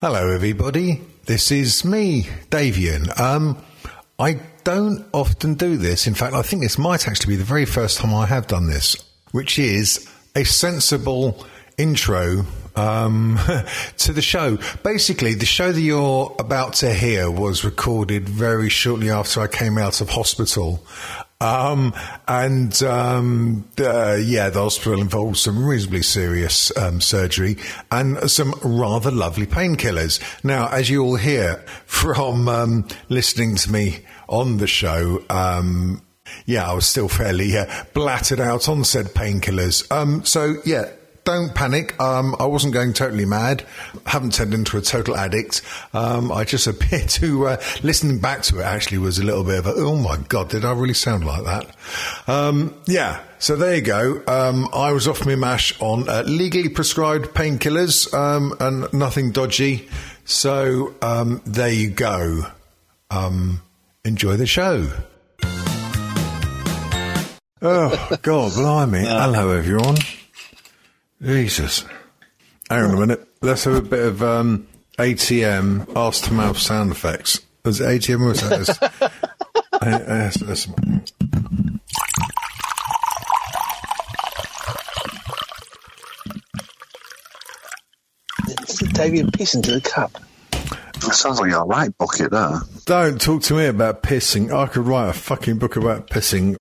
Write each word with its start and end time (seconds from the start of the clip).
Hello, 0.00 0.30
everybody. 0.30 1.00
This 1.26 1.50
is 1.50 1.84
me, 1.84 2.22
Davian. 2.50 3.18
Um, 3.18 3.60
I 4.16 4.38
don't 4.62 5.04
often 5.12 5.54
do 5.54 5.76
this. 5.76 6.06
In 6.06 6.14
fact, 6.14 6.34
I 6.34 6.42
think 6.42 6.62
this 6.62 6.78
might 6.78 7.08
actually 7.08 7.32
be 7.32 7.36
the 7.38 7.42
very 7.42 7.64
first 7.64 7.98
time 7.98 8.14
I 8.14 8.24
have 8.26 8.46
done 8.46 8.68
this, 8.68 8.94
which 9.32 9.58
is 9.58 10.08
a 10.36 10.44
sensible 10.44 11.44
intro 11.78 12.46
um, 12.76 13.40
to 13.96 14.12
the 14.12 14.22
show. 14.22 14.58
Basically, 14.84 15.34
the 15.34 15.44
show 15.46 15.72
that 15.72 15.80
you're 15.80 16.32
about 16.38 16.74
to 16.74 16.94
hear 16.94 17.28
was 17.28 17.64
recorded 17.64 18.28
very 18.28 18.68
shortly 18.68 19.10
after 19.10 19.40
I 19.40 19.48
came 19.48 19.78
out 19.78 20.00
of 20.00 20.10
hospital. 20.10 20.80
Um, 21.40 21.94
and 22.26 22.82
um, 22.82 23.68
uh, 23.78 24.18
yeah, 24.20 24.50
the 24.50 24.60
hospital 24.60 25.00
involved 25.00 25.36
some 25.36 25.64
reasonably 25.64 26.02
serious 26.02 26.76
um, 26.76 27.00
surgery 27.00 27.56
and 27.92 28.28
some 28.28 28.54
rather 28.62 29.12
lovely 29.12 29.46
painkillers. 29.46 30.20
Now, 30.42 30.68
as 30.68 30.90
you 30.90 31.04
all 31.04 31.16
hear 31.16 31.64
from 31.86 32.48
um, 32.48 32.88
listening 33.08 33.54
to 33.56 33.70
me 33.70 34.00
on 34.28 34.56
the 34.56 34.66
show, 34.66 35.22
um, 35.30 36.02
yeah, 36.44 36.68
I 36.68 36.74
was 36.74 36.88
still 36.88 37.08
fairly 37.08 37.56
uh, 37.56 37.66
blattered 37.94 38.40
out 38.40 38.68
on 38.68 38.82
said 38.82 39.06
painkillers. 39.06 39.90
Um, 39.92 40.24
so 40.24 40.56
yeah, 40.64 40.90
don't 41.28 41.54
panic. 41.54 42.00
Um, 42.00 42.34
I 42.40 42.46
wasn't 42.46 42.72
going 42.72 42.94
totally 42.94 43.26
mad. 43.26 43.62
I 44.06 44.12
haven't 44.12 44.32
turned 44.32 44.54
into 44.54 44.78
a 44.78 44.80
total 44.80 45.14
addict. 45.14 45.60
Um, 45.92 46.32
I 46.32 46.44
just 46.44 46.66
appear 46.66 47.00
to, 47.00 47.48
uh, 47.48 47.62
listening 47.82 48.18
back 48.18 48.40
to 48.44 48.60
it 48.60 48.62
actually 48.62 48.96
was 48.96 49.18
a 49.18 49.22
little 49.22 49.44
bit 49.44 49.58
of 49.58 49.66
a, 49.66 49.74
oh 49.74 49.96
my 49.96 50.16
God, 50.16 50.48
did 50.48 50.64
I 50.64 50.72
really 50.72 50.94
sound 50.94 51.26
like 51.26 51.44
that? 51.44 51.76
Um, 52.28 52.74
yeah. 52.86 53.20
So 53.40 53.56
there 53.56 53.76
you 53.76 53.82
go. 53.82 54.22
Um, 54.26 54.70
I 54.72 54.92
was 54.92 55.06
off 55.06 55.26
my 55.26 55.34
mash 55.34 55.78
on 55.82 56.08
uh, 56.08 56.22
legally 56.26 56.70
prescribed 56.70 57.34
painkillers 57.34 58.12
um, 58.14 58.54
and 58.58 58.90
nothing 58.94 59.30
dodgy. 59.30 59.86
So 60.24 60.94
um, 61.02 61.42
there 61.44 61.70
you 61.70 61.90
go. 61.90 62.46
enjoy 64.02 64.38
the 64.38 64.46
show. 64.46 64.90
Oh, 67.60 68.16
God, 68.22 68.52
blimey. 68.52 69.00
Hello, 69.06 69.50
everyone. 69.50 69.96
Jesus. 71.22 71.84
Hang 72.70 72.84
on 72.84 72.94
a 72.94 73.00
minute. 73.00 73.28
Let's 73.40 73.64
have 73.64 73.74
a 73.74 73.82
bit 73.82 74.00
of 74.00 74.22
um, 74.22 74.68
ATM, 74.98 75.96
ask 75.96 76.24
to 76.24 76.32
mouth 76.32 76.58
sound 76.58 76.92
effects. 76.92 77.40
Was 77.64 77.80
it 77.80 77.84
ATM 77.84 78.20
or 78.22 78.28
was 78.28 78.40
that? 78.40 79.12
Uh, 79.80 79.86
yes, 80.08 80.42
yes. 80.42 80.66
This 88.46 88.82
is 88.82 88.88
David 88.92 89.32
piss 89.32 89.54
into 89.54 89.72
the 89.72 89.80
cup. 89.80 90.12
That 90.50 91.14
sounds 91.14 91.40
like 91.40 91.52
a 91.52 91.62
right 91.62 91.96
bucket 91.96 92.32
there. 92.32 92.60
Don't 92.86 93.20
talk 93.20 93.42
to 93.44 93.54
me 93.54 93.66
about 93.66 94.02
pissing. 94.02 94.52
I 94.52 94.66
could 94.66 94.86
write 94.86 95.10
a 95.10 95.12
fucking 95.12 95.58
book 95.58 95.76
about 95.76 96.08
pissing. 96.08 96.56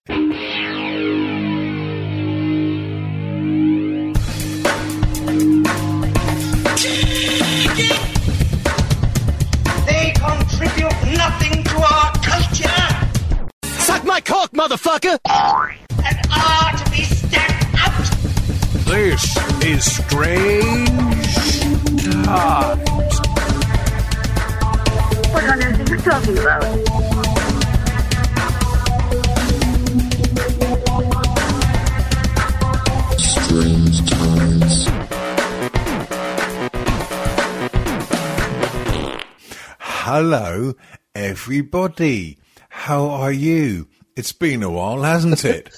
Motherfucker! 14.77 15.17
and 16.05 16.17
are 16.31 16.77
to 16.77 16.91
be 16.91 17.03
stamped 17.03 17.65
out. 17.79 18.05
This 18.85 19.37
is 19.65 19.95
strange 19.95 20.89
times. 22.25 23.19
What 25.33 25.43
on 25.43 25.63
earth 25.63 25.79
are 25.79 25.89
you 25.89 25.99
talking 26.01 26.37
about? 26.37 26.63
Strange 33.19 34.09
times. 34.09 34.87
Hello, 39.79 40.73
everybody. 41.15 42.37
How 42.69 43.09
are 43.09 43.31
you? 43.31 43.87
It's 44.17 44.31
been 44.31 44.63
a 44.63 44.69
while, 44.71 45.03
hasn't 45.03 45.45
it? 45.45 45.69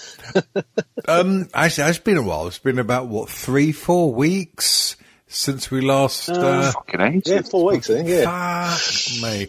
um, 1.09 1.49
actually, 1.53 1.89
it's 1.89 1.99
been 1.99 2.15
a 2.15 2.21
while. 2.23 2.47
It's 2.47 2.57
been 2.57 2.79
about 2.79 3.07
what 3.07 3.29
three, 3.29 3.73
four 3.73 4.13
weeks 4.13 4.95
since 5.27 5.69
we 5.69 5.81
last. 5.81 6.29
Uh, 6.29 6.71
Fucking 6.71 7.01
age. 7.01 7.23
Yeah, 7.27 7.41
four 7.41 7.65
weeks, 7.65 7.89
I 7.89 7.95
think, 7.95 8.07
yeah. 8.07 8.77
fuck 8.77 9.21
me. 9.21 9.47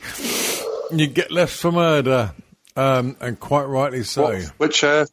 You 0.99 1.07
get 1.07 1.31
left 1.31 1.55
for 1.55 1.71
murder, 1.71 2.35
um, 2.75 3.17
and 3.21 3.39
quite 3.39 3.67
rightly 3.67 4.03
so. 4.03 4.25
What, 4.25 4.45
which, 4.59 4.83
uh, 4.83 5.07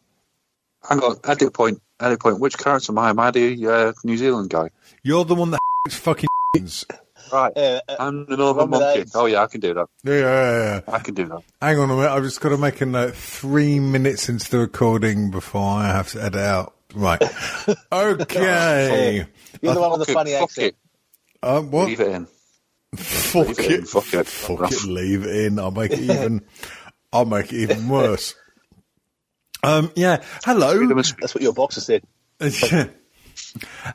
hang 0.89 0.99
on, 1.01 1.17
edit 1.23 1.53
point, 1.53 1.79
edit 1.99 2.19
point. 2.19 2.39
Which 2.39 2.57
character 2.57 2.91
am 2.91 2.97
I? 2.97 3.11
Am 3.11 3.19
I 3.19 3.29
the 3.29 3.67
uh, 3.67 3.93
New 4.03 4.17
Zealand 4.17 4.49
guy? 4.49 4.71
You're 5.03 5.23
the 5.23 5.35
one 5.35 5.51
that 5.51 5.59
fucking. 5.91 6.29
Right. 7.31 7.55
Uh, 7.57 7.79
I'm 7.99 8.25
the 8.25 8.37
Northern 8.37 8.69
Monkey. 8.69 9.09
Oh, 9.15 9.25
yeah, 9.25 9.43
I 9.43 9.47
can 9.47 9.59
do 9.61 9.73
that. 9.73 9.87
Yeah, 10.03 10.13
yeah, 10.13 10.81
yeah. 10.87 10.93
I 10.93 10.99
can 10.99 11.13
do 11.13 11.25
that. 11.27 11.41
Hang 11.61 11.79
on 11.79 11.89
a 11.89 11.95
minute. 11.95 12.09
I've 12.11 12.23
just 12.23 12.39
got 12.41 12.49
to 12.49 12.57
make 12.57 12.79
a 12.81 12.85
note. 12.85 13.15
Three 13.15 13.79
minutes 13.79 14.29
into 14.29 14.49
the 14.49 14.59
recording 14.59 15.31
before 15.31 15.61
I 15.79 15.87
have 15.87 16.09
to 16.11 16.23
edit 16.23 16.41
out. 16.41 16.73
Right. 16.93 17.21
Okay. 17.91 19.25
You're 19.61 19.73
the 19.73 19.79
one 19.81 19.91
with 19.99 20.07
the 20.07 20.13
Fuck 20.13 20.13
it, 20.13 20.13
funny 20.13 20.31
fuck 20.33 20.41
accent. 20.43 20.67
it. 20.67 20.75
Uh, 21.43 21.61
what? 21.61 21.87
Leave 21.87 21.99
it 21.99 22.07
in. 22.11 22.27
Fuck 22.95 23.47
Leave 23.47 23.59
it 23.59 23.71
in, 23.71 23.85
fuck 23.85 24.13
it. 24.13 24.27
Fuck 24.27 24.71
it. 24.71 24.83
Leave 24.85 25.23
it 25.25 25.35
in. 25.45 25.59
I'll 25.59 25.71
make 25.71 25.91
it 25.91 25.99
even. 25.99 26.41
I'll 27.11 27.25
make 27.25 27.51
it 27.53 27.57
even 27.61 27.87
worse. 27.89 28.35
Um. 29.63 29.91
Yeah. 29.95 30.21
Hello. 30.45 30.77
Freedom 30.77 30.99
of 30.99 31.05
speech. 31.05 31.19
That's 31.19 31.33
what 31.33 31.41
your 31.41 31.51
boxer 31.51 31.81
said. 31.81 32.03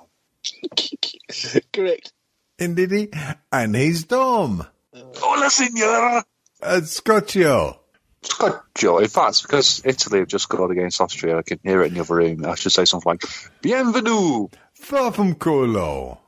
Correct. 1.72 2.12
Indeed, 2.58 2.90
he? 2.90 3.08
And 3.50 3.74
he's 3.74 4.04
Dom. 4.04 4.66
Hola, 4.94 5.50
senora. 5.50 6.24
Uh, 6.62 6.80
Scotcho. 6.80 7.78
Scotcho. 8.22 8.98
In 9.02 9.08
fact, 9.08 9.42
because 9.42 9.82
Italy 9.84 10.20
have 10.20 10.28
just 10.28 10.44
scored 10.44 10.70
against 10.72 11.00
Austria, 11.00 11.38
I 11.38 11.42
can 11.42 11.60
hear 11.62 11.82
it 11.82 11.88
in 11.88 11.94
the 11.94 12.00
other 12.00 12.16
room. 12.16 12.44
I 12.46 12.54
should 12.54 12.72
say 12.72 12.84
something 12.84 13.10
like, 13.10 13.22
Bienvenue, 13.62 14.48
Far 14.74 15.12
from 15.12 15.34
culo. 15.34 16.18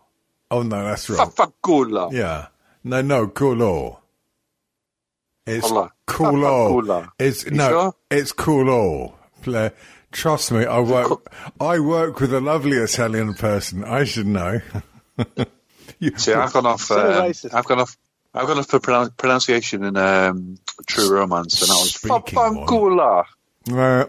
Oh, 0.51 0.63
no, 0.63 0.85
that's 0.85 1.09
wrong. 1.09 1.31
Fafacola. 1.31 2.13
Yeah. 2.13 2.49
No, 2.85 3.01
no, 3.01 3.29
culo. 3.29 3.99
It's 5.47 5.69
Hola. 5.69 5.93
culo. 6.07 7.09
It's, 7.19 7.45
You 7.45 7.53
no, 7.53 7.69
sure? 7.69 7.95
it's 8.11 8.33
culo. 8.33 9.15
Pla- 9.43 9.71
Trust 10.13 10.51
me, 10.51 10.67
I 10.67 10.81
work, 10.81 11.33
I 11.61 11.79
work 11.79 12.19
with 12.21 12.35
a 12.35 12.41
lovely 12.41 12.77
Italian 12.79 13.35
person. 13.35 13.85
I 13.85 14.05
should 14.05 14.27
know. 14.27 14.61
You- 15.99 16.17
See, 16.17 16.33
I've 16.33 16.53
gone 16.53 16.65
off. 16.67 16.81
So 16.83 16.97
Um. 17.27 17.33
I've 17.53 17.65
gone 17.67 17.81
off. 17.81 17.97
I've 18.35 18.49
off 18.49 18.67
for 18.69 18.79
pronoun- 18.81 19.11
pronunciation 19.17 19.85
in 19.85 19.97
um, 19.97 20.59
True 20.87 21.11
Romance, 21.13 21.61
and 21.63 21.71
that 21.71 21.75
was 21.75 21.95
Speaking 21.95 22.39
one. 22.57 22.67
Uh, 23.71 24.07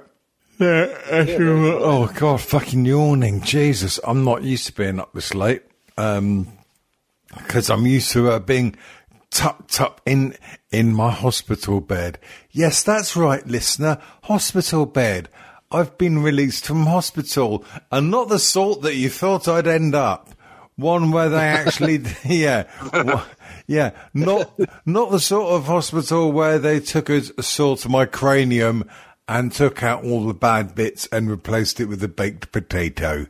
yeah, 0.59 0.85
that's- 1.09 1.37
oh 1.39 2.07
god, 2.13 2.39
fucking 2.41 2.85
yawning. 2.85 3.41
Jesus, 3.41 3.99
I'm 4.03 4.23
not 4.23 4.43
used 4.43 4.67
to 4.67 4.73
being 4.73 4.99
up 4.99 5.13
this 5.13 5.33
late. 5.33 5.63
Um, 5.97 6.47
because 7.35 7.69
I'm 7.69 7.85
used 7.85 8.11
to 8.11 8.29
uh, 8.31 8.39
being 8.39 8.75
tucked 9.29 9.79
up 9.81 10.01
in 10.05 10.35
in 10.71 10.93
my 10.93 11.09
hospital 11.11 11.81
bed. 11.81 12.19
Yes, 12.51 12.83
that's 12.83 13.15
right, 13.15 13.45
listener. 13.47 13.97
Hospital 14.23 14.85
bed. 14.85 15.29
I've 15.71 15.97
been 15.97 16.21
released 16.21 16.65
from 16.65 16.85
hospital, 16.85 17.63
and 17.91 18.11
not 18.11 18.27
the 18.29 18.39
sort 18.39 18.81
that 18.81 18.95
you 18.95 19.09
thought 19.09 19.47
I'd 19.47 19.67
end 19.67 19.95
up. 19.95 20.29
One 20.75 21.11
where 21.11 21.29
they 21.29 21.37
actually, 21.47 22.03
yeah, 22.25 22.63
yeah, 23.67 23.91
not 24.13 24.57
not 24.85 25.11
the 25.11 25.19
sort 25.19 25.51
of 25.53 25.65
hospital 25.65 26.31
where 26.31 26.59
they 26.59 26.79
took 26.79 27.09
a, 27.09 27.21
saw 27.43 27.75
to 27.77 27.89
my 27.89 28.05
cranium 28.05 28.89
and 29.27 29.51
took 29.51 29.81
out 29.83 30.03
all 30.03 30.25
the 30.27 30.33
bad 30.33 30.75
bits 30.75 31.07
and 31.11 31.29
replaced 31.29 31.79
it 31.79 31.85
with 31.85 32.03
a 32.03 32.07
baked 32.07 32.51
potato. 32.51 33.27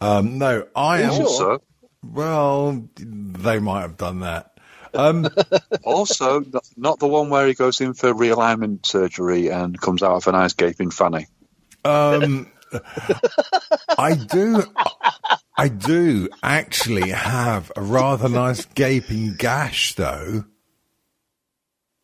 Um, 0.00 0.38
no, 0.38 0.66
I 0.74 1.02
am. 1.02 1.14
Sure. 1.14 1.28
So, 1.28 1.62
Well, 2.02 2.88
they 2.96 3.58
might 3.60 3.82
have 3.82 3.96
done 3.96 4.20
that. 4.20 4.50
Also, 5.82 6.36
n- 6.40 6.52
not 6.76 6.98
the 7.00 7.08
one 7.08 7.28
where 7.28 7.46
he 7.46 7.54
goes 7.54 7.80
in 7.80 7.94
for 7.94 8.14
realignment 8.14 8.86
surgery 8.86 9.48
and 9.48 9.80
comes 9.80 10.02
out 10.02 10.12
of 10.16 10.26
a 10.28 10.32
nice 10.32 10.52
gaping 10.52 10.90
fanny. 10.90 11.26
Um, 11.84 12.50
I 13.98 14.14
do, 14.14 14.62
I 15.56 15.68
do 15.68 16.28
actually 16.42 17.10
have 17.10 17.70
a 17.76 17.82
rather 17.82 18.28
nice 18.28 18.64
gaping 18.66 19.34
gash, 19.34 19.94
though. 19.94 20.44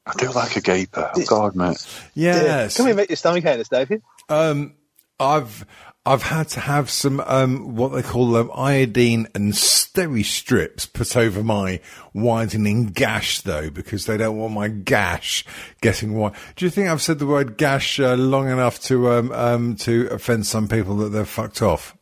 I 0.06 0.12
do 0.14 0.30
like 0.32 0.56
a 0.56 0.60
gaper. 0.60 1.10
Oh, 1.14 1.24
God, 1.26 1.54
mate. 1.54 1.86
Yes, 2.14 2.76
Can 2.76 2.86
we 2.86 2.92
make 2.92 3.10
your 3.10 3.16
stomach 3.16 3.44
out, 3.46 3.64
David? 3.70 4.02
Um, 4.28 4.74
I've 5.18 5.66
I've 6.10 6.24
had 6.24 6.48
to 6.48 6.60
have 6.60 6.90
some 6.90 7.20
um, 7.24 7.76
what 7.76 7.92
they 7.92 8.02
call 8.02 8.32
them 8.32 8.50
iodine 8.52 9.28
and 9.32 9.52
steri 9.52 10.24
strips 10.24 10.84
put 10.84 11.16
over 11.16 11.44
my 11.44 11.78
widening 12.12 12.86
gash 12.86 13.42
though 13.42 13.70
because 13.70 14.06
they 14.06 14.16
don't 14.16 14.36
want 14.36 14.52
my 14.52 14.66
gash 14.66 15.44
getting 15.80 16.14
wide. 16.16 16.32
Do 16.56 16.64
you 16.64 16.70
think 16.72 16.88
I've 16.88 17.00
said 17.00 17.20
the 17.20 17.26
word 17.26 17.56
gash 17.56 18.00
uh, 18.00 18.16
long 18.16 18.50
enough 18.50 18.80
to 18.86 19.08
um, 19.12 19.30
um, 19.30 19.76
to 19.76 20.08
offend 20.08 20.48
some 20.48 20.66
people 20.66 20.96
that 20.96 21.10
they're 21.10 21.24
fucked 21.24 21.62
off? 21.62 21.96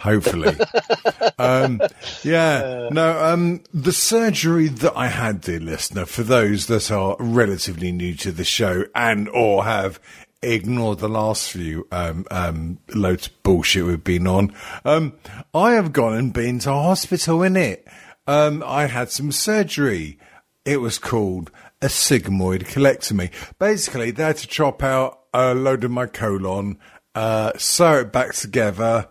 Hopefully. 0.00 0.56
um, 1.38 1.80
yeah. 2.24 2.88
No, 2.90 3.24
um, 3.24 3.62
the 3.72 3.92
surgery 3.92 4.66
that 4.66 4.94
I 4.96 5.06
had, 5.06 5.42
dear 5.42 5.60
listener, 5.60 6.06
for 6.06 6.24
those 6.24 6.66
that 6.66 6.90
are 6.90 7.14
relatively 7.20 7.92
new 7.92 8.16
to 8.16 8.32
the 8.32 8.42
show 8.42 8.84
and 8.96 9.28
or 9.28 9.62
have 9.62 10.00
ignored 10.42 10.98
the 10.98 11.08
last 11.08 11.52
few 11.52 11.86
um, 11.92 12.26
um, 12.30 12.78
loads 12.94 13.28
of 13.28 13.42
bullshit 13.42 13.84
we've 13.84 14.02
been 14.02 14.26
on, 14.26 14.54
um, 14.84 15.14
I 15.54 15.72
have 15.72 15.92
gone 15.92 16.14
and 16.14 16.32
been 16.32 16.58
to 16.60 16.72
hospital 16.72 17.42
in 17.42 17.56
it. 17.56 17.86
Um, 18.26 18.62
I 18.66 18.86
had 18.86 19.10
some 19.10 19.32
surgery. 19.32 20.18
It 20.64 20.80
was 20.80 20.98
called 20.98 21.50
a 21.80 21.86
sigmoid 21.86 22.64
colectomy. 22.64 23.30
Basically, 23.58 24.10
they 24.10 24.22
had 24.22 24.36
to 24.38 24.46
chop 24.46 24.82
out 24.82 25.20
a 25.34 25.54
load 25.54 25.84
of 25.84 25.90
my 25.90 26.06
colon, 26.06 26.78
uh, 27.14 27.52
sew 27.56 28.00
it 28.00 28.12
back 28.12 28.34
together, 28.34 29.08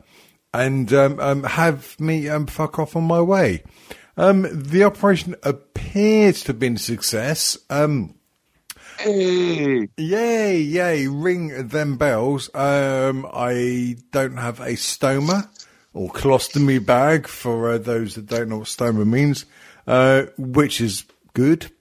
and 0.53 0.93
um, 0.93 1.19
um, 1.19 1.43
have 1.43 1.99
me 1.99 2.27
fuck 2.47 2.79
off 2.79 2.95
on 2.95 3.03
my 3.03 3.21
way. 3.21 3.63
The 4.15 4.83
operation 4.85 5.35
appeared 5.43 6.35
to 6.35 6.47
have 6.47 6.59
been 6.59 6.75
a 6.75 6.79
success. 6.79 7.57
Um, 7.69 8.15
Hey, 9.03 9.87
yay, 9.97 10.57
yay, 10.59 11.07
ring 11.07 11.67
them 11.69 11.97
bells. 11.97 12.53
Um, 12.53 13.27
I 13.33 13.95
don't 14.11 14.37
have 14.37 14.59
a 14.59 14.73
stoma 14.73 15.49
or 15.93 16.09
colostomy 16.11 16.85
bag 16.85 17.27
for 17.27 17.71
uh, 17.71 17.77
those 17.79 18.13
that 18.15 18.27
don't 18.27 18.49
know 18.49 18.59
what 18.59 18.67
stoma 18.67 19.05
means, 19.05 19.45
uh, 19.87 20.23
which 20.37 20.81
is 20.81 21.05
good. 21.33 21.71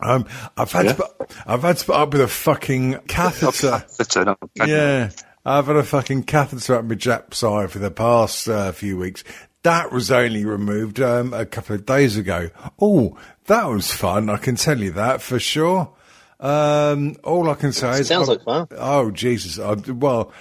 Um, 0.00 0.26
I've 0.56 0.72
had 0.72 0.86
Yeah. 0.86 0.92
to 0.92 1.02
put, 1.02 1.36
I've 1.46 1.62
had 1.62 1.76
to 1.78 1.84
put 1.84 1.96
up 1.96 2.12
with 2.12 2.22
a 2.22 2.28
fucking 2.28 2.98
catheter. 3.08 3.84
Catheter, 3.98 4.36
catheter. 4.56 4.66
Yeah, 4.66 5.10
I've 5.44 5.66
had 5.66 5.76
a 5.76 5.82
fucking 5.84 6.22
catheter 6.22 6.76
up 6.76 6.84
my 6.86 6.94
Jap's 6.94 7.42
eye 7.44 7.66
for 7.66 7.78
the 7.78 7.90
past 7.90 8.48
uh, 8.48 8.72
few 8.72 8.96
weeks. 8.96 9.22
That 9.64 9.92
was 9.92 10.10
only 10.10 10.46
removed 10.46 10.98
um, 11.00 11.34
a 11.34 11.44
couple 11.44 11.74
of 11.74 11.84
days 11.84 12.16
ago. 12.16 12.48
Oh, 12.80 13.18
that 13.48 13.64
was 13.66 13.92
fun. 13.92 14.30
I 14.30 14.38
can 14.38 14.56
tell 14.56 14.78
you 14.78 14.92
that 14.92 15.20
for 15.20 15.38
sure. 15.38 15.92
Um, 16.40 17.16
all 17.24 17.50
I 17.50 17.54
can 17.54 17.72
say 17.72 18.00
is, 18.00 18.08
Sounds 18.08 18.28
I- 18.28 18.32
like 18.32 18.44
fun. 18.44 18.68
Oh 18.72 19.10
Jesus! 19.10 19.58
I, 19.58 19.74
well, 19.74 20.32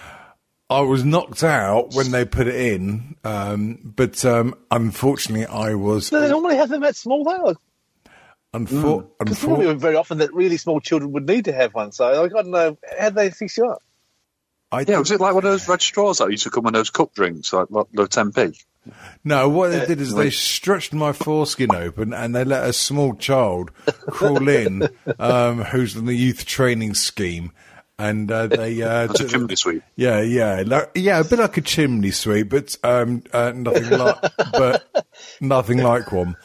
I 0.69 0.81
was 0.81 1.03
knocked 1.03 1.44
out 1.44 1.94
when 1.94 2.11
they 2.11 2.25
put 2.25 2.47
it 2.47 2.55
in, 2.55 3.15
um, 3.23 3.79
but 3.95 4.23
um, 4.25 4.53
unfortunately, 4.69 5.45
I 5.45 5.73
was. 5.75 6.09
Do 6.09 6.19
they 6.19 6.29
normally 6.29 6.57
have 6.57 6.69
them 6.69 6.81
that 6.81 6.95
small 6.95 7.23
though? 7.23 7.55
Unfor- 8.53 9.07
Because 9.19 9.39
unfor- 9.39 9.47
normally 9.47 9.73
very 9.75 9.95
often 9.95 10.19
that 10.19 10.33
really 10.33 10.57
small 10.57 10.79
children 10.79 11.11
would 11.13 11.27
need 11.27 11.45
to 11.45 11.53
have 11.53 11.73
one. 11.73 11.91
So 11.91 12.23
I 12.23 12.27
don't 12.27 12.47
know 12.50 12.77
how 12.97 13.09
they 13.09 13.29
fix 13.29 13.57
you 13.57 13.67
up. 13.67 13.81
I 14.71 14.81
Yeah, 14.88 15.00
was 15.00 15.11
it 15.11 15.19
like 15.21 15.33
one 15.33 15.45
of 15.45 15.51
those 15.51 15.67
red 15.67 15.81
straws 15.81 16.17
that 16.19 16.29
used 16.29 16.43
to 16.43 16.50
come 16.50 16.65
in 16.67 16.73
those 16.73 16.89
cup 16.89 17.13
drinks, 17.13 17.53
like 17.53 17.69
what, 17.69 17.88
the 17.93 18.03
10p? 18.07 18.61
No, 19.24 19.50
what 19.50 19.69
they 19.69 19.86
did 19.86 20.01
is 20.01 20.13
they 20.13 20.30
stretched 20.30 20.94
my 20.94 21.12
foreskin 21.12 21.74
open 21.74 22.13
and 22.13 22.36
they 22.36 22.44
let 22.44 22.68
a 22.68 22.74
small 22.74 23.13
child 23.16 23.72
crawl 24.10 24.48
in, 24.50 24.88
um, 25.19 25.63
who's 25.63 25.98
on 25.98 26.06
the 26.06 26.13
youth 26.13 26.45
training 26.45 26.94
scheme, 26.94 27.51
and 28.00 28.31
uh, 28.31 28.48
they 28.48 28.81
uh, 28.81 29.07
That's 29.07 29.22
a 29.22 29.28
chimney 29.28 29.56
sweep. 29.56 29.84
Yeah, 29.95 30.22
yeah, 30.22 30.63
like, 30.66 30.92
yeah, 30.95 31.19
a 31.19 31.24
bit 31.24 31.39
like 31.39 31.57
a 31.57 31.62
chimney 31.62 32.12
sweep, 32.12 32.50
but 32.50 32.75
um, 32.84 33.24
uh, 33.34 33.54
nothing 33.56 33.89
like, 33.89 34.18
but 34.51 35.12
nothing 35.42 35.80
like 35.80 36.12
one. 36.12 36.36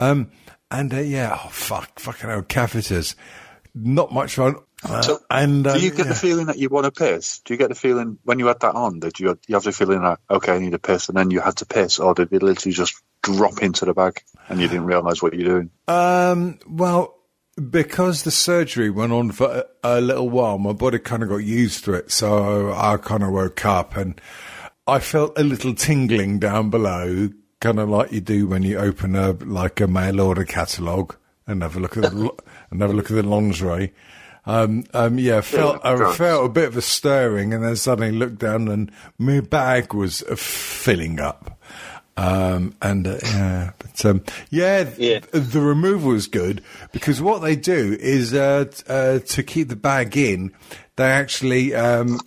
Um, 0.00 0.30
and 0.70 0.92
uh, 0.92 1.00
yeah, 1.00 1.38
oh 1.38 1.48
fuck, 1.50 1.98
fucking 1.98 2.30
hell, 2.30 2.42
catheters, 2.42 3.14
not 3.74 4.12
much 4.12 4.34
fun. 4.36 4.56
Uh, 4.84 5.02
So, 5.02 5.20
and 5.30 5.66
uh, 5.66 5.74
Do 5.74 5.80
you 5.80 5.90
get 5.90 6.06
yeah. 6.06 6.12
the 6.12 6.14
feeling 6.14 6.46
that 6.46 6.58
you 6.58 6.68
want 6.68 6.84
to 6.84 6.90
piss? 6.92 7.40
Do 7.40 7.54
you 7.54 7.58
get 7.58 7.68
the 7.68 7.74
feeling 7.74 8.18
when 8.24 8.38
you 8.38 8.46
had 8.46 8.60
that 8.60 8.74
on? 8.74 9.00
Did 9.00 9.18
you 9.20 9.38
you 9.46 9.54
have 9.54 9.64
the 9.64 9.72
feeling 9.72 10.02
that 10.02 10.18
okay, 10.30 10.52
I 10.52 10.58
need 10.58 10.72
to 10.72 10.78
piss, 10.78 11.08
and 11.08 11.16
then 11.16 11.30
you 11.30 11.40
had 11.40 11.56
to 11.56 11.66
piss, 11.66 11.98
or 11.98 12.14
did 12.14 12.32
it 12.32 12.42
literally 12.42 12.74
just 12.74 12.94
drop 13.22 13.62
into 13.62 13.84
the 13.84 13.94
bag 13.94 14.22
and 14.48 14.60
you 14.60 14.68
didn't 14.68 14.86
realise 14.86 15.22
what 15.22 15.34
you're 15.34 15.48
doing? 15.48 15.70
Um, 15.86 16.58
well, 16.66 17.16
because 17.70 18.22
the 18.22 18.30
surgery 18.30 18.90
went 18.90 19.12
on 19.12 19.30
for 19.30 19.64
a, 19.84 19.98
a 19.98 20.00
little 20.00 20.28
while, 20.28 20.58
my 20.58 20.72
body 20.72 20.98
kind 20.98 21.22
of 21.22 21.28
got 21.28 21.36
used 21.36 21.84
to 21.84 21.94
it. 21.94 22.10
So 22.10 22.72
I 22.72 22.96
kind 22.96 23.22
of 23.22 23.30
woke 23.30 23.64
up 23.64 23.96
and 23.96 24.20
I 24.86 24.98
felt 24.98 25.38
a 25.38 25.44
little 25.44 25.74
tingling 25.74 26.38
down 26.38 26.70
below, 26.70 27.30
kind 27.60 27.78
of 27.78 27.88
like 27.88 28.12
you 28.12 28.20
do 28.20 28.46
when 28.46 28.62
you 28.62 28.78
open 28.78 29.14
a 29.14 29.32
like 29.32 29.80
a 29.80 29.86
mail 29.86 30.20
order 30.20 30.44
catalogue 30.44 31.16
and 31.46 31.62
have 31.62 31.76
a 31.76 31.80
look 31.80 31.96
at 31.96 32.04
the 32.04 32.30
and 32.70 32.80
have 32.80 32.90
a 32.90 32.94
look 32.94 33.10
at 33.10 33.14
the 33.14 33.22
lingerie. 33.22 33.92
Um, 34.44 34.84
um, 34.92 35.18
yeah, 35.18 35.40
felt 35.40 35.80
I 35.84 35.94
gross. 35.94 36.16
felt 36.16 36.46
a 36.46 36.48
bit 36.48 36.64
of 36.68 36.76
a 36.76 36.82
stirring, 36.82 37.54
and 37.54 37.62
then 37.64 37.76
suddenly 37.76 38.10
looked 38.12 38.38
down, 38.38 38.68
and 38.68 38.90
my 39.18 39.40
bag 39.40 39.94
was 39.94 40.22
uh, 40.24 40.34
filling 40.36 41.20
up. 41.20 41.60
Um, 42.16 42.74
and 42.82 43.06
uh, 43.06 43.18
yeah, 43.24 43.70
but 43.78 44.04
um, 44.04 44.22
yeah, 44.50 44.90
Yeah. 44.98 45.20
the 45.32 45.60
removal 45.60 46.12
is 46.12 46.26
good 46.26 46.62
because 46.92 47.22
what 47.22 47.40
they 47.40 47.56
do 47.56 47.96
is 48.00 48.34
uh, 48.34 48.66
uh, 48.88 49.20
to 49.20 49.42
keep 49.42 49.68
the 49.68 49.76
bag 49.76 50.16
in, 50.16 50.52
they 50.96 51.04
actually 51.10 51.74
um, 51.74 52.20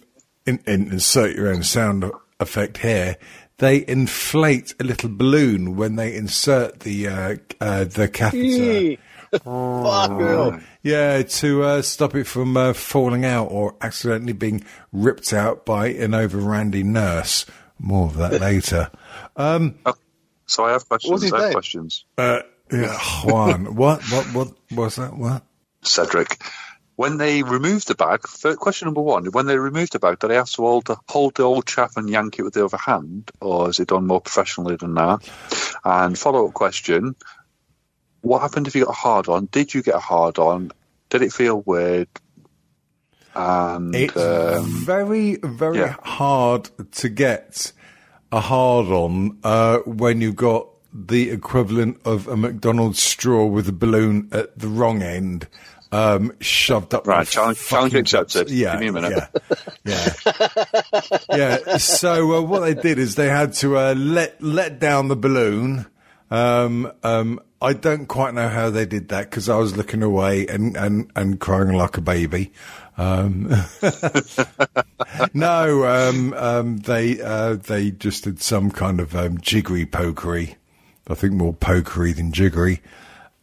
in, 0.47 0.59
in, 0.65 0.91
insert 0.91 1.35
your 1.35 1.49
own 1.49 1.61
sound 1.63 2.09
effect 2.39 2.77
here. 2.79 3.17
They 3.57 3.85
inflate 3.87 4.73
a 4.79 4.83
little 4.83 5.09
balloon 5.09 5.75
when 5.75 5.97
they 5.97 6.15
insert 6.15 6.79
the 6.79 7.07
uh, 7.07 7.35
uh, 7.61 7.83
the 7.83 8.07
catheter. 8.07 8.97
Fuck. 9.43 10.61
Yeah, 10.85 11.23
to 11.23 11.63
uh, 11.63 11.81
stop 11.81 12.13
it 12.13 12.25
from 12.25 12.55
uh, 12.55 12.73
falling 12.73 13.25
out 13.25 13.45
or 13.45 13.73
accidentally 13.81 14.33
being 14.33 14.63
ripped 14.93 15.33
out 15.33 15.65
by 15.65 15.87
an 15.87 16.13
over 16.13 16.37
randy 16.37 16.83
nurse. 16.83 17.47
More 17.79 18.05
of 18.05 18.17
that 18.17 18.39
later. 18.39 18.91
Um, 19.35 19.79
So 20.45 20.63
I 20.63 20.73
have 20.73 20.87
questions. 20.87 21.09
What's 21.11 21.23
his 21.23 21.33
I 21.33 21.37
have 21.37 21.45
name? 21.45 21.53
questions. 21.53 22.05
uh, 22.19 22.41
yeah, 22.71 22.99
Juan, 23.23 23.73
what, 23.75 24.03
what, 24.11 24.25
what 24.35 24.53
was 24.71 24.97
that? 24.97 25.17
What? 25.17 25.41
Cedric, 25.81 26.39
when 26.97 27.17
they 27.17 27.41
removed 27.41 27.87
the 27.87 27.95
bag, 27.95 28.21
question 28.21 28.85
number 28.85 29.01
one: 29.01 29.25
When 29.31 29.47
they 29.47 29.57
removed 29.57 29.93
the 29.93 29.99
bag, 29.99 30.19
did 30.19 30.29
they 30.29 30.35
have 30.35 30.51
to 30.51 30.61
hold 30.61 30.85
the, 30.85 30.97
hold 31.09 31.33
the 31.33 31.43
old 31.43 31.65
chap 31.65 31.93
and 31.95 32.07
yank 32.07 32.37
it 32.37 32.43
with 32.43 32.53
the 32.53 32.63
other 32.63 32.77
hand, 32.77 33.31
or 33.41 33.69
is 33.69 33.79
it 33.79 33.87
done 33.87 34.05
more 34.05 34.21
professionally 34.21 34.75
than 34.75 34.93
that? 34.93 35.27
And 35.83 36.15
follow 36.17 36.47
up 36.47 36.53
question: 36.53 37.15
What 38.25 38.41
happened 38.41 38.65
if 38.67 38.75
you 38.75 38.85
got 38.85 38.91
a 38.91 38.93
hard 38.93 39.27
on? 39.29 39.45
Did 39.51 39.71
you 39.73 39.83
get 39.83 39.93
a 39.93 39.99
hard 39.99 40.39
on? 40.39 40.71
Did 41.11 41.21
it 41.21 41.31
feel 41.31 41.61
weird? 41.61 42.07
And 43.35 43.93
It's 43.93 44.17
um, 44.17 44.65
very, 44.65 45.35
very 45.43 45.77
yeah. 45.77 45.95
hard 46.03 46.69
to 46.93 47.09
get 47.09 47.71
a 48.31 48.39
hard 48.39 48.87
on 48.87 49.37
uh, 49.43 49.77
when 49.85 50.21
you've 50.21 50.37
got 50.37 50.67
the 50.91 51.29
equivalent 51.29 52.01
of 52.03 52.27
a 52.27 52.35
McDonald's 52.35 52.99
straw 53.01 53.45
with 53.45 53.67
a 53.69 53.73
balloon 53.73 54.29
at 54.31 54.57
the 54.57 54.69
wrong 54.69 55.03
end. 55.03 55.47
Um, 55.91 56.33
shoved 56.41 56.95
up. 56.95 57.05
Right, 57.05 57.27
challenge- 57.27 57.59
challenge 57.59 57.93
accepted. 57.93 58.49
Yeah, 58.49 58.71
Give 58.71 58.81
me 58.81 58.87
a 58.87 58.91
minute. 58.93 59.29
Yeah, 59.85 60.13
yeah, 60.17 61.17
yeah. 61.65 61.77
So 61.77 62.37
uh, 62.37 62.41
what 62.41 62.61
they 62.61 62.73
did 62.73 62.97
is 62.97 63.13
they 63.15 63.29
had 63.29 63.53
to 63.61 63.77
uh, 63.77 63.93
let 63.95 64.41
let 64.41 64.79
down 64.79 65.09
the 65.09 65.15
balloon. 65.15 65.85
Um, 66.31 66.91
um, 67.03 67.39
I 67.65 67.73
don't 67.73 68.05
quite 68.05 68.35
know 68.35 68.47
how 68.47 68.69
they 68.69 68.85
did 68.85 69.09
that 69.09 69.31
because 69.31 69.49
I 69.49 69.57
was 69.57 69.75
looking 69.75 70.03
away 70.03 70.45
and, 70.45 70.77
and, 70.77 71.11
and 71.15 71.39
crying 71.39 71.73
like 71.73 71.97
a 71.97 72.01
baby. 72.01 72.51
Um, 72.95 73.51
no, 75.33 75.83
um, 75.83 76.35
um, 76.35 76.77
they 76.77 77.19
uh, 77.19 77.55
they 77.55 77.89
just 77.89 78.25
did 78.25 78.39
some 78.39 78.69
kind 78.69 78.99
of 78.99 79.15
um, 79.15 79.39
jiggery 79.39 79.87
pokery. 79.87 80.57
I 81.07 81.15
think 81.15 81.33
more 81.33 81.55
pokery 81.55 82.15
than 82.15 82.31
jiggery. 82.31 82.81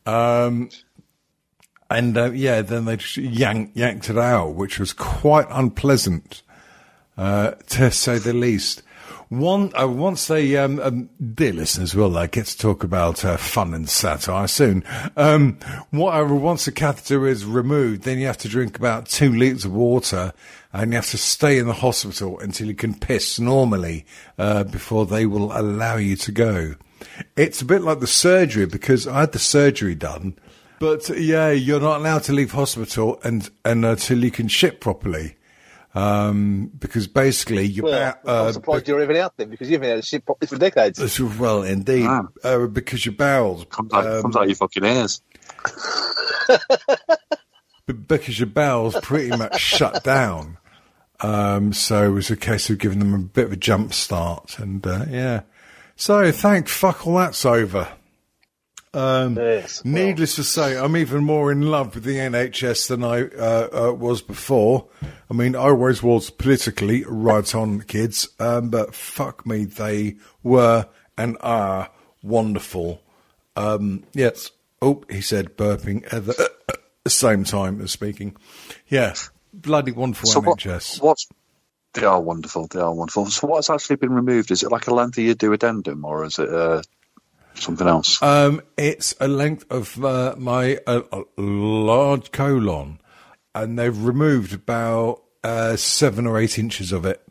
Um, 0.07 0.71
and 1.91 2.17
uh, 2.17 2.31
yeah, 2.31 2.63
then 2.63 2.85
they 2.85 2.99
just 2.99 3.17
yanked 3.17 3.77
yanked 3.77 4.09
it 4.09 4.19
out, 4.19 4.55
which 4.55 4.79
was 4.79 4.93
quite 4.93 5.49
unpleasant, 5.51 6.43
uh, 7.19 7.55
to 7.71 7.91
say 7.91 8.19
the 8.19 8.33
least. 8.33 8.85
One, 9.33 9.73
uh, 9.75 9.89
once 9.89 10.27
they, 10.27 10.59
um, 10.59 10.79
um, 10.79 11.09
dear 11.35 11.55
listeners 11.55 11.95
will 11.95 12.19
uh, 12.19 12.27
get 12.27 12.45
to 12.45 12.59
talk 12.59 12.85
about 12.85 13.25
uh, 13.25 13.39
fun 13.39 13.73
and 13.73 13.89
satire 13.89 14.47
soon. 14.47 14.85
Um, 15.17 15.59
whatever, 15.89 16.35
once 16.35 16.67
the 16.67 16.73
catheter 16.73 17.27
is 17.27 17.47
removed, 17.47 18.03
then 18.03 18.19
you 18.19 18.27
have 18.27 18.37
to 18.37 18.49
drink 18.49 18.77
about 18.77 19.07
two 19.07 19.33
litres 19.33 19.65
of 19.65 19.73
water 19.73 20.35
and 20.75 20.93
you 20.93 20.97
have 20.97 21.09
to 21.13 21.17
stay 21.17 21.57
in 21.57 21.67
the 21.67 21.73
hospital 21.73 22.39
until 22.41 22.67
you 22.67 22.75
can 22.75 22.93
piss 22.93 23.41
normally 23.41 24.05
uh, 24.37 24.65
before 24.65 25.07
they 25.07 25.25
will 25.25 25.51
allow 25.59 25.97
you 25.97 26.15
to 26.17 26.31
go. 26.31 26.75
It's 27.35 27.63
a 27.63 27.65
bit 27.65 27.81
like 27.81 28.01
the 28.01 28.07
surgery 28.07 28.67
because 28.67 29.07
I 29.07 29.21
had 29.21 29.33
the 29.33 29.39
surgery 29.39 29.95
done, 29.95 30.37
but 30.79 31.09
yeah, 31.09 31.53
you're 31.53 31.81
not 31.81 32.01
allowed 32.01 32.25
to 32.25 32.35
leave 32.35 32.53
hospital 32.53 33.19
and, 33.25 33.49
and 33.65 33.83
until 33.87 34.23
you 34.23 34.31
can 34.31 34.49
shit 34.49 34.79
properly. 34.79 35.37
Um, 35.95 36.71
because 36.79 37.07
basically 37.07 37.65
your 37.67 37.85
Well, 37.85 38.15
ba- 38.25 38.31
uh, 38.31 38.47
I'm 38.47 38.53
surprised 38.55 38.89
you're 38.89 39.03
even 39.03 39.17
out 39.17 39.37
there 39.37 39.47
because 39.47 39.69
you've 39.69 39.83
been 39.83 39.91
had 39.91 39.99
a 39.99 40.03
shit 40.03 40.25
properly 40.25 40.47
for 40.49 40.57
decades. 40.57 41.21
Well, 41.21 41.63
indeed, 41.65 42.07
Ah. 42.09 42.23
uh, 42.43 42.67
because 42.67 43.05
your 43.05 43.15
bowels, 43.15 43.67
Comes 43.69 43.93
out, 43.93 44.07
um, 44.07 44.23
comes 44.23 44.37
out 44.37 44.47
your 44.49 44.57
fucking 44.57 44.85
ears. 44.85 45.21
b- 47.87 47.93
because 47.93 48.39
your 48.39 48.47
bowels 48.49 48.97
pretty 49.03 49.37
much 49.37 49.61
shut 49.61 50.03
down. 50.05 50.59
Um, 51.21 51.73
so 51.73 52.05
it 52.07 52.11
was 52.11 52.31
a 52.31 52.37
case 52.37 52.69
of 52.71 52.79
giving 52.79 52.99
them 52.99 53.15
a 53.15 53.19
bit 53.19 53.45
of 53.47 53.53
a 53.53 53.57
jump 53.57 53.93
start, 53.95 54.59
and 54.59 54.85
uh, 54.87 55.05
yeah. 55.09 55.43
So 55.95 56.33
thank 56.33 56.69
fuck 56.69 57.07
all 57.07 57.17
that's 57.17 57.45
over. 57.45 57.87
Um, 58.95 59.37
Yes, 59.37 59.83
well. 59.85 59.95
Needless 59.95 60.37
to 60.37 60.45
say, 60.45 60.77
I'm 60.77 60.97
even 60.97 61.25
more 61.25 61.51
in 61.51 61.63
love 61.63 61.95
with 61.95 62.05
the 62.05 62.17
NHS 62.17 62.89
than 62.89 63.03
I 63.03 63.23
uh, 63.23 63.89
uh, 63.89 63.93
was 63.93 64.21
before. 64.21 64.89
I 65.31 65.35
mean, 65.35 65.57
I 65.57 65.71
always 65.71 66.03
was 66.03 66.29
politically 66.31 67.05
right 67.07 67.55
on, 67.55 67.81
kids, 67.83 68.29
um, 68.39 68.69
but 68.69 68.95
fuck 68.95 69.47
me, 69.47 69.65
they 69.65 70.17
were 70.43 70.87
and 71.17 71.37
are 71.41 71.91
wonderful. 72.23 73.01
Um, 73.57 74.05
yes. 74.13 74.51
Oh, 74.81 75.05
he 75.09 75.21
said, 75.21 75.57
burping 75.57 76.13
at 76.13 76.27
the 76.27 76.51
same 77.09 77.45
time 77.45 77.81
as 77.81 77.93
speaking. 77.93 78.37
Yeah, 78.89 79.15
bloody 79.55 79.93
wonderful 79.93 80.29
So 80.29 80.41
what, 80.41 80.65
what's 81.01 81.29
they 81.95 82.05
are 82.05 82.21
wonderful. 82.21 82.67
They 82.69 82.81
are 82.81 82.93
wonderful. 82.93 83.27
So 83.27 83.47
what's 83.47 83.71
actually 83.71 83.97
been 83.97 84.13
removed? 84.13 84.51
Is 84.51 84.63
it 84.63 84.73
like 84.73 84.87
a 84.87 84.95
lengthy 84.95 85.35
duodenum, 85.35 86.05
or 86.05 86.25
is 86.25 86.39
it 86.39 86.49
uh, 86.49 86.83
something 87.55 87.87
else? 87.87 88.23
Um, 88.23 88.63
it's 88.77 89.15
a 89.21 89.29
length 89.29 89.65
of 89.71 90.03
uh, 90.05 90.35
my 90.39 90.79
uh, 90.87 91.03
large 91.37 92.33
colon, 92.33 93.01
and 93.55 93.79
they've 93.79 94.05
removed 94.05 94.53
about 94.53 95.23
uh, 95.45 95.77
seven 95.77 96.27
or 96.27 96.39
eight 96.39 96.59
inches 96.59 96.93
of 96.93 97.05
it, 97.05 97.23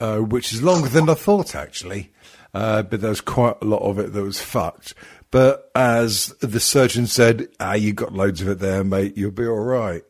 uh, 0.00 0.18
which 0.18 0.52
is 0.52 0.62
longer 0.62 0.88
than 0.88 1.08
I 1.08 1.14
thought 1.14 1.54
actually. 1.54 2.12
Uh, 2.54 2.82
but 2.82 3.02
there's 3.02 3.20
quite 3.20 3.56
a 3.60 3.66
lot 3.66 3.82
of 3.82 3.98
it 3.98 4.14
that 4.14 4.22
was 4.22 4.40
fucked. 4.40 4.94
But 5.30 5.70
as 5.74 6.28
the 6.40 6.60
surgeon 6.60 7.06
said, 7.06 7.48
ah, 7.60 7.74
you 7.74 7.92
got 7.92 8.14
loads 8.14 8.40
of 8.40 8.48
it 8.48 8.60
there, 8.60 8.82
mate. 8.82 9.16
You'll 9.16 9.30
be 9.30 9.46
all 9.46 9.58
right. 9.60 10.02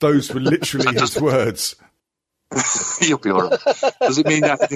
Those 0.00 0.32
were 0.32 0.40
literally 0.40 0.96
his 0.96 1.20
words. 1.20 1.74
You'll 3.00 3.18
be 3.18 3.30
all 3.30 3.48
right. 3.48 3.60
Does 4.00 4.18
it 4.18 4.26
mean 4.26 4.42
that? 4.42 4.70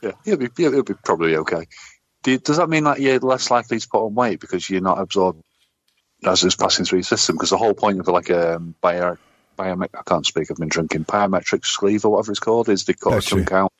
Yeah, 0.00 0.12
you'll 0.24 0.38
be, 0.38 0.48
you'll 0.56 0.82
be 0.82 0.94
probably 1.04 1.36
okay. 1.36 1.66
Do 2.24 2.32
you- 2.32 2.38
does 2.38 2.56
that 2.56 2.68
mean 2.68 2.84
that 2.84 3.00
you're 3.00 3.20
less 3.20 3.50
likely 3.50 3.78
to 3.78 3.88
put 3.88 4.04
on 4.04 4.14
weight 4.14 4.40
because 4.40 4.68
you're 4.68 4.80
not 4.80 4.98
absorbed 5.00 5.42
as 6.24 6.42
it's 6.42 6.56
passing 6.56 6.84
through 6.84 6.98
your 6.98 7.04
system? 7.04 7.36
Because 7.36 7.50
the 7.50 7.58
whole 7.58 7.74
point 7.74 8.00
of 8.00 8.08
like 8.08 8.30
a 8.30 8.56
um, 8.56 8.74
bio, 8.80 9.16
biomet 9.58 9.90
I 9.94 10.02
can't 10.04 10.26
speak. 10.26 10.50
I've 10.50 10.56
been 10.56 10.68
drinking 10.68 11.04
biometric 11.04 11.64
sleeve 11.64 12.04
or 12.04 12.10
whatever 12.12 12.32
it's 12.32 12.40
called 12.40 12.68
is 12.68 12.84
the 12.84 12.94
cut 12.94 13.10
a 13.10 13.12
Bless 13.12 13.30
you. 13.30 13.36
chunk 13.44 13.52
out 13.52 13.72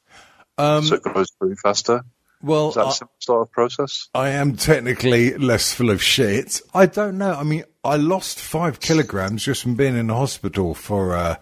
so 0.85 0.95
it 0.95 1.03
goes 1.03 1.27
through 1.39 1.57
faster. 1.57 2.03
Well, 2.43 2.69
Is 2.69 2.75
that 2.75 2.87
I- 2.87 3.07
sort 3.21 3.43
of 3.43 3.51
process? 3.51 4.09
I 4.15 4.29
am 4.31 4.57
technically 4.57 5.37
less 5.39 5.73
full 5.73 5.89
of 5.89 6.03
shit. 6.03 6.61
I 6.75 6.85
don't 6.87 7.17
know. 7.17 7.33
I 7.33 7.43
mean, 7.43 7.65
I 7.83 7.97
lost 7.97 8.39
five 8.39 8.79
kilograms 8.81 9.43
just 9.45 9.63
from 9.63 9.75
being 9.77 9.97
in 9.97 10.09
the 10.09 10.15
hospital 10.15 10.75
for 10.75 11.17
uh, 11.17 11.37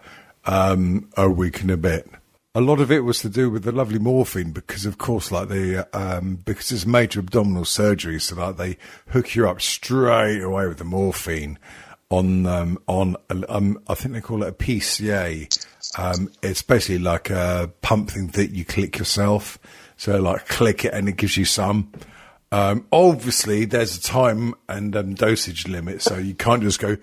um, 0.45 1.09
a 1.17 1.29
week 1.29 1.59
and 1.61 1.69
a 1.71 1.77
bit 1.77 2.09
a 2.55 2.61
lot 2.61 2.79
of 2.79 2.91
it 2.91 2.99
was 2.99 3.19
to 3.19 3.29
do 3.29 3.49
with 3.49 3.63
the 3.63 3.71
lovely 3.71 3.97
morphine 3.97 4.51
because, 4.51 4.85
of 4.85 4.99
course, 4.99 5.31
like 5.31 5.49
the 5.49 5.87
um, 5.97 6.35
because 6.45 6.71
it's 6.71 6.85
major 6.85 7.19
abdominal 7.19 7.65
surgery, 7.65 8.19
so 8.19 8.35
like 8.35 8.57
they 8.57 8.77
hook 9.07 9.33
you 9.33 9.47
up 9.49 9.59
straight 9.59 10.41
away 10.41 10.67
with 10.67 10.77
the 10.77 10.83
morphine 10.83 11.57
on 12.09 12.45
um, 12.45 12.77
on 12.87 13.15
um, 13.49 13.79
I 13.87 13.95
think 13.95 14.13
they 14.13 14.21
call 14.21 14.43
it 14.43 14.49
a 14.49 14.51
PCA. 14.51 15.67
Um, 15.97 16.31
it's 16.43 16.61
basically 16.61 16.99
like 16.99 17.31
a 17.31 17.71
pump 17.81 18.11
thing 18.11 18.27
that 18.27 18.51
you 18.51 18.65
click 18.65 18.99
yourself. 18.99 19.57
So 19.97 20.19
like 20.19 20.47
click 20.47 20.85
it 20.85 20.93
and 20.93 21.09
it 21.09 21.17
gives 21.17 21.37
you 21.37 21.45
some. 21.45 21.91
Um, 22.51 22.85
obviously, 22.91 23.65
there's 23.65 23.97
a 23.97 24.01
time 24.01 24.53
and 24.69 24.95
um, 24.95 25.15
dosage 25.15 25.67
limit, 25.67 26.03
so 26.03 26.17
you 26.17 26.35
can't 26.35 26.61
just 26.61 26.79
go 26.79 26.97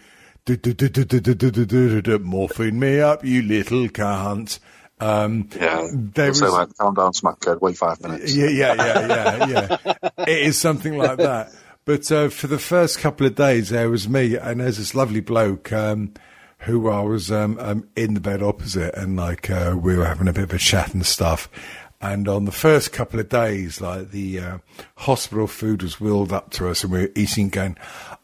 morphine 2.22 2.78
me 2.78 3.00
up, 3.00 3.24
you 3.24 3.42
little 3.42 3.88
cunt. 3.88 4.60
Um, 5.00 5.48
Yeah. 5.58 5.88
there 5.92 6.28
was- 6.28 6.40
like, 6.42 6.76
calm 6.76 6.94
down, 6.94 7.14
smack 7.14 7.40
code, 7.40 7.60
wait 7.60 7.76
five 7.78 8.00
minutes. 8.02 8.34
yeah, 8.34 8.48
yeah, 8.48 8.74
yeah, 8.74 9.06
yeah, 9.46 9.76
yeah. 9.86 10.24
it 10.24 10.38
is 10.46 10.58
something 10.58 10.96
like 10.96 11.16
that. 11.18 11.50
But 11.86 12.12
uh, 12.12 12.28
for 12.28 12.46
the 12.46 12.58
first 12.58 12.98
couple 12.98 13.26
of 13.26 13.34
days, 13.34 13.70
there 13.70 13.88
was 13.90 14.08
me, 14.08 14.36
and 14.36 14.60
there's 14.60 14.76
this 14.76 14.94
lovely 14.94 15.20
bloke 15.20 15.72
um, 15.72 16.12
who 16.58 16.88
I 16.90 17.00
was 17.00 17.32
um, 17.32 17.56
um, 17.58 17.88
in 17.96 18.12
the 18.14 18.20
bed 18.20 18.42
opposite, 18.42 18.94
and 18.94 19.16
like 19.16 19.48
uh, 19.50 19.74
we 19.80 19.96
were 19.96 20.04
having 20.04 20.28
a 20.28 20.32
bit 20.32 20.44
of 20.44 20.52
a 20.52 20.58
chat 20.58 20.92
and 20.92 21.04
stuff. 21.06 21.48
And 22.02 22.28
on 22.28 22.46
the 22.46 22.52
first 22.52 22.92
couple 22.92 23.20
of 23.20 23.28
days, 23.28 23.80
like 23.80 24.10
the 24.10 24.40
uh, 24.40 24.58
hospital 24.96 25.46
food 25.46 25.82
was 25.82 26.00
wheeled 26.00 26.32
up 26.32 26.50
to 26.52 26.68
us, 26.68 26.82
and 26.82 26.92
we 26.92 27.00
were 27.00 27.12
eating, 27.14 27.50
going, 27.50 27.76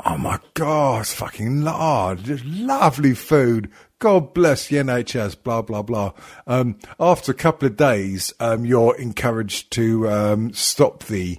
"Oh 0.04 0.16
my 0.16 0.38
god, 0.54 1.02
it's 1.02 1.14
fucking 1.14 1.62
lard, 1.62 2.24
just 2.24 2.44
lovely 2.46 3.14
food." 3.14 3.70
God 3.98 4.34
bless 4.34 4.68
the 4.68 4.76
NHS, 4.76 5.42
blah, 5.42 5.62
blah, 5.62 5.82
blah. 5.82 6.12
Um, 6.46 6.78
after 7.00 7.32
a 7.32 7.34
couple 7.34 7.66
of 7.66 7.76
days, 7.76 8.32
um, 8.40 8.66
you're 8.66 8.94
encouraged 8.96 9.70
to 9.72 10.08
um, 10.08 10.52
stop 10.52 11.04
the 11.04 11.38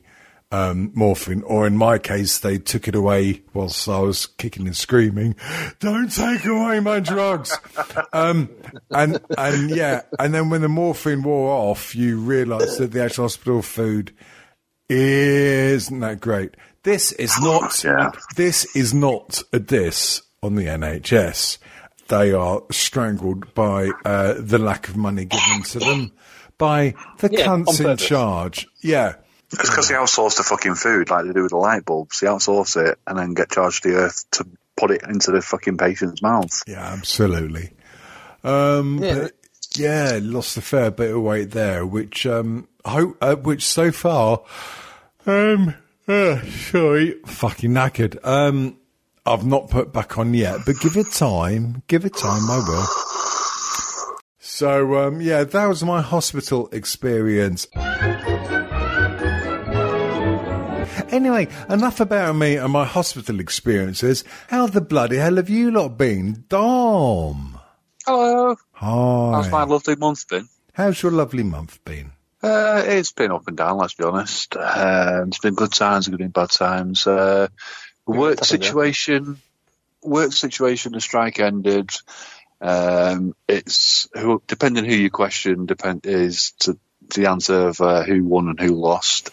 um, 0.51 0.91
morphine, 0.93 1.43
or 1.43 1.67
in 1.67 1.75
my 1.75 1.97
case, 1.97 2.39
they 2.39 2.57
took 2.57 2.87
it 2.87 2.95
away 2.95 3.41
whilst 3.53 3.87
I 3.89 3.99
was 3.99 4.25
kicking 4.25 4.65
and 4.65 4.75
screaming, 4.75 5.35
don't 5.79 6.09
take 6.09 6.45
away 6.45 6.79
my 6.79 6.99
drugs. 7.01 7.57
um, 8.13 8.49
and, 8.89 9.19
and 9.37 9.69
yeah, 9.69 10.01
and 10.19 10.33
then 10.33 10.49
when 10.49 10.61
the 10.61 10.69
morphine 10.69 11.23
wore 11.23 11.51
off, 11.51 11.95
you 11.95 12.17
realise 12.19 12.77
that 12.77 12.91
the 12.91 13.03
actual 13.03 13.25
hospital 13.25 13.61
food 13.61 14.13
isn't 14.89 15.99
that 15.99 16.19
great. 16.21 16.55
This 16.83 17.11
is 17.13 17.37
not, 17.41 17.83
Yeah. 17.83 18.11
this 18.37 18.73
is 18.75 18.93
not 18.93 19.43
a 19.51 19.59
diss 19.59 20.21
on 20.41 20.55
the 20.55 20.65
NHS. 20.65 21.57
They 22.07 22.31
are 22.31 22.61
strangled 22.71 23.53
by 23.53 23.89
uh, 24.05 24.35
the 24.37 24.57
lack 24.57 24.87
of 24.87 24.95
money 24.95 25.25
given 25.25 25.63
to 25.63 25.79
them 25.79 26.13
by 26.57 26.93
the 27.17 27.29
Yeah, 27.31 27.47
cunts 27.47 27.83
in 27.85 27.97
charge. 27.97 28.65
Yeah. 28.81 29.15
It's 29.51 29.61
because 29.69 29.87
they 29.87 29.95
outsource 29.95 30.37
the 30.37 30.43
fucking 30.43 30.75
food 30.75 31.09
like 31.09 31.25
they 31.25 31.31
do 31.33 31.41
with 31.43 31.51
the 31.51 31.57
light 31.57 31.85
bulbs. 31.85 32.19
They 32.19 32.27
outsource 32.27 32.75
it 32.85 32.99
and 33.07 33.17
then 33.17 33.33
get 33.33 33.49
charged 33.51 33.83
the 33.83 33.95
earth 33.95 34.25
to 34.31 34.45
put 34.75 34.91
it 34.91 35.03
into 35.07 35.31
the 35.31 35.41
fucking 35.41 35.77
patient's 35.77 36.21
mouth. 36.21 36.63
Yeah, 36.67 36.81
absolutely. 36.85 37.71
Um, 38.43 38.99
Yeah. 39.01 39.15
but 39.15 39.31
yeah, 39.75 40.19
lost 40.21 40.57
a 40.57 40.61
fair 40.61 40.91
bit 40.91 41.15
of 41.15 41.21
weight 41.21 41.51
there, 41.51 41.85
which 41.85 42.25
um, 42.25 42.67
ho- 42.85 43.15
uh, 43.21 43.35
which 43.35 43.65
so 43.65 43.91
far, 43.91 44.41
um, 45.25 45.73
uh, 46.07 46.41
sorry, 46.71 47.15
fucking 47.25 47.71
knackered. 47.71 48.17
Um, 48.25 48.77
I've 49.25 49.45
not 49.45 49.69
put 49.69 49.91
back 49.93 50.17
on 50.17 50.33
yet, 50.33 50.59
but 50.65 50.75
give 50.81 50.95
it 50.97 51.11
time. 51.11 51.83
Give 51.87 52.05
it 52.05 52.15
time, 52.15 52.49
I 52.49 52.57
will. 52.67 52.85
So 54.39 54.97
um, 55.07 55.21
yeah, 55.21 55.43
that 55.43 55.65
was 55.67 55.83
my 55.83 56.01
hospital 56.01 56.69
experience. 56.71 57.67
Anyway, 61.09 61.47
enough 61.69 61.99
about 62.01 62.35
me 62.35 62.57
and 62.57 62.73
my 62.73 62.85
hospital 62.85 63.39
experiences. 63.39 64.25
How 64.49 64.67
the 64.67 64.81
bloody 64.81 65.17
hell 65.17 65.37
have 65.37 65.49
you 65.49 65.71
lot 65.71 65.97
been? 65.97 66.43
Dom. 66.49 67.59
Hello. 68.05 68.55
Hi. 68.73 69.31
How's 69.31 69.51
my 69.51 69.63
lovely 69.63 69.95
month 69.95 70.27
been? 70.27 70.49
How's 70.73 71.01
your 71.01 71.13
lovely 71.13 71.43
month 71.43 71.83
been? 71.85 72.11
Uh, 72.43 72.83
it's 72.85 73.13
been 73.13 73.31
up 73.31 73.47
and 73.47 73.57
down, 73.57 73.77
let's 73.77 73.95
be 73.95 74.03
honest. 74.03 74.55
Um, 74.57 75.29
it's 75.29 75.39
been 75.39 75.55
good 75.55 75.71
times, 75.71 76.07
it's 76.07 76.17
been 76.17 76.29
bad 76.29 76.51
times. 76.51 77.07
Uh, 77.07 77.47
work 78.05 78.33
up 78.33 78.51
and 78.51 78.61
down. 78.61 78.61
situation, 78.61 79.41
work 80.03 80.33
situation, 80.33 80.91
the 80.91 81.01
strike 81.01 81.39
ended. 81.39 81.89
Um, 82.59 83.33
it's 83.47 84.07
who, 84.13 84.41
depending 84.45 84.85
who 84.85 84.93
you 84.93 85.09
question, 85.09 85.65
depend 85.65 86.05
is 86.05 86.51
to 86.59 86.77
the 87.15 87.27
answer 87.27 87.67
of 87.69 87.81
uh, 87.81 88.03
who 88.03 88.23
won 88.23 88.49
and 88.49 88.59
who 88.59 88.75
lost. 88.75 89.31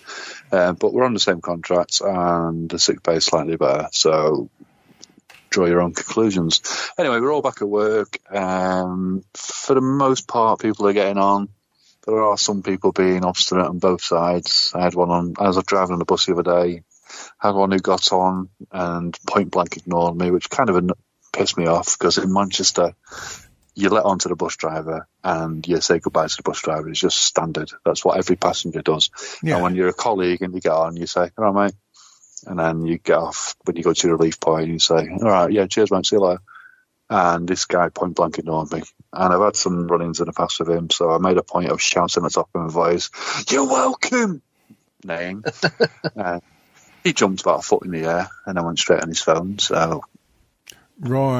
Uh, 0.54 0.72
but 0.72 0.92
we're 0.92 1.04
on 1.04 1.14
the 1.14 1.20
same 1.20 1.40
contracts, 1.40 2.00
and 2.00 2.70
the 2.70 2.78
sick 2.78 3.02
pay 3.02 3.16
is 3.16 3.24
slightly 3.24 3.56
better. 3.56 3.88
So 3.90 4.48
draw 5.50 5.66
your 5.66 5.82
own 5.82 5.94
conclusions. 5.94 6.60
Anyway, 6.96 7.18
we're 7.20 7.32
all 7.32 7.42
back 7.42 7.60
at 7.60 7.68
work. 7.68 8.18
Um, 8.30 9.24
for 9.34 9.74
the 9.74 9.80
most 9.80 10.28
part, 10.28 10.60
people 10.60 10.86
are 10.86 10.92
getting 10.92 11.18
on. 11.18 11.48
there 12.06 12.22
are 12.22 12.38
some 12.38 12.62
people 12.62 12.92
being 12.92 13.24
obstinate 13.24 13.66
on 13.66 13.78
both 13.78 14.02
sides. 14.02 14.72
I 14.74 14.82
had 14.82 14.94
one 14.94 15.10
on 15.10 15.30
as 15.40 15.56
I 15.56 15.58
was 15.58 15.66
driving 15.66 15.94
on 15.94 15.98
the 15.98 16.04
bus 16.04 16.26
the 16.26 16.34
other 16.34 16.42
day. 16.42 16.82
Had 17.38 17.54
one 17.54 17.72
who 17.72 17.78
got 17.78 18.12
on 18.12 18.48
and 18.70 19.18
point 19.26 19.50
blank 19.50 19.76
ignored 19.76 20.16
me, 20.16 20.30
which 20.30 20.50
kind 20.50 20.70
of 20.70 20.90
pissed 21.32 21.58
me 21.58 21.66
off 21.66 21.98
because 21.98 22.18
in 22.18 22.32
Manchester 22.32 22.94
you 23.74 23.88
let 23.88 24.04
on 24.04 24.18
to 24.20 24.28
the 24.28 24.36
bus 24.36 24.56
driver 24.56 25.08
and 25.22 25.66
you 25.66 25.80
say 25.80 25.98
goodbye 25.98 26.28
to 26.28 26.36
the 26.36 26.42
bus 26.42 26.62
driver. 26.62 26.88
It's 26.88 27.00
just 27.00 27.18
standard. 27.18 27.70
That's 27.84 28.04
what 28.04 28.18
every 28.18 28.36
passenger 28.36 28.82
does. 28.82 29.10
Yeah. 29.42 29.54
And 29.54 29.64
when 29.64 29.74
you're 29.74 29.88
a 29.88 29.94
colleague 29.94 30.42
and 30.42 30.54
you 30.54 30.60
get 30.60 30.72
on, 30.72 30.96
you 30.96 31.06
say, 31.06 31.30
"All 31.36 31.52
right, 31.52 31.66
mate," 31.66 31.74
and 32.46 32.58
then 32.58 32.86
you 32.86 32.98
get 32.98 33.18
off 33.18 33.56
when 33.64 33.76
you 33.76 33.82
go 33.82 33.92
to 33.92 34.06
the 34.06 34.16
relief 34.16 34.38
point. 34.38 34.68
You 34.68 34.78
say, 34.78 35.08
"All 35.08 35.28
right, 35.28 35.50
yeah, 35.50 35.66
cheers, 35.66 35.90
mate, 35.90 36.06
see 36.06 36.16
you 36.16 36.20
later." 36.20 36.40
And 37.10 37.46
this 37.46 37.66
guy 37.66 37.90
point 37.90 38.16
blank 38.16 38.38
ignored 38.38 38.72
me. 38.72 38.82
And 39.12 39.34
I've 39.34 39.40
had 39.40 39.56
some 39.56 39.86
run-ins 39.86 40.20
in 40.20 40.26
the 40.26 40.32
past 40.32 40.58
with 40.60 40.70
him, 40.70 40.90
so 40.90 41.10
I 41.10 41.18
made 41.18 41.36
a 41.36 41.42
point 41.42 41.70
of 41.70 41.82
shouting 41.82 42.24
at 42.24 42.32
the 42.32 42.34
top 42.34 42.48
of 42.54 42.62
my 42.62 42.68
voice, 42.68 43.10
"You're 43.50 43.66
welcome!" 43.66 44.42
Name. 45.04 45.44
uh, 46.16 46.40
he 47.02 47.12
jumped 47.12 47.42
about 47.42 47.58
a 47.58 47.62
foot 47.62 47.84
in 47.84 47.90
the 47.90 48.04
air 48.04 48.28
and 48.46 48.56
then 48.56 48.64
went 48.64 48.78
straight 48.78 49.02
on 49.02 49.08
his 49.08 49.20
phone. 49.20 49.58
So 49.58 50.02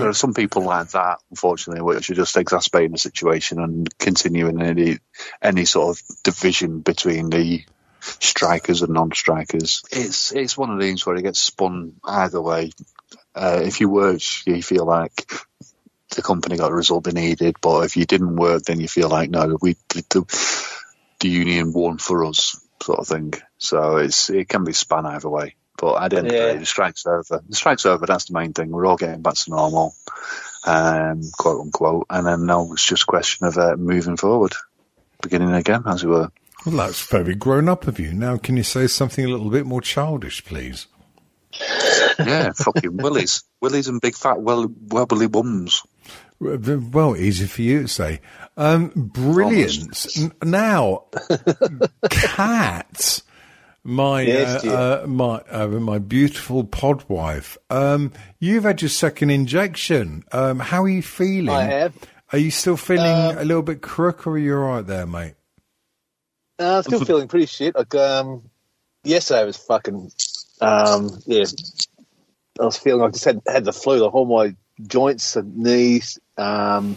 there 0.01 0.09
are 0.09 0.15
some 0.15 0.35
people 0.35 0.63
like 0.63 0.91
that, 0.91 1.21
unfortunately, 1.31 1.83
which 1.83 2.11
are 2.11 2.15
just 2.15 2.37
exacerbating 2.37 2.93
the 2.93 2.99
situation 2.99 3.61
and 3.61 3.99
continuing 3.99 4.61
any 4.61 4.99
any 5.41 5.65
sort 5.65 5.97
of 5.97 6.23
division 6.23 6.81
between 6.81 7.31
the 7.31 7.65
strikers 8.01 8.83
and 8.83 8.93
non-strikers. 8.93 9.83
It's 9.91 10.33
it's 10.33 10.59
one 10.59 10.71
of 10.71 10.81
these 10.81 11.07
where 11.07 11.17
it 11.17 11.23
gets 11.23 11.41
spun 11.41 11.95
either 12.05 12.41
way. 12.41 12.73
Uh, 13.35 13.61
if 13.63 13.81
you 13.81 13.89
work, 13.89 14.21
you 14.47 14.63
feel 14.63 14.85
like 14.85 15.31
the 16.11 16.23
company 16.23 16.57
got 16.57 16.69
the 16.69 16.75
result 16.75 17.05
they 17.05 17.13
needed, 17.13 17.57
but 17.61 17.85
if 17.85 17.97
you 17.97 18.05
didn't 18.05 18.37
work, 18.37 18.63
then 18.65 18.81
you 18.81 18.89
feel 18.89 19.09
like 19.09 19.31
no, 19.31 19.57
we 19.61 19.77
the, 19.89 20.25
the 21.21 21.29
union 21.29 21.73
won 21.73 21.99
for 21.99 22.25
us, 22.25 22.61
sort 22.83 23.01
of 23.01 23.07
thing. 23.07 23.33
So 23.59 23.97
it's 23.97 24.31
it 24.31 24.49
can 24.49 24.65
be 24.65 24.73
spun 24.73 25.07
either 25.07 25.29
way. 25.29 25.55
But 25.77 26.03
at 26.03 26.11
the 26.11 26.17
end 26.19 26.27
of 26.29 26.33
the 26.33 26.39
day, 26.39 26.57
the 26.59 26.67
strike's 26.67 27.05
over. 27.07 27.43
The 27.49 27.57
strike's 27.57 27.85
over. 27.87 28.07
That's 28.07 28.27
the 28.27 28.35
main 28.35 28.53
thing. 28.53 28.71
We're 28.71 28.87
all 28.87 28.97
getting 28.97 29.23
back 29.23 29.35
to 29.35 29.51
normal, 29.51 29.95
um, 30.65 31.23
quote 31.37 31.63
unquote. 31.63 32.07
And 32.11 32.27
then 32.27 32.47
now 32.47 32.73
it's 32.73 32.87
just 32.87 33.03
a 33.03 33.07
question 33.07 33.47
of 33.47 33.59
uh, 33.59 33.77
moving 33.77 34.17
forward, 34.17 34.53
beginning 35.21 35.53
again, 35.53 35.83
as 35.87 36.05
it 36.05 36.07
were. 36.09 36.31
Well, 36.65 36.77
that's 36.77 37.05
very 37.07 37.35
grown 37.35 37.69
up 37.69 37.87
of 37.89 37.99
you. 37.99 38.13
Now, 38.15 38.37
can 38.39 38.57
you 38.57 38.63
say 38.63 38.87
something 38.87 39.25
a 39.25 39.29
little 39.29 39.51
bit 39.51 39.67
more 39.67 39.81
childish, 39.83 40.45
please? 40.45 40.87
Yeah, 42.19 42.53
fucking 42.53 42.97
willies, 42.97 43.43
willies, 43.61 43.89
and 43.89 44.01
big 44.01 44.15
fat 44.15 44.41
well, 44.41 44.67
wobbly 44.89 45.27
bums. 45.27 45.83
Well, 46.41 47.17
easy 47.17 47.47
for 47.47 47.63
you 47.63 47.83
to 47.83 47.89
say. 47.89 48.21
Um, 48.57 48.89
brilliant. 48.95 50.07
N- 50.17 50.33
Now, 50.43 51.05
Kat, 52.11 53.23
my 53.85 54.23
Yes, 54.23 54.65
uh, 54.65 55.03
uh, 55.05 55.07
my 55.07 55.43
uh, 55.51 55.67
my 55.69 55.99
beautiful 55.99 56.65
pod 56.65 57.05
wife. 57.09 57.57
Um, 57.71 58.13
you've 58.41 58.65
had 58.65 58.81
your 58.83 58.89
second 58.89 59.31
injection. 59.31 60.25
Um, 60.33 60.59
how 60.59 60.83
are 60.83 60.89
you 60.89 61.03
feeling? 61.03 61.51
I 61.51 61.63
have. 61.65 61.95
Are 62.33 62.39
you 62.39 62.51
still 62.51 62.77
feeling 62.77 63.07
Um, 63.07 63.39
a 63.39 63.45
little 63.45 63.63
bit 63.63 63.83
crook, 63.83 64.27
or 64.27 64.33
are 64.33 64.39
you 64.39 64.57
all 64.57 64.61
right 64.77 64.87
there, 64.87 65.07
mate? 65.07 65.35
Uh, 66.59 66.83
still 66.83 67.05
feeling 67.05 67.29
pretty 67.29 67.47
shit. 67.47 67.75
Like, 67.75 67.95
um, 67.95 68.43
yesterday 69.05 69.41
I 69.41 69.45
was 69.45 69.57
fucking, 69.57 70.11
um, 70.61 71.11
yeah. 71.27 71.45
I 72.61 72.65
was 72.65 72.77
feeling 72.79 73.01
like 73.03 73.09
I 73.09 73.13
just 73.13 73.25
had 73.25 73.43
had 73.47 73.65
the 73.65 73.73
flu. 73.73 74.03
Like 74.03 74.15
all 74.15 74.25
my 74.25 74.55
joints 74.87 75.37
and 75.37 75.57
knees, 75.59 76.19
um, 76.39 76.97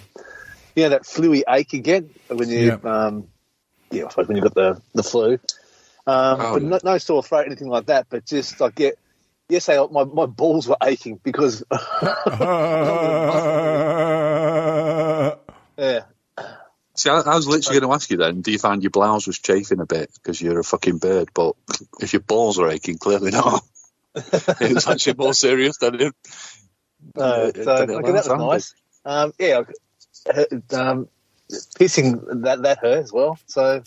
you 0.75 0.83
know 0.83 0.89
that 0.89 1.03
fluey 1.05 1.43
ache 1.49 1.73
again 1.73 2.11
when 2.27 2.49
you, 2.49 2.67
Yeah. 2.67 2.75
um, 2.83 3.27
yeah, 3.91 4.05
I 4.05 4.09
suppose 4.09 4.27
when 4.27 4.37
you 4.37 4.43
got 4.43 4.53
the 4.55 4.81
the 4.93 5.03
flu. 5.03 5.39
Um, 6.07 6.39
Oh, 6.39 6.53
but 6.53 6.63
no, 6.63 6.79
no 6.83 6.97
sore 6.97 7.21
throat, 7.21 7.45
anything 7.45 7.67
like 7.67 7.87
that. 7.87 8.07
But 8.09 8.25
just 8.25 8.59
like 8.61 8.79
yeah, 8.79 8.91
yesterday 9.49 9.85
my 9.91 10.05
my 10.05 10.25
balls 10.25 10.67
were 10.67 10.77
aching 10.81 11.19
because 11.21 11.63
yeah. 15.77 16.01
See, 16.95 17.09
I, 17.11 17.19
I 17.19 17.35
was 17.35 17.47
literally 17.47 17.79
going 17.79 17.91
to 17.91 17.93
ask 17.93 18.09
you 18.09 18.17
then, 18.17 18.41
do 18.41 18.51
you 18.51 18.57
find 18.57 18.81
your 18.81 18.89
blouse 18.89 19.27
was 19.27 19.37
chafing 19.37 19.81
a 19.81 19.85
bit 19.85 20.09
because 20.15 20.41
you're 20.41 20.59
a 20.59 20.63
fucking 20.63 20.97
bird? 20.97 21.29
But 21.33 21.55
if 21.99 22.13
your 22.13 22.21
balls 22.21 22.57
are 22.57 22.69
aching, 22.69 22.97
clearly 22.97 23.31
not. 23.31 23.63
it's 24.15 24.87
actually 24.87 25.13
more 25.13 25.35
serious 25.35 25.77
than 25.77 26.01
it. 26.01 26.15
Uh, 27.15 27.51
Yeah, 27.55 27.63
so 27.63 27.75
it 27.75 27.89
okay, 27.89 28.11
that 28.11 28.27
was 28.27 28.29
nice. 28.29 28.73
Um, 29.05 29.33
yeah, 29.37 29.61
I- 30.27 30.75
um, 30.75 31.07
pissing 31.79 32.43
that 32.43 32.63
that 32.63 32.79
hurt 32.79 33.03
as 33.03 33.13
well. 33.13 33.37
So 33.45 33.83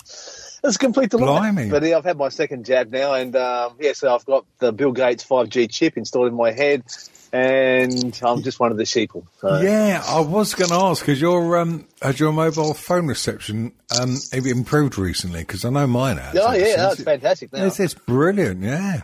it's 0.63 0.77
a 0.77 0.79
complete 0.79 1.11
delight. 1.11 1.27
Blimey. 1.27 1.71
But 1.71 1.83
yeah, 1.83 1.97
I've 1.97 2.05
had 2.05 2.17
my 2.17 2.29
second 2.29 2.65
jab 2.65 2.91
now, 2.91 3.15
and 3.15 3.35
um, 3.37 3.75
yeah, 3.81 3.93
so 3.93 4.15
I've 4.15 4.25
got 4.25 4.45
the 4.59 4.73
Bill 4.73 4.93
Gates 4.93 5.25
5G 5.25 5.71
chip 5.71 5.97
installed 5.97 6.29
in 6.29 6.35
my 6.35 6.53
head, 6.53 6.85
and 7.33 8.19
I'm 8.23 8.43
just 8.43 8.61
one 8.61 8.71
of 8.71 8.77
the 8.77 8.85
sheeple. 8.85 9.25
So. 9.41 9.61
Yeah, 9.61 10.03
I 10.07 10.21
was 10.21 10.55
going 10.55 10.71
to 10.71 10.77
ask 10.77 11.03
because 11.03 11.21
your 11.21 11.59
um, 11.59 11.87
has 12.03 12.19
your 12.19 12.33
mobile 12.33 12.75
phone 12.75 13.07
reception 13.07 13.73
um 14.01 14.17
improved 14.33 14.99
recently? 14.99 15.41
Because 15.41 15.65
I 15.65 15.71
know 15.71 15.87
mine 15.87 16.19
has. 16.19 16.37
Oh 16.37 16.53
yeah, 16.53 16.77
that's 16.77 17.03
fantastic 17.03 17.53
now. 17.53 17.65
It's, 17.67 17.81
it's 17.81 17.95
brilliant, 17.95 18.63
yeah. 18.63 19.03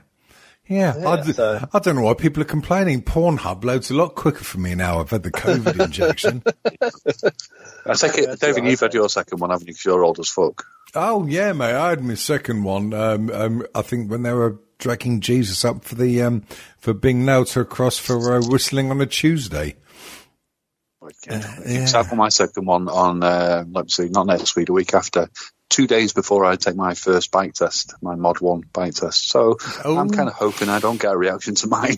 Yeah, 0.68 0.98
Yeah, 0.98 1.09
I, 1.09 1.22
d- 1.22 1.33
so- 1.33 1.68
I 1.72 1.79
don't 1.79 1.94
know 1.96 2.02
why 2.02 2.14
people 2.14 2.42
are 2.42 2.46
complaining. 2.46 3.02
Pornhub 3.02 3.62
loads 3.64 3.90
a 3.90 3.94
lot 3.94 4.14
quicker 4.16 4.42
for 4.44 4.59
me 4.59 4.74
now. 4.74 4.98
I've 5.00 5.11
had 5.11 5.22
the 5.22 5.31
COVID 5.31 5.81
injection. 5.85 6.42
I 7.87 7.94
take 7.94 8.18
it, 8.18 8.40
David, 8.40 8.64
you've 8.64 8.81
had 8.81 8.92
your 8.94 9.09
second 9.09 9.38
one, 9.40 9.50
haven't 9.50 9.66
you? 9.68 9.72
Because 9.74 9.85
you're 9.85 10.05
old 10.05 10.18
as 10.18 10.29
fuck. 10.29 10.66
Oh 10.94 11.26
yeah, 11.26 11.52
mate. 11.52 11.74
I 11.74 11.90
had 11.90 12.02
my 12.02 12.14
second 12.14 12.64
one. 12.64 12.92
Um, 12.94 13.31
um, 13.31 13.66
I 13.74 13.83
think 13.83 14.11
when 14.11 14.22
they 14.22 14.33
were 14.33 14.59
dragging 14.79 15.20
Jesus 15.20 15.64
up 15.64 15.85
for 15.85 15.94
the 15.94 16.22
um, 16.22 16.42
for 16.79 16.94
being 16.94 17.24
nailed 17.24 17.46
to 17.48 17.61
a 17.61 17.64
cross 17.64 17.98
for 17.98 18.35
uh, 18.37 18.40
whistling 18.42 18.90
on 18.90 19.00
a 19.00 19.07
Tuesday. 19.07 19.76
So 21.87 21.98
I've 22.00 22.09
got 22.09 22.16
my 22.16 22.29
second 22.31 22.66
one 22.66 22.88
on, 22.88 23.22
uh, 23.22 23.64
let's 23.70 23.94
see, 23.96 24.09
not 24.09 24.26
next 24.26 24.57
week, 24.57 24.66
the 24.66 24.72
week 24.72 24.92
after. 24.94 25.29
Two 25.68 25.87
days 25.87 26.12
before 26.12 26.44
I 26.44 26.57
take 26.57 26.76
my 26.76 26.94
first 26.94 27.31
bike 27.33 27.55
test, 27.55 27.94
my 28.00 28.14
Mod 28.14 28.40
1 28.40 28.62
bike 28.72 28.94
test. 28.94 29.29
So 29.29 29.57
Oh. 29.85 29.96
I'm 29.98 30.11
kind 30.11 30.29
of 30.29 30.35
hoping 30.35 30.68
I 30.68 30.79
don't 30.79 31.00
get 31.00 31.12
a 31.12 31.16
reaction 31.18 31.55
to 31.57 31.66
mine. 31.66 31.96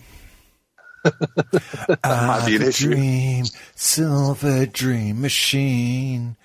might 2.03 2.43
be 2.45 2.55
an 2.57 2.63
issue. 2.63 2.89
Dream, 2.89 3.45
silver 3.75 4.65
dream 4.65 5.21
machine. 5.21 6.35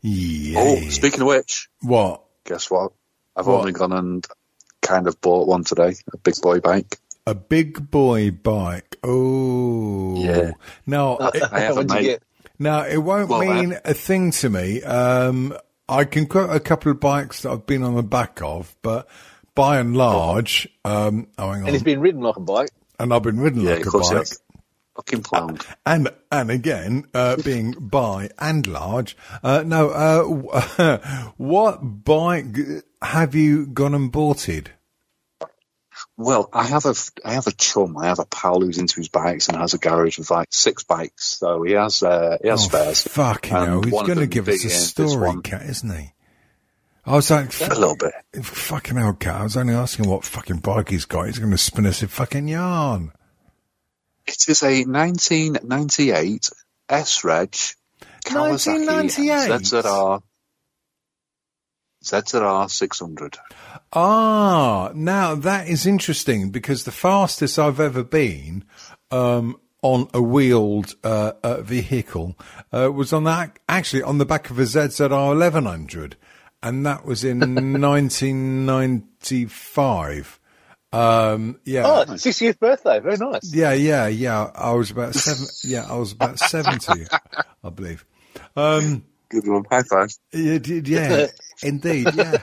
Yeah. 0.00 0.58
Oh, 0.60 0.80
speaking 0.88 1.20
of 1.20 1.26
which, 1.28 1.68
what? 1.80 2.22
guess 2.44 2.70
what? 2.70 2.92
I've 3.36 3.46
What? 3.46 3.60
only 3.60 3.72
gone 3.72 3.92
and 3.92 4.26
kind 4.80 5.06
of 5.06 5.20
bought 5.20 5.46
one 5.46 5.62
today, 5.64 5.94
a 6.12 6.16
big 6.16 6.34
boy 6.42 6.58
bike. 6.60 6.98
A 7.26 7.34
big 7.36 7.88
boy 7.90 8.32
bike. 8.32 8.96
Oh. 9.04 10.16
Yeah. 10.16 10.52
Now, 10.86 11.18
it, 11.34 11.42
I 11.52 11.60
have 11.60 11.72
a 11.76 11.84
What'd 11.84 11.90
mate. 12.02 12.18
now 12.58 12.84
it 12.84 12.96
won't 12.96 13.28
Well, 13.28 13.40
mean 13.40 13.78
a 13.84 13.94
thing 13.94 14.32
to 14.32 14.50
me. 14.50 14.82
Um, 14.82 15.56
I 15.92 16.04
can 16.04 16.26
quote 16.26 16.54
a 16.54 16.60
couple 16.60 16.90
of 16.90 17.00
bikes 17.00 17.42
that 17.42 17.50
I've 17.52 17.66
been 17.66 17.82
on 17.82 17.94
the 17.94 18.02
back 18.02 18.40
of, 18.42 18.74
but 18.82 19.06
by 19.54 19.78
and 19.78 19.94
large, 19.96 20.66
um, 20.84 21.28
oh. 21.36 21.50
And 21.50 21.68
it's 21.68 21.82
been 21.82 22.00
ridden 22.00 22.22
like 22.22 22.36
a 22.36 22.40
bike. 22.40 22.70
and 22.98 23.12
I've 23.12 23.22
been 23.22 23.38
ridden 23.38 23.60
Yeah, 23.62 23.74
like 23.74 23.86
a 23.86 23.98
bike. 23.98 24.28
Fucking 24.96 25.22
clown. 25.22 25.58
And 25.86 26.08
and 26.30 26.50
again, 26.50 27.06
uh, 27.14 27.36
being 27.42 27.72
by 27.72 28.28
and 28.38 28.66
large. 28.66 29.16
Uh, 29.42 29.62
no, 29.66 29.88
uh, 29.90 31.32
what 31.38 32.04
bike 32.04 32.56
have 33.00 33.34
you 33.34 33.66
gone 33.66 33.94
and 33.94 34.12
boughted? 34.12 34.70
Well, 36.18 36.48
I 36.52 36.64
have 36.66 36.84
a 36.84 36.94
I 37.24 37.32
have 37.34 37.46
a 37.46 37.52
chum. 37.52 37.96
I 37.96 38.06
have 38.06 38.18
a 38.18 38.26
pal 38.26 38.60
who's 38.60 38.78
into 38.78 38.96
his 38.96 39.08
bikes 39.08 39.48
and 39.48 39.56
has 39.56 39.74
a 39.74 39.78
garage 39.78 40.18
with 40.18 40.30
like 40.30 40.48
six 40.50 40.84
bikes. 40.84 41.38
So 41.38 41.62
he 41.62 41.72
has 41.72 42.02
uh, 42.02 42.36
he 42.42 42.48
has 42.48 42.64
Oh, 42.64 42.68
spares. 42.68 43.02
fucking 43.02 43.56
And 43.56 43.66
hell! 43.66 43.82
He's 43.82 43.92
going 43.92 44.18
to 44.18 44.26
give 44.26 44.46
us 44.48 44.64
a 44.64 44.68
story, 44.70 45.40
cat, 45.42 45.62
isn't 45.62 45.90
he? 45.98 46.12
I 47.04 47.14
was 47.16 47.30
like, 47.30 47.52
A 47.62 47.74
little 47.74 47.96
bit. 47.96 48.44
fucking 48.44 48.96
hell, 48.96 49.14
cat. 49.14 49.40
I 49.40 49.42
was 49.42 49.56
only 49.56 49.74
asking 49.74 50.08
what 50.08 50.24
fucking 50.24 50.58
bike 50.58 50.90
he's 50.90 51.04
got. 51.06 51.26
He's 51.26 51.38
going 51.40 51.50
to 51.50 51.58
spin 51.58 51.86
us 51.86 52.02
a 52.02 52.08
fucking 52.08 52.46
yarn. 52.46 53.10
It 54.26 54.44
is 54.48 54.62
a 54.62 54.84
1998 54.84 56.48
S 56.88 57.24
Reg 57.24 57.50
Kawasaki 58.24 58.86
1998? 58.86 59.50
ZZR 59.62 60.22
ZZR 62.02 62.70
600. 62.70 63.38
Ah, 63.92 64.90
now 64.94 65.34
that 65.34 65.68
is 65.68 65.84
interesting 65.86 66.50
because 66.50 66.84
the 66.84 66.92
fastest 66.92 67.58
I've 67.58 67.80
ever 67.80 68.02
been 68.02 68.64
um, 69.10 69.58
on 69.82 70.08
a 70.14 70.22
wheeled 70.22 70.94
uh, 71.04 71.32
uh, 71.42 71.60
vehicle 71.62 72.36
uh, 72.72 72.90
was 72.92 73.12
on 73.12 73.24
that 73.24 73.58
actually 73.68 74.02
on 74.02 74.16
the 74.18 74.24
back 74.26 74.48
of 74.50 74.58
a 74.58 74.62
ZZR 74.62 75.10
1100, 75.10 76.16
and 76.62 76.86
that 76.86 77.04
was 77.04 77.24
in 77.24 77.40
1995. 77.80 80.38
Um, 80.94 81.58
yeah. 81.64 81.84
Oh, 81.86 82.04
60th 82.06 82.58
birthday. 82.58 83.00
Very 83.00 83.16
nice. 83.16 83.54
Yeah, 83.54 83.72
yeah, 83.72 84.08
yeah. 84.08 84.50
I 84.54 84.72
was 84.72 84.90
about 84.90 85.14
seven. 85.24 85.46
Yeah, 85.64 85.86
I 85.88 85.96
was 85.96 86.12
about 86.12 86.38
seventy, 86.38 87.06
I 87.64 87.70
believe. 87.70 88.04
Um, 88.56 89.02
Good 89.30 89.48
one. 89.48 89.64
High 89.70 89.82
five. 89.84 90.10
yeah, 90.32 90.58
did- 90.58 90.86
yeah. 90.88 91.28
Indeed, 91.62 92.08
yeah. 92.14 92.38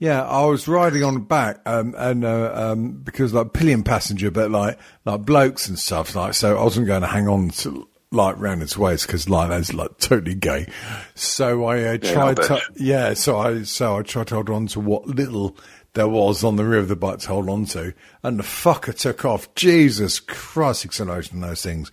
Yeah, 0.00 0.22
I 0.22 0.44
was 0.44 0.66
riding 0.66 1.04
on 1.04 1.14
the 1.14 1.20
back, 1.20 1.60
um, 1.66 1.94
and 1.96 2.24
uh, 2.24 2.52
um, 2.52 2.92
because 2.92 3.32
like 3.32 3.52
pillion 3.52 3.84
passenger, 3.84 4.30
but 4.30 4.50
like 4.50 4.78
like 5.04 5.22
blokes 5.22 5.68
and 5.68 5.78
stuff, 5.78 6.14
like 6.16 6.34
so 6.34 6.58
I 6.58 6.64
wasn't 6.64 6.88
going 6.88 7.02
to 7.02 7.06
hang 7.06 7.28
on 7.28 7.50
to 7.50 7.88
like 8.10 8.38
round 8.38 8.62
its 8.62 8.76
waist 8.76 9.06
because 9.06 9.28
like 9.28 9.50
that's 9.50 9.72
like 9.72 9.96
totally 9.98 10.34
gay. 10.34 10.66
So 11.14 11.64
I 11.64 11.82
uh, 11.84 11.98
tried 11.98 12.40
I 12.40 12.46
to, 12.48 12.60
yeah. 12.76 13.14
So 13.14 13.38
I 13.38 13.62
so 13.62 13.98
I 13.98 14.02
tried 14.02 14.26
to 14.28 14.34
hold 14.34 14.50
on 14.50 14.66
to 14.68 14.80
what 14.80 15.06
little 15.06 15.56
there 15.94 16.08
was 16.08 16.42
on 16.42 16.56
the 16.56 16.64
rear 16.64 16.80
of 16.80 16.88
the 16.88 16.96
bike 16.96 17.20
to 17.20 17.28
hold 17.28 17.48
on 17.48 17.64
to, 17.66 17.94
and 18.22 18.38
the 18.38 18.44
fucker 18.44 18.96
took 18.96 19.24
off. 19.24 19.54
Jesus 19.54 20.18
Christ, 20.18 20.84
acceleration 20.84 21.42
on 21.42 21.48
those 21.48 21.62
things. 21.62 21.92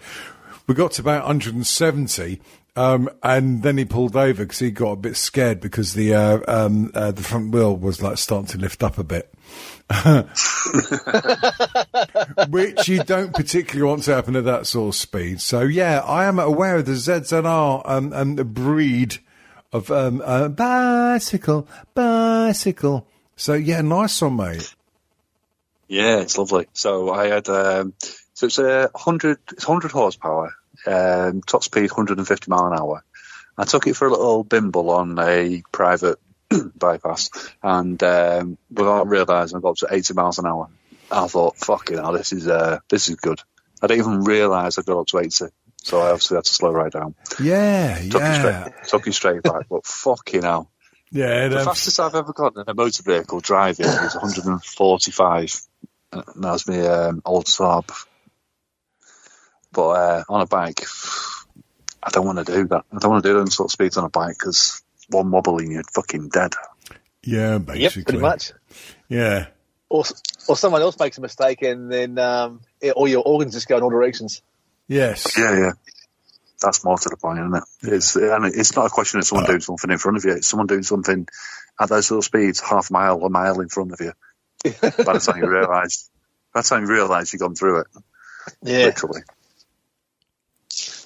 We 0.67 0.75
got 0.75 0.93
to 0.93 1.01
about 1.01 1.25
170, 1.25 2.39
um, 2.75 3.09
and 3.21 3.63
then 3.63 3.77
he 3.77 3.85
pulled 3.85 4.15
over 4.15 4.43
because 4.43 4.59
he 4.59 4.71
got 4.71 4.91
a 4.91 4.95
bit 4.95 5.17
scared 5.17 5.59
because 5.59 5.93
the 5.93 6.13
uh, 6.13 6.39
um, 6.47 6.91
uh, 6.93 7.11
the 7.11 7.23
front 7.23 7.51
wheel 7.51 7.75
was 7.75 8.01
like 8.01 8.17
starting 8.17 8.47
to 8.47 8.57
lift 8.57 8.83
up 8.83 8.97
a 8.97 9.03
bit. 9.03 9.33
Which 12.49 12.87
you 12.87 13.03
don't 13.03 13.33
particularly 13.33 13.89
want 13.89 14.03
to 14.03 14.15
happen 14.15 14.37
at 14.37 14.45
that 14.45 14.67
sort 14.67 14.95
of 14.95 14.99
speed. 14.99 15.41
So 15.41 15.61
yeah, 15.61 15.99
I 15.99 16.25
am 16.25 16.39
aware 16.39 16.77
of 16.77 16.85
the 16.85 16.93
ZZR 16.93 17.81
um, 17.85 18.13
and 18.13 18.39
the 18.39 18.45
breed 18.45 19.17
of 19.73 19.91
um, 19.91 20.21
uh, 20.23 20.47
bicycle, 20.47 21.67
bicycle. 21.93 23.05
So 23.35 23.53
yeah, 23.53 23.81
nice 23.81 24.21
one, 24.21 24.37
mate. 24.37 24.73
Yeah, 25.89 26.19
it's 26.19 26.37
lovely. 26.37 26.67
So 26.71 27.11
I 27.11 27.27
had 27.27 27.49
um, 27.49 27.93
so 28.33 28.45
it's 28.45 28.59
a 28.59 28.89
hundred 28.95 29.39
it's 29.51 29.65
hundred 29.65 29.91
horsepower, 29.91 30.55
um, 30.85 31.41
top 31.41 31.63
speed 31.63 31.91
150 31.91 32.49
mile 32.49 32.67
an 32.67 32.79
hour. 32.79 33.03
I 33.57 33.65
took 33.65 33.87
it 33.87 33.95
for 33.95 34.07
a 34.07 34.11
little 34.11 34.43
bimble 34.43 34.89
on 34.89 35.17
a 35.19 35.61
private 35.71 36.19
bypass, 36.75 37.29
and 37.61 38.01
um, 38.03 38.57
without 38.69 39.07
realising, 39.07 39.57
I 39.57 39.61
got 39.61 39.71
up 39.71 39.77
to 39.77 39.87
80 39.91 40.13
miles 40.13 40.39
an 40.39 40.47
hour. 40.47 40.69
I 41.11 41.27
thought, 41.27 41.57
fucking 41.57 41.97
hell, 41.97 42.13
this 42.13 42.31
is 42.31 42.47
uh, 42.47 42.79
this 42.89 43.09
is 43.09 43.15
good. 43.15 43.41
I 43.81 43.87
didn't 43.87 44.05
even 44.05 44.23
realise 44.23 44.77
I 44.77 44.83
got 44.83 44.99
up 44.99 45.07
to 45.07 45.19
80, 45.19 45.47
so 45.77 45.99
I 45.99 46.11
obviously 46.11 46.37
had 46.37 46.45
to 46.45 46.53
slow 46.53 46.71
right 46.71 46.91
down. 46.91 47.15
Yeah, 47.39 47.97
Took, 47.97 48.21
yeah, 48.21 48.29
you, 48.29 48.39
straight, 48.39 48.87
took 48.87 49.05
you 49.07 49.11
straight 49.11 49.43
back, 49.43 49.67
but 49.69 49.85
fucking 49.85 50.43
hell. 50.43 50.71
yeah. 51.11 51.47
The 51.47 51.59
um, 51.59 51.65
fastest 51.65 51.99
I've 51.99 52.15
ever 52.15 52.33
gotten 52.33 52.61
in 52.61 52.69
a 52.69 52.73
motor 52.73 53.03
vehicle 53.03 53.39
driving 53.41 53.87
is 53.87 54.15
145. 54.15 55.61
And 56.13 56.43
that 56.43 56.51
was 56.51 56.67
my 56.67 56.81
um, 56.81 57.21
old 57.25 57.45
Saab. 57.45 57.89
But 59.71 59.89
uh, 59.89 60.23
on 60.29 60.41
a 60.41 60.45
bike, 60.45 60.85
I 62.03 62.09
don't 62.09 62.25
want 62.25 62.45
to 62.45 62.45
do 62.45 62.67
that. 62.67 62.85
I 62.91 62.97
don't 62.99 63.11
want 63.11 63.23
to 63.23 63.29
do 63.29 63.37
them 63.37 63.49
sort 63.49 63.67
of 63.67 63.71
speeds 63.71 63.97
on 63.97 64.03
a 64.03 64.09
bike 64.09 64.35
because 64.37 64.81
one 65.09 65.31
wobble 65.31 65.59
and 65.59 65.71
you're 65.71 65.83
fucking 65.93 66.29
dead. 66.29 66.53
yeah, 67.23 67.59
Yep, 67.73 67.93
pretty 67.93 68.17
much. 68.17 68.51
Yeah. 69.07 69.47
Or, 69.89 70.05
or 70.47 70.55
someone 70.55 70.81
else 70.81 70.97
makes 70.99 71.17
a 71.17 71.21
mistake 71.21 71.61
and 71.61 71.91
then 71.91 72.17
um, 72.17 72.61
it, 72.79 72.93
all 72.93 73.07
your 73.07 73.23
organs 73.25 73.53
just 73.53 73.67
go 73.67 73.77
in 73.77 73.83
all 73.83 73.89
directions. 73.89 74.41
Yes. 74.87 75.37
Yeah, 75.37 75.57
yeah. 75.57 75.71
That's 76.61 76.83
more 76.83 76.97
to 76.97 77.09
the 77.09 77.17
point, 77.17 77.39
isn't 77.39 77.55
it? 77.55 77.63
It's 77.93 78.15
and 78.15 78.45
it's 78.45 78.75
not 78.75 78.85
a 78.85 78.89
question 78.89 79.19
of 79.19 79.25
someone 79.25 79.47
doing 79.47 79.61
something 79.61 79.89
in 79.89 79.97
front 79.97 80.17
of 80.17 80.25
you. 80.25 80.33
It's 80.33 80.47
someone 80.47 80.67
doing 80.67 80.83
something 80.83 81.27
at 81.79 81.89
those 81.89 82.07
sort 82.07 82.19
of 82.19 82.25
speeds, 82.25 82.59
half 82.59 82.91
a 82.91 82.93
mile, 82.93 83.23
a 83.25 83.29
mile 83.29 83.61
in 83.61 83.69
front 83.69 83.93
of 83.93 83.99
you. 83.99 84.13
by 84.81 85.13
the 85.13 85.19
time 85.19 85.41
you 85.41 85.49
realise, 85.49 86.09
by 86.53 86.61
the 86.61 86.67
time 86.67 86.83
you 86.83 86.91
realise 86.91 87.33
you've 87.33 87.41
gone 87.41 87.55
through 87.55 87.79
it. 87.79 87.87
Yeah. 88.61 88.85
literally. 88.85 89.21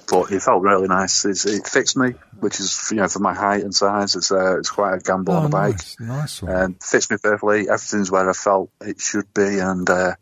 But 0.10 0.32
it 0.32 0.42
felt 0.42 0.62
really 0.62 0.88
nice. 0.88 1.26
It's, 1.26 1.46
it 1.46 1.68
fits 1.68 1.96
me, 1.96 2.14
which 2.40 2.60
is 2.60 2.90
you 2.92 2.98
know 2.98 3.08
for 3.08 3.20
my 3.20 3.34
height 3.34 3.64
and 3.64 3.74
size. 3.74 4.16
It's 4.16 4.32
uh, 4.32 4.60
it's 4.60 4.70
quite 4.70 4.96
a 4.96 5.00
gamble 5.00 5.34
on 5.34 5.46
a 5.46 5.48
the 5.48 5.52
bike. 5.52 5.74
nice, 5.74 6.00
nice 6.00 6.42
one. 6.44 6.56
Um, 6.56 6.76
fits 6.82 7.10
me 7.10 7.18
perfectly. 7.22 7.70
Everything's 7.70 8.12
where 8.12 8.30
I 8.30 8.34
felt 8.34 8.70
it 8.82 9.00
should 9.00 9.34
be, 9.34 9.60
and 9.60 9.90
uh, 9.90 10.14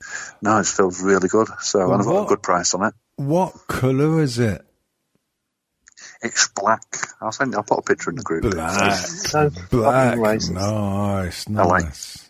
no, 0.41 0.59
it 0.59 0.65
feels 0.67 1.01
really 1.03 1.27
good. 1.27 1.47
So 1.61 1.91
and 1.91 2.01
I've 2.01 2.07
got 2.07 2.25
a 2.25 2.27
good 2.29 2.41
price 2.43 2.73
on 2.73 2.85
it. 2.85 2.93
what 3.17 3.53
colour 3.67 4.21
is 4.21 4.39
it? 4.39 4.65
It's 6.21 6.47
black. 6.49 6.83
I'll 7.21 7.31
send. 7.33 7.53
I'll 7.55 7.63
put 7.63 7.79
a 7.79 7.81
picture 7.81 8.09
in 8.09 8.15
the 8.15 8.23
group. 8.23 8.43
Black. 8.51 8.95
So 8.95 9.49
Black. 9.69 10.17
fucking 10.17 10.23
racist. 10.23 10.51
Nice, 10.51 11.47
I 11.49 11.63
like- 11.65 11.83
nice. 11.85 12.29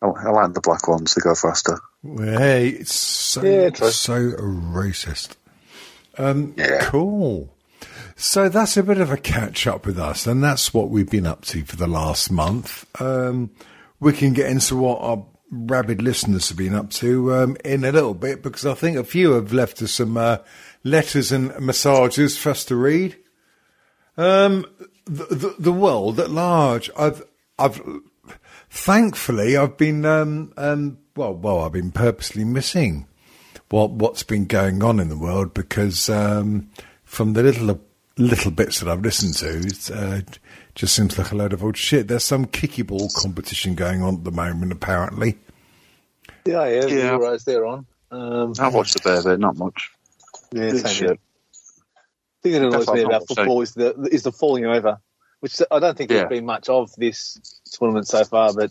I, 0.00 0.06
I 0.06 0.30
like 0.30 0.52
the 0.52 0.60
black 0.60 0.86
ones. 0.86 1.14
They 1.14 1.20
go 1.20 1.34
faster. 1.34 1.80
Hey, 2.04 2.68
it's 2.68 2.94
so 2.94 3.42
Yeah, 3.42 3.70
so 3.90 4.30
racist. 4.30 5.30
Um, 6.18 6.54
Yeah. 6.56 6.80
Cool. 6.82 7.54
So 8.16 8.48
that's 8.48 8.76
a 8.76 8.82
bit 8.82 8.98
of 8.98 9.12
a 9.12 9.16
catch 9.16 9.66
up 9.66 9.86
with 9.86 9.98
us, 9.98 10.26
and 10.26 10.42
that's 10.42 10.74
what 10.74 10.90
we've 10.90 11.08
been 11.08 11.26
up 11.26 11.44
to 11.46 11.64
for 11.64 11.76
the 11.76 11.86
last 11.86 12.32
month. 12.32 12.84
Um, 13.00 13.50
we 14.00 14.12
can 14.12 14.32
get 14.32 14.50
into 14.50 14.76
what 14.76 15.00
our 15.00 15.24
rabid 15.50 16.02
listeners 16.02 16.48
have 16.48 16.58
been 16.58 16.74
up 16.74 16.90
to 16.90 17.34
um, 17.34 17.56
in 17.64 17.84
a 17.84 17.92
little 17.92 18.14
bit 18.14 18.42
because 18.42 18.66
I 18.66 18.74
think 18.74 18.96
a 18.96 19.04
few 19.04 19.32
have 19.32 19.52
left 19.52 19.80
us 19.82 19.92
some 19.92 20.16
uh, 20.16 20.38
letters 20.84 21.32
and 21.32 21.58
massages 21.60 22.36
for 22.36 22.50
us 22.50 22.64
to 22.66 22.76
read. 22.76 23.16
Um, 24.16 24.66
the, 25.04 25.24
the, 25.26 25.54
the 25.58 25.72
world 25.72 26.20
at 26.20 26.30
large. 26.30 26.90
I've, 26.98 27.22
I've, 27.58 27.80
thankfully, 28.68 29.56
I've 29.56 29.76
been, 29.76 30.04
um, 30.04 30.52
um, 30.56 30.98
well, 31.16 31.34
well, 31.34 31.60
I've 31.60 31.72
been 31.72 31.92
purposely 31.92 32.44
missing 32.44 33.06
what 33.70 33.90
what's 33.90 34.22
been 34.22 34.46
going 34.46 34.82
on 34.82 34.98
in 35.00 35.08
the 35.08 35.18
world 35.18 35.54
because 35.54 36.08
um, 36.08 36.68
from 37.04 37.32
the 37.34 37.42
little 37.42 37.80
little 38.16 38.50
bits 38.50 38.80
that 38.80 38.88
I've 38.88 39.02
listened 39.02 39.34
to, 39.36 39.58
it 39.58 39.90
uh, 39.92 40.20
just 40.74 40.94
seems 40.94 41.16
like 41.18 41.30
a 41.32 41.36
load 41.36 41.52
of 41.52 41.62
old 41.62 41.76
shit. 41.76 42.08
There's 42.08 42.24
some 42.24 42.46
kicky 42.46 42.82
ball 42.82 43.10
competition 43.16 43.74
going 43.74 44.02
on 44.02 44.16
at 44.16 44.24
the 44.24 44.30
moment, 44.32 44.72
apparently. 44.72 45.38
Yeah, 46.44 46.66
yeah, 46.66 46.86
Yeah. 46.86 47.10
Euros 47.10 47.44
they're 47.44 47.66
on. 47.66 47.86
Um, 48.10 48.54
I've 48.58 48.74
watched 48.74 48.96
a 48.98 49.02
bit 49.02 49.26
of 49.26 49.38
not 49.38 49.56
much. 49.56 49.90
yeah, 50.52 50.70
same 50.70 50.86
shit. 50.86 51.08
here. 51.08 51.18
The 52.42 52.50
thing 52.50 52.52
that 52.52 52.62
annoys 52.68 52.86
That's 52.86 52.96
me 52.96 53.02
about 53.02 53.28
football 53.28 53.60
is 53.60 53.74
the 53.74 54.08
is 54.10 54.22
the 54.22 54.32
falling 54.32 54.64
over, 54.64 54.98
which 55.40 55.60
I 55.70 55.78
don't 55.78 55.96
think 55.98 56.10
Yeah. 56.10 56.18
there's 56.20 56.30
been 56.30 56.46
much 56.46 56.68
of 56.68 56.90
this 56.96 57.38
tournament 57.72 58.06
so 58.08 58.24
far. 58.24 58.54
But 58.54 58.70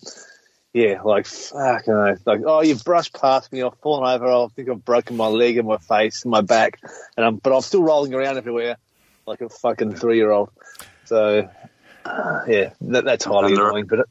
yeah, 0.74 1.02
like 1.02 1.26
fuck, 1.26 1.88
you 1.88 1.94
know, 1.94 2.16
like 2.26 2.42
oh, 2.46 2.62
you've 2.62 2.84
brushed 2.84 3.20
past 3.20 3.52
me, 3.52 3.62
I've 3.64 3.78
fallen 3.82 4.08
over, 4.10 4.28
I 4.28 4.48
think 4.56 4.70
I've 4.70 4.84
broken 4.86 5.18
my 5.18 5.28
leg 5.28 5.58
and 5.58 5.68
my 5.68 5.78
face 5.78 6.24
and 6.24 6.32
my 6.32 6.42
back, 6.42 6.80
and 7.16 7.26
I'm 7.26 7.36
but 7.38 7.54
I'm 7.56 7.62
still 7.62 7.84
rolling 7.84 8.14
around 8.14 8.38
everywhere 8.38 8.78
like 9.26 9.42
a 9.42 9.50
fucking 9.50 9.96
three 9.96 10.18
year 10.18 10.32
old. 10.32 10.50
So 11.06 11.50
uh, 12.06 12.42
yeah, 12.48 12.74
that, 12.82 13.06
that's 13.06 13.26
highly 13.26 13.48
And 13.50 13.58
there- 13.58 13.68
annoying. 13.70 13.86
But 13.88 14.00
it, 14.00 14.06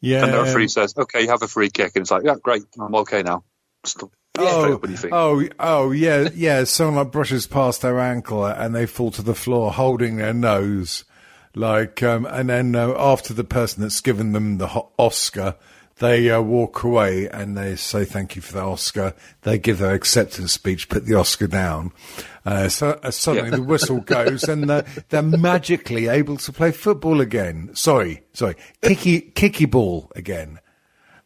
Yeah. 0.00 0.24
And 0.24 0.32
the 0.32 0.42
referee 0.42 0.68
says, 0.68 0.94
"Okay, 0.96 1.22
you 1.22 1.28
have 1.28 1.42
a 1.42 1.48
free 1.48 1.70
kick," 1.70 1.92
and 1.96 2.02
it's 2.02 2.10
like, 2.10 2.22
"Yeah, 2.24 2.36
great, 2.42 2.62
I'm 2.78 2.94
okay 2.96 3.22
now." 3.22 3.42
Stop. 3.84 4.10
Straight 4.36 4.48
Oh, 4.52 4.74
up 4.74 4.82
when 4.82 4.90
you 4.92 4.96
think. 4.96 5.12
oh, 5.12 5.42
oh, 5.58 5.90
yeah, 5.90 6.28
yeah. 6.32 6.62
Someone 6.64 6.94
like 7.04 7.12
brushes 7.12 7.48
past 7.48 7.82
their 7.82 7.98
ankle 7.98 8.44
and 8.46 8.72
they 8.72 8.86
fall 8.86 9.10
to 9.12 9.22
the 9.22 9.34
floor 9.34 9.72
holding 9.72 10.16
their 10.18 10.32
nose, 10.32 11.04
like, 11.58 12.02
um, 12.02 12.26
and 12.26 12.48
then 12.48 12.74
uh, 12.74 12.94
after 12.96 13.34
the 13.34 13.44
person 13.44 13.82
that's 13.82 14.00
given 14.00 14.32
them 14.32 14.58
the 14.58 14.68
Oscar, 14.98 15.56
they 15.98 16.30
uh, 16.30 16.40
walk 16.40 16.84
away 16.84 17.28
and 17.28 17.56
they 17.56 17.74
say 17.74 18.04
thank 18.04 18.36
you 18.36 18.42
for 18.42 18.52
the 18.52 18.60
Oscar. 18.62 19.14
They 19.42 19.58
give 19.58 19.78
their 19.78 19.94
acceptance 19.94 20.52
speech, 20.52 20.88
put 20.88 21.06
the 21.06 21.14
Oscar 21.14 21.48
down. 21.48 21.92
Uh, 22.46 22.68
so 22.68 22.98
uh, 23.02 23.10
suddenly 23.10 23.50
Yeah. 23.50 23.56
the 23.56 23.62
whistle 23.62 24.00
goes 24.00 24.44
and 24.44 24.70
uh, 24.70 24.82
they're 25.08 25.22
magically 25.22 26.06
able 26.06 26.36
to 26.38 26.52
play 26.52 26.70
football 26.70 27.20
again. 27.20 27.70
Sorry, 27.74 28.22
sorry, 28.32 28.54
kicky, 28.80 29.20
kicky 29.20 29.66
ball 29.66 30.10
again. 30.14 30.60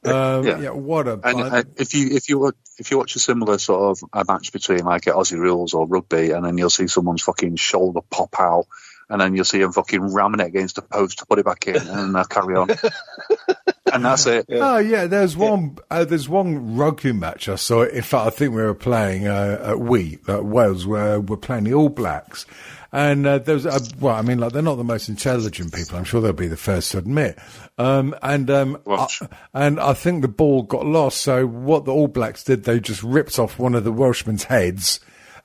Um, 0.05 0.45
yeah. 0.45 0.59
Yeah. 0.59 0.71
what 0.71 1.07
a 1.07 1.21
And 1.23 1.40
uh, 1.40 1.62
if 1.77 1.95
you 1.95 2.09
if 2.11 2.29
you 2.29 2.53
if 2.79 2.90
you 2.90 2.99
watch 2.99 3.14
a 3.14 3.21
similar 3.21 3.59
sort 3.59 3.83
of 4.03 4.09
a 4.12 4.25
match 4.27 4.53
between 4.53 4.81
like 4.85 5.03
Aussie 5.03 5.38
rules 5.38 5.75
or 5.75 5.87
rugby, 5.87 6.33
and 6.33 6.45
then 6.45 6.59
you'll 6.59 6.71
see 6.71 6.88
someone's 6.88 7.23
fucking 7.23 7.55
shoulder 7.55 8.01
pop 8.11 8.35
out, 8.40 8.64
and 9.12 9.20
then 9.20 9.35
you'll 9.37 9.44
see 9.44 9.59
them 9.59 9.72
fucking 9.72 10.14
ramming 10.14 10.40
it 10.40 10.46
against 10.46 10.77
the 10.77 10.83
post 10.83 11.18
to 11.18 11.27
put 11.27 11.38
it 11.38 11.44
back 11.44 11.68
in, 11.68 11.77
and 11.77 11.87
then 11.87 12.12
they'll 12.12 12.25
carry 12.25 12.57
on, 12.57 12.70
and 13.92 14.05
that's 14.05 14.27
it. 14.27 14.46
Oh 14.51 14.79
yeah, 14.79 15.07
there's 15.07 15.37
one. 15.37 15.77
Uh, 15.90 16.07
there's 16.07 16.31
one 16.31 16.77
rugby 16.77 17.12
match 17.12 17.46
I 17.46 17.57
saw. 17.57 17.83
In 17.83 18.01
fact, 18.03 18.27
I 18.27 18.31
think 18.31 18.55
we 18.55 18.62
were 18.62 18.75
playing 18.75 19.27
uh, 19.27 19.59
at 19.62 19.79
we 19.81 20.18
at 20.27 20.46
Wales, 20.46 20.87
where 20.87 21.20
we're 21.20 21.37
playing 21.37 21.64
the 21.64 21.75
All 21.75 21.90
Blacks, 21.90 22.46
and 22.90 23.27
uh, 23.27 23.38
there's 23.38 23.66
uh, 23.66 23.79
well, 24.01 24.14
I 24.14 24.22
mean, 24.22 24.38
like 24.38 24.53
they're 24.53 24.62
not 24.62 24.77
the 24.77 24.85
most 24.85 25.11
intelligent 25.11 25.75
people. 25.75 25.98
I'm 25.98 26.05
sure 26.05 26.22
they'll 26.22 26.33
be 26.33 26.48
the 26.48 26.57
first 26.57 26.92
to 26.92 26.98
admit. 26.98 27.38
Um, 27.77 28.16
and 28.22 28.51
um, 28.51 28.79
Welsh. 28.87 29.20
I, 29.53 29.66
and 29.66 29.79
I 29.79 29.92
think 29.92 30.22
the 30.22 30.29
ball 30.29 30.62
got 30.62 30.87
lost. 30.87 31.20
So 31.20 31.46
what 31.46 31.85
the 31.85 31.92
All 31.92 32.09
Blacks 32.09 32.44
did, 32.44 32.64
they 32.64 32.81
just 32.81 33.03
ripped 33.03 33.38
off 33.38 33.59
one 33.59 33.75
of 33.75 33.85
the 33.85 33.92
Welshmen's 33.92 34.44
heads. 34.44 35.01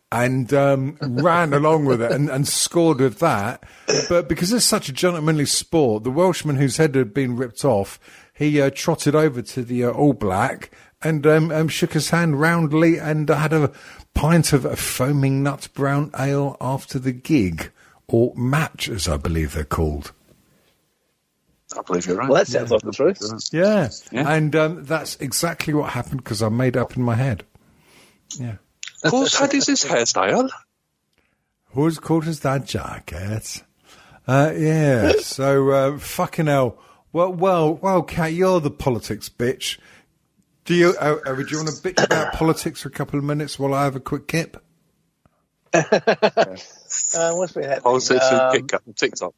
And 0.10 0.54
um, 0.54 0.98
ran 1.02 1.54
along 1.54 1.84
with 1.84 2.02
it 2.02 2.13
and, 2.13 2.30
and 2.30 2.48
scored 2.48 3.00
with 3.00 3.20
that. 3.20 3.63
But 4.08 4.30
because 4.30 4.54
it's 4.54 4.65
such 4.65 4.88
a 4.88 4.93
gentlemanly 4.93 5.46
sport, 5.46 6.06
the 6.06 6.12
Welshman 6.12 6.56
whose 6.56 6.78
head 6.78 6.96
had 6.96 7.13
been 7.13 7.36
ripped 7.36 7.65
off, 7.65 8.00
he 8.34 8.62
uh, 8.62 8.70
trotted 8.74 9.15
over 9.15 9.41
to 9.41 9.63
the 9.63 9.84
uh, 9.84 9.91
All 9.91 10.13
Black 10.13 10.72
and 11.02 11.28
um, 11.28 11.52
um, 11.52 11.67
shook 11.67 11.93
his 11.93 12.10
hand 12.12 12.39
roundly 12.39 12.98
and 12.98 13.28
had 13.28 13.52
a 13.52 13.72
pint 14.13 14.54
of 14.54 14.63
a 14.65 14.76
foaming 14.76 15.43
nut 15.43 15.67
brown 15.74 16.12
ale 16.17 16.56
after 16.62 17.00
the 17.00 17.12
gig, 17.12 17.72
or 18.08 18.34
match, 18.36 18.88
as 18.89 19.08
I 19.08 19.17
believe 19.17 19.54
they're 19.54 19.63
called. 19.65 20.13
I 21.78 21.82
believe 21.82 22.06
you're 22.06 22.15
right. 22.15 22.30
Well, 22.30 22.38
that 22.38 22.48
sounds 22.48 22.72
like 22.72 22.82
the 22.82 22.91
truth. 22.91 23.20
Yeah. 23.52 23.89
Yeah. 24.12 24.32
And 24.32 24.56
um, 24.56 24.86
that's 24.86 25.17
exactly 25.17 25.74
what 25.74 25.91
happened 25.91 26.24
because 26.24 26.41
I 26.41 26.50
made 26.50 26.78
up 26.78 26.96
in 26.96 27.04
my 27.04 27.15
head. 27.15 27.43
Yeah. 28.39 28.56
Whose 29.12 29.36
head 29.38 29.54
is 29.54 29.65
this 29.65 29.86
hairstyle? 29.86 30.50
Who's 31.72 32.00
called 32.00 32.28
as 32.28 32.39
that 32.41 32.65
jacket? 32.65 33.63
Uh, 34.28 34.52
yeah. 34.56 35.13
so, 35.22 35.70
uh, 35.70 35.98
fucking 35.98 36.48
hell. 36.48 36.78
Well, 37.13 37.32
well, 37.34 37.76
well, 37.76 38.04
Kat, 38.04 38.34
you're 38.34 38.60
the 38.60 38.72
politics 38.72 39.30
bitch. 39.30 39.78
Do 40.65 40.74
you, 40.74 40.96
uh, 41.00 41.17
uh, 41.26 41.34
do 41.36 41.46
you 41.50 41.58
want 41.58 41.70
to 41.70 41.76
bitch 41.76 42.04
about 42.04 42.34
politics 42.34 42.82
for 42.82 42.89
a 42.89 42.91
couple 42.91 43.17
of 43.17 43.26
minutes 43.26 43.58
while 43.58 43.74
I 43.74 43.86
have 43.86 43.96
a 43.96 44.00
quick 44.02 44.28
kip? 44.28 44.63
Uh, 45.74 47.34
what's 47.34 47.52
been 47.52 47.63
happening? 47.63 47.82
Politics 47.84 48.26
and 48.32 48.39
Um, 48.41 48.52
Kit 48.54 48.67
Kat 48.70 48.82
and 48.86 48.96
TikTok. 48.96 49.34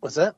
What's 0.00 0.16
that? 0.16 0.34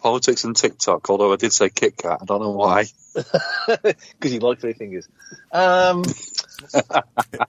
Politics 0.00 0.44
and 0.44 0.56
TikTok, 0.56 1.10
although 1.10 1.32
I 1.32 1.36
did 1.36 1.52
say 1.52 1.68
Kit 1.68 1.96
Kat. 1.96 2.18
I 2.22 2.24
don't 2.24 2.40
know 2.40 2.52
why. 2.52 2.86
Because 3.66 4.32
you 4.32 4.38
like 4.38 4.60
three 4.60 4.72
fingers. 4.74 5.08
Um, 5.52 6.04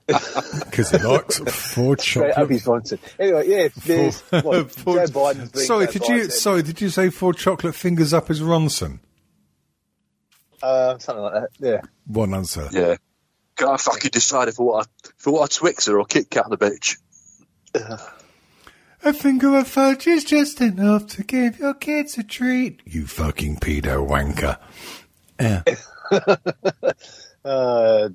Because 0.06 0.90
he 0.90 0.98
likes 0.98 1.38
four 1.38 1.98
straight 1.98 2.36
up 2.36 2.48
his 2.48 2.64
chocolate. 2.64 3.00
Anyway, 3.18 3.48
yeah, 3.48 3.68
there's 3.84 4.20
what, 4.30 4.70
four- 4.72 4.96
Joe 4.96 5.04
Biden's 5.06 5.66
sorry, 5.66 5.86
Joe 5.86 5.92
did 5.92 6.08
you? 6.08 6.14
Biden. 6.14 6.32
Sorry, 6.32 6.62
did 6.62 6.80
you 6.80 6.88
say 6.90 7.10
four 7.10 7.32
chocolate 7.34 7.74
fingers 7.74 8.14
up 8.14 8.28
his 8.28 8.40
Ronson? 8.40 9.00
Uh, 10.62 10.98
something 10.98 11.22
like 11.22 11.34
that. 11.34 11.48
Yeah. 11.58 11.80
One 12.06 12.34
answer. 12.34 12.68
Yeah. 12.72 12.96
Can't 13.56 13.80
fucking 13.80 14.10
decide 14.12 14.48
if 14.48 14.60
I 14.60 14.62
want 14.62 14.86
a, 14.86 15.08
if 15.18 15.26
I 15.26 15.30
want 15.30 15.56
a 15.56 15.60
Twixer 15.60 15.98
or 15.98 16.04
Kit 16.04 16.30
Kat 16.30 16.46
the 16.48 16.58
bitch. 16.58 16.96
A 19.02 19.12
finger 19.12 19.56
of 19.56 19.66
fudge 19.68 20.06
is 20.06 20.24
just 20.24 20.60
enough 20.60 21.06
to 21.08 21.24
give 21.24 21.58
your 21.58 21.74
kids 21.74 22.18
a 22.18 22.22
treat. 22.22 22.80
You 22.84 23.06
fucking 23.06 23.56
pedo 23.56 24.06
wanker. 24.06 24.58
Yeah. 25.40 25.62
Uh, 27.42 28.10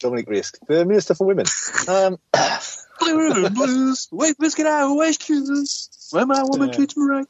Dominic 0.00 0.28
Risk, 0.28 0.58
the 0.66 0.84
Minister 0.84 1.14
for 1.14 1.26
Women. 1.26 1.46
Um, 1.88 2.18
Blue 3.00 3.18
ribbon 3.18 3.54
blues, 3.54 4.08
wait 4.10 4.36
biscuit 4.38 4.66
out, 4.66 4.94
waist 4.94 5.22
shoes. 5.24 5.88
When 6.10 6.28
my 6.28 6.42
woman 6.42 6.68
Yeah. 6.68 6.74
treats 6.74 6.96
me 6.96 7.04
right. 7.04 7.26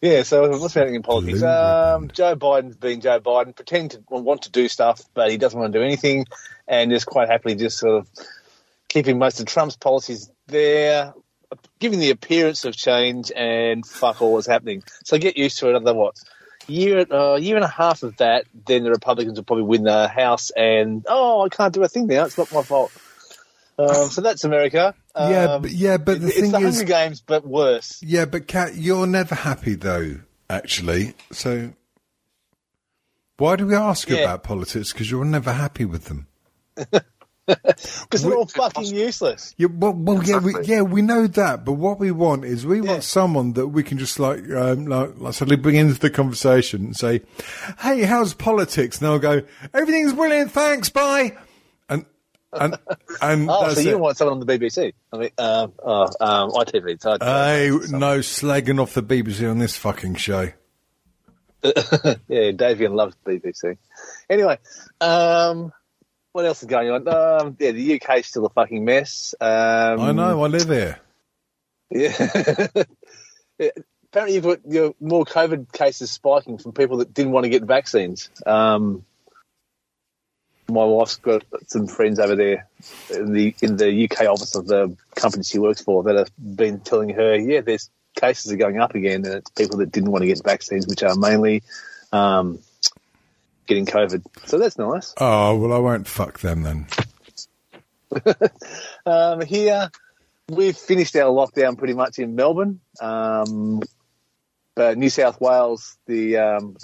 yeah, 0.00 0.22
so 0.22 0.56
what's 0.58 0.74
happening 0.74 0.94
in 0.96 1.02
politics? 1.02 1.40
Blue 1.40 1.48
Um, 1.48 2.02
ribbon. 2.02 2.14
Joe 2.14 2.36
Biden's 2.36 2.76
being 2.76 3.00
Joe 3.00 3.20
Biden, 3.20 3.54
pretending 3.54 3.90
to 3.90 4.02
want 4.08 4.42
to 4.42 4.50
do 4.50 4.68
stuff, 4.68 5.02
but 5.14 5.30
he 5.30 5.36
doesn't 5.36 5.58
want 5.58 5.72
to 5.72 5.78
do 5.78 5.84
anything, 5.84 6.24
and 6.66 6.90
just 6.90 7.06
quite 7.06 7.28
happily 7.28 7.54
just 7.54 7.78
sort 7.78 7.96
of 8.00 8.08
keeping 8.88 9.18
most 9.18 9.40
of 9.40 9.46
Trump's 9.46 9.76
policies 9.76 10.30
there, 10.46 11.12
giving 11.78 11.98
the 11.98 12.10
appearance 12.10 12.64
of 12.64 12.74
change, 12.76 13.30
and 13.34 13.84
fuck 13.84 14.22
all 14.22 14.38
is 14.38 14.46
happening. 14.46 14.82
So 15.04 15.18
get 15.18 15.36
used 15.36 15.58
to 15.58 15.68
it. 15.68 15.74
Another 15.76 15.94
what? 15.94 16.16
Year, 16.68 17.06
uh, 17.10 17.36
year 17.36 17.56
and 17.56 17.64
a 17.64 17.68
half 17.68 18.02
of 18.02 18.16
that, 18.18 18.44
then 18.66 18.84
the 18.84 18.90
Republicans 18.90 19.38
will 19.38 19.44
probably 19.44 19.64
win 19.64 19.84
the 19.84 20.06
House, 20.06 20.50
and 20.50 21.04
oh, 21.08 21.42
I 21.44 21.48
can't 21.48 21.72
do 21.72 21.82
a 21.82 21.88
thing 21.88 22.06
now. 22.06 22.24
It's 22.26 22.36
not 22.38 22.52
my 22.52 22.62
fault. 22.62 22.92
Um, 23.78 24.10
so 24.10 24.20
that's 24.20 24.44
America. 24.44 24.94
Yeah, 25.16 25.54
Um, 25.54 25.62
but, 25.62 25.70
yeah, 25.70 25.96
but 25.96 26.20
the 26.20 26.26
it's 26.28 26.40
thing 26.40 26.50
the 26.52 26.58
is, 26.58 26.76
Hunger 26.76 26.84
Games, 26.92 27.20
but 27.20 27.46
worse. 27.46 28.00
yeah, 28.02 28.24
but 28.24 28.46
Kat, 28.48 28.74
you're 28.74 29.06
never 29.06 29.34
happy 29.34 29.74
though. 29.74 30.16
Actually, 30.50 31.14
so 31.32 31.72
why 33.36 33.56
do 33.56 33.66
we 33.66 33.74
ask 33.74 34.08
you 34.08 34.16
Yeah. 34.16 34.22
about 34.24 34.42
politics? 34.44 34.92
Because 34.92 35.10
you're 35.10 35.24
never 35.24 35.52
happy 35.52 35.84
with 35.84 36.06
them. 36.06 36.26
Because 38.02 38.22
they're 38.22 38.34
all 38.34 38.46
fucking 38.46 38.82
impossible. 38.84 38.98
useless. 39.00 39.54
Yeah, 39.56 39.68
well, 39.70 39.92
well 39.92 40.22
yeah, 40.22 40.38
we, 40.38 40.52
yeah, 40.64 40.82
we 40.82 41.00
know 41.02 41.26
that, 41.26 41.64
but 41.64 41.72
what 41.72 41.98
we 41.98 42.10
want 42.10 42.44
is 42.44 42.66
we 42.66 42.80
Yeah. 42.82 42.90
want 42.92 43.04
someone 43.04 43.54
that 43.54 43.68
we 43.68 43.82
can 43.82 43.98
just 43.98 44.18
like, 44.20 44.48
um, 44.50 44.86
like, 44.86 45.12
like 45.18 45.34
suddenly 45.34 45.56
bring 45.56 45.76
into 45.76 45.98
the 45.98 46.10
conversation 46.10 46.84
and 46.86 46.96
say, 46.96 47.22
"Hey, 47.80 48.02
how's 48.02 48.34
politics?" 48.34 48.98
And 49.00 49.06
they'll 49.08 49.18
go, 49.18 49.42
"Everything's 49.74 50.12
brilliant, 50.12 50.52
thanks, 50.52 50.88
bye." 50.90 51.36
And 51.88 52.04
and 52.52 52.76
and 53.22 53.48
Oh, 53.50 53.62
that's 53.62 53.74
so 53.76 53.80
you 53.80 53.90
it. 53.96 54.00
want 54.00 54.16
someone 54.18 54.40
on 54.40 54.46
the 54.46 54.58
BBC? 54.58 54.92
I 55.12 55.16
mean, 55.16 55.30
um, 55.38 55.72
oh, 55.84 56.02
um, 56.20 56.50
ITV. 56.50 57.00
So 57.00 57.16
Hey, 57.20 57.70
no 57.90 58.18
slagging 58.20 58.80
off 58.80 58.94
the 58.94 59.02
BBC 59.02 59.50
on 59.50 59.58
this 59.58 59.76
fucking 59.76 60.16
show. 60.16 60.50
yeah, 61.64 62.52
Davian 62.52 62.94
loves 62.94 63.16
BBC. 63.26 63.76
Anyway, 64.30 64.58
um, 65.00 65.72
what 66.38 66.46
else 66.46 66.62
is 66.62 66.68
going 66.68 66.88
on? 66.88 67.08
Um, 67.08 67.56
yeah, 67.58 67.72
the 67.72 68.00
UK's 68.00 68.26
still 68.26 68.46
a 68.46 68.50
fucking 68.50 68.84
mess. 68.84 69.34
Um, 69.40 70.00
I 70.00 70.12
know, 70.12 70.44
I 70.44 70.46
live 70.46 70.68
here. 70.68 71.00
Yeah. 71.90 72.68
Yeah, 73.60 73.70
Apparently, 74.12 74.36
you've 74.36 74.44
got 74.44 74.60
you 74.68 74.80
know, 74.80 74.94
more 75.00 75.24
COVID 75.24 75.72
cases 75.72 76.12
spiking 76.12 76.58
from 76.58 76.70
people 76.70 76.98
that 76.98 77.12
didn't 77.12 77.32
want 77.32 77.42
to 77.42 77.50
get 77.50 77.64
vaccines. 77.64 78.30
Um, 78.46 79.04
my 80.68 80.84
wife's 80.84 81.16
got 81.16 81.42
some 81.66 81.88
friends 81.88 82.20
over 82.20 82.36
there 82.36 82.68
in 83.10 83.32
the 83.32 83.56
in 83.60 83.76
the 83.76 84.04
UK 84.04 84.28
office 84.28 84.54
of 84.54 84.68
the 84.68 84.96
company 85.16 85.42
she 85.42 85.58
works 85.58 85.82
for 85.82 86.04
that 86.04 86.14
have 86.14 86.30
been 86.38 86.78
telling 86.78 87.08
her, 87.08 87.34
yeah, 87.34 87.62
there's 87.62 87.90
cases 88.14 88.52
are 88.52 88.56
going 88.56 88.78
up 88.78 88.94
again, 88.94 89.26
and 89.26 89.34
it's 89.34 89.50
people 89.50 89.78
that 89.78 89.90
didn't 89.90 90.12
want 90.12 90.22
to 90.22 90.28
get 90.28 90.44
vaccines, 90.44 90.86
which 90.86 91.02
are 91.02 91.16
mainly 91.16 91.64
um, 92.12 92.60
getting 93.68 93.86
COVID. 93.86 94.24
So 94.46 94.58
that's 94.58 94.78
nice. 94.78 95.14
Oh 95.18 95.56
well, 95.56 95.72
I 95.72 95.78
won't 95.78 96.08
fuck 96.08 96.40
them 96.40 96.62
then. 96.62 96.86
Um, 99.06 99.40
here, 99.40 99.90
we've 100.48 100.76
finished 100.76 101.16
our 101.16 101.30
lockdown 101.30 101.78
pretty 101.78 101.94
much 101.94 102.18
in 102.18 102.34
Melbourne. 102.34 102.80
Um, 103.00 103.80
but 104.74 104.98
New 104.98 105.08
South 105.08 105.40
Wales, 105.40 105.96
the 106.06 106.36
um, 106.36 106.76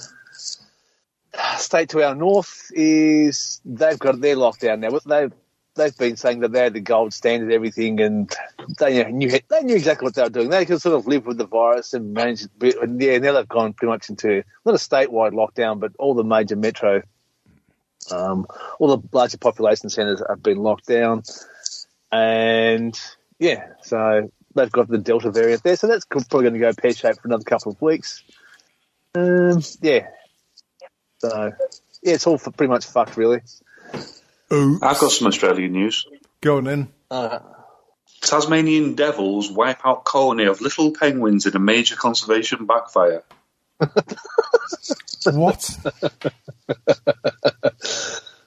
state 1.58 1.90
to 1.90 2.02
our 2.02 2.14
north, 2.14 2.70
is 2.72 3.60
they've 3.64 3.98
got 3.98 4.20
their 4.20 4.36
lockdown 4.36 4.80
now. 4.80 4.98
They've 4.98 5.32
they've 5.74 5.96
been 5.96 6.16
saying 6.16 6.40
that 6.40 6.52
they're 6.52 6.70
the 6.70 6.80
gold 6.80 7.12
standard, 7.12 7.52
everything, 7.52 8.00
and 8.00 8.34
they 8.78 9.10
knew 9.10 9.30
they 9.30 9.62
knew 9.62 9.76
exactly 9.76 10.06
what 10.06 10.14
they 10.14 10.22
were 10.22 10.30
doing. 10.30 10.50
They 10.50 10.64
could 10.64 10.80
sort 10.80 10.96
of 10.96 11.06
live 11.06 11.26
with 11.26 11.38
the 11.38 11.46
virus 11.46 11.94
and 11.94 12.14
manage 12.14 12.42
it. 12.42 12.76
And 12.80 13.00
yeah, 13.00 13.18
now 13.18 13.32
they've 13.32 13.48
gone 13.48 13.72
pretty 13.72 13.90
much 13.90 14.10
into 14.10 14.44
not 14.64 14.74
a 14.74 14.78
statewide 14.78 15.32
lockdown, 15.32 15.80
but 15.80 15.92
all 15.98 16.14
the 16.14 16.24
major 16.24 16.56
metro, 16.56 17.02
um, 18.10 18.46
all 18.78 18.96
the 18.96 19.08
larger 19.12 19.38
population 19.38 19.88
centres 19.90 20.22
have 20.28 20.42
been 20.42 20.58
locked 20.58 20.86
down 20.86 21.22
and 22.14 22.98
yeah, 23.40 23.66
so 23.82 24.30
they've 24.54 24.70
got 24.70 24.88
the 24.88 24.98
Delta 24.98 25.32
variant 25.32 25.64
there, 25.64 25.76
so 25.76 25.88
that's 25.88 26.04
probably 26.04 26.42
going 26.42 26.54
to 26.54 26.60
go 26.60 26.72
pear 26.72 26.92
shaped 26.92 27.20
for 27.20 27.28
another 27.28 27.42
couple 27.42 27.72
of 27.72 27.82
weeks. 27.82 28.22
Um, 29.16 29.60
yeah, 29.80 30.06
so 31.18 31.52
yeah, 32.02 32.14
it's 32.14 32.26
all 32.26 32.38
pretty 32.38 32.70
much 32.70 32.86
fucked, 32.86 33.16
really. 33.16 33.40
Oh, 34.50 34.78
I've 34.82 34.98
got 34.98 35.10
some 35.10 35.26
Australian 35.26 35.72
news. 35.72 36.06
go 36.40 36.58
on 36.58 36.64
then. 36.64 36.88
Uh, 37.10 37.40
Tasmanian 38.20 38.94
devils 38.94 39.50
wipe 39.50 39.84
out 39.84 40.04
colony 40.04 40.44
of 40.44 40.60
little 40.60 40.92
penguins 40.92 41.46
in 41.46 41.56
a 41.56 41.58
major 41.58 41.96
conservation 41.96 42.66
backfire. 42.66 43.22
What? 45.26 45.70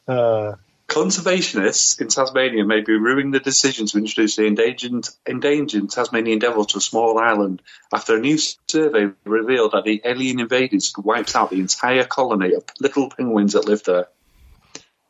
uh, 0.07 0.53
Conservationists 0.87 1.99
in 1.99 2.07
Tasmania 2.07 2.63
may 2.65 2.81
be 2.81 2.93
ruining 2.93 3.31
the 3.31 3.41
decision 3.41 3.87
to 3.87 3.97
introduce 3.97 4.37
the 4.37 4.45
endangered, 4.45 5.07
endangered 5.25 5.89
Tasmanian 5.89 6.39
devil 6.39 6.63
to 6.65 6.77
a 6.77 6.81
small 6.81 7.17
island 7.17 7.61
after 7.93 8.15
a 8.15 8.19
new 8.19 8.37
survey 8.37 9.09
revealed 9.25 9.73
that 9.73 9.83
the 9.83 10.01
alien 10.05 10.39
invaders 10.39 10.93
had 10.95 11.03
wiped 11.03 11.35
out 11.35 11.49
the 11.49 11.59
entire 11.59 12.05
colony 12.05 12.53
of 12.53 12.63
little 12.79 13.09
penguins 13.09 13.53
that 13.53 13.65
lived 13.65 13.85
there. 13.85 14.07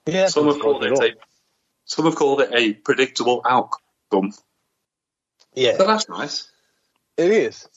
Yeah, 0.07 0.27
Some 0.27 0.47
have 0.47 0.59
called 0.59 0.83
it 0.83 0.91
a, 0.91 1.15
some 1.85 2.05
have 2.05 2.15
called 2.15 2.41
it 2.41 2.49
a 2.53 2.73
predictable 2.73 3.41
outcome. 3.45 4.33
yeah, 5.53 5.77
So 5.77 5.85
that's 5.85 6.09
nice. 6.09 6.51
it 7.17 7.31
is 7.31 7.67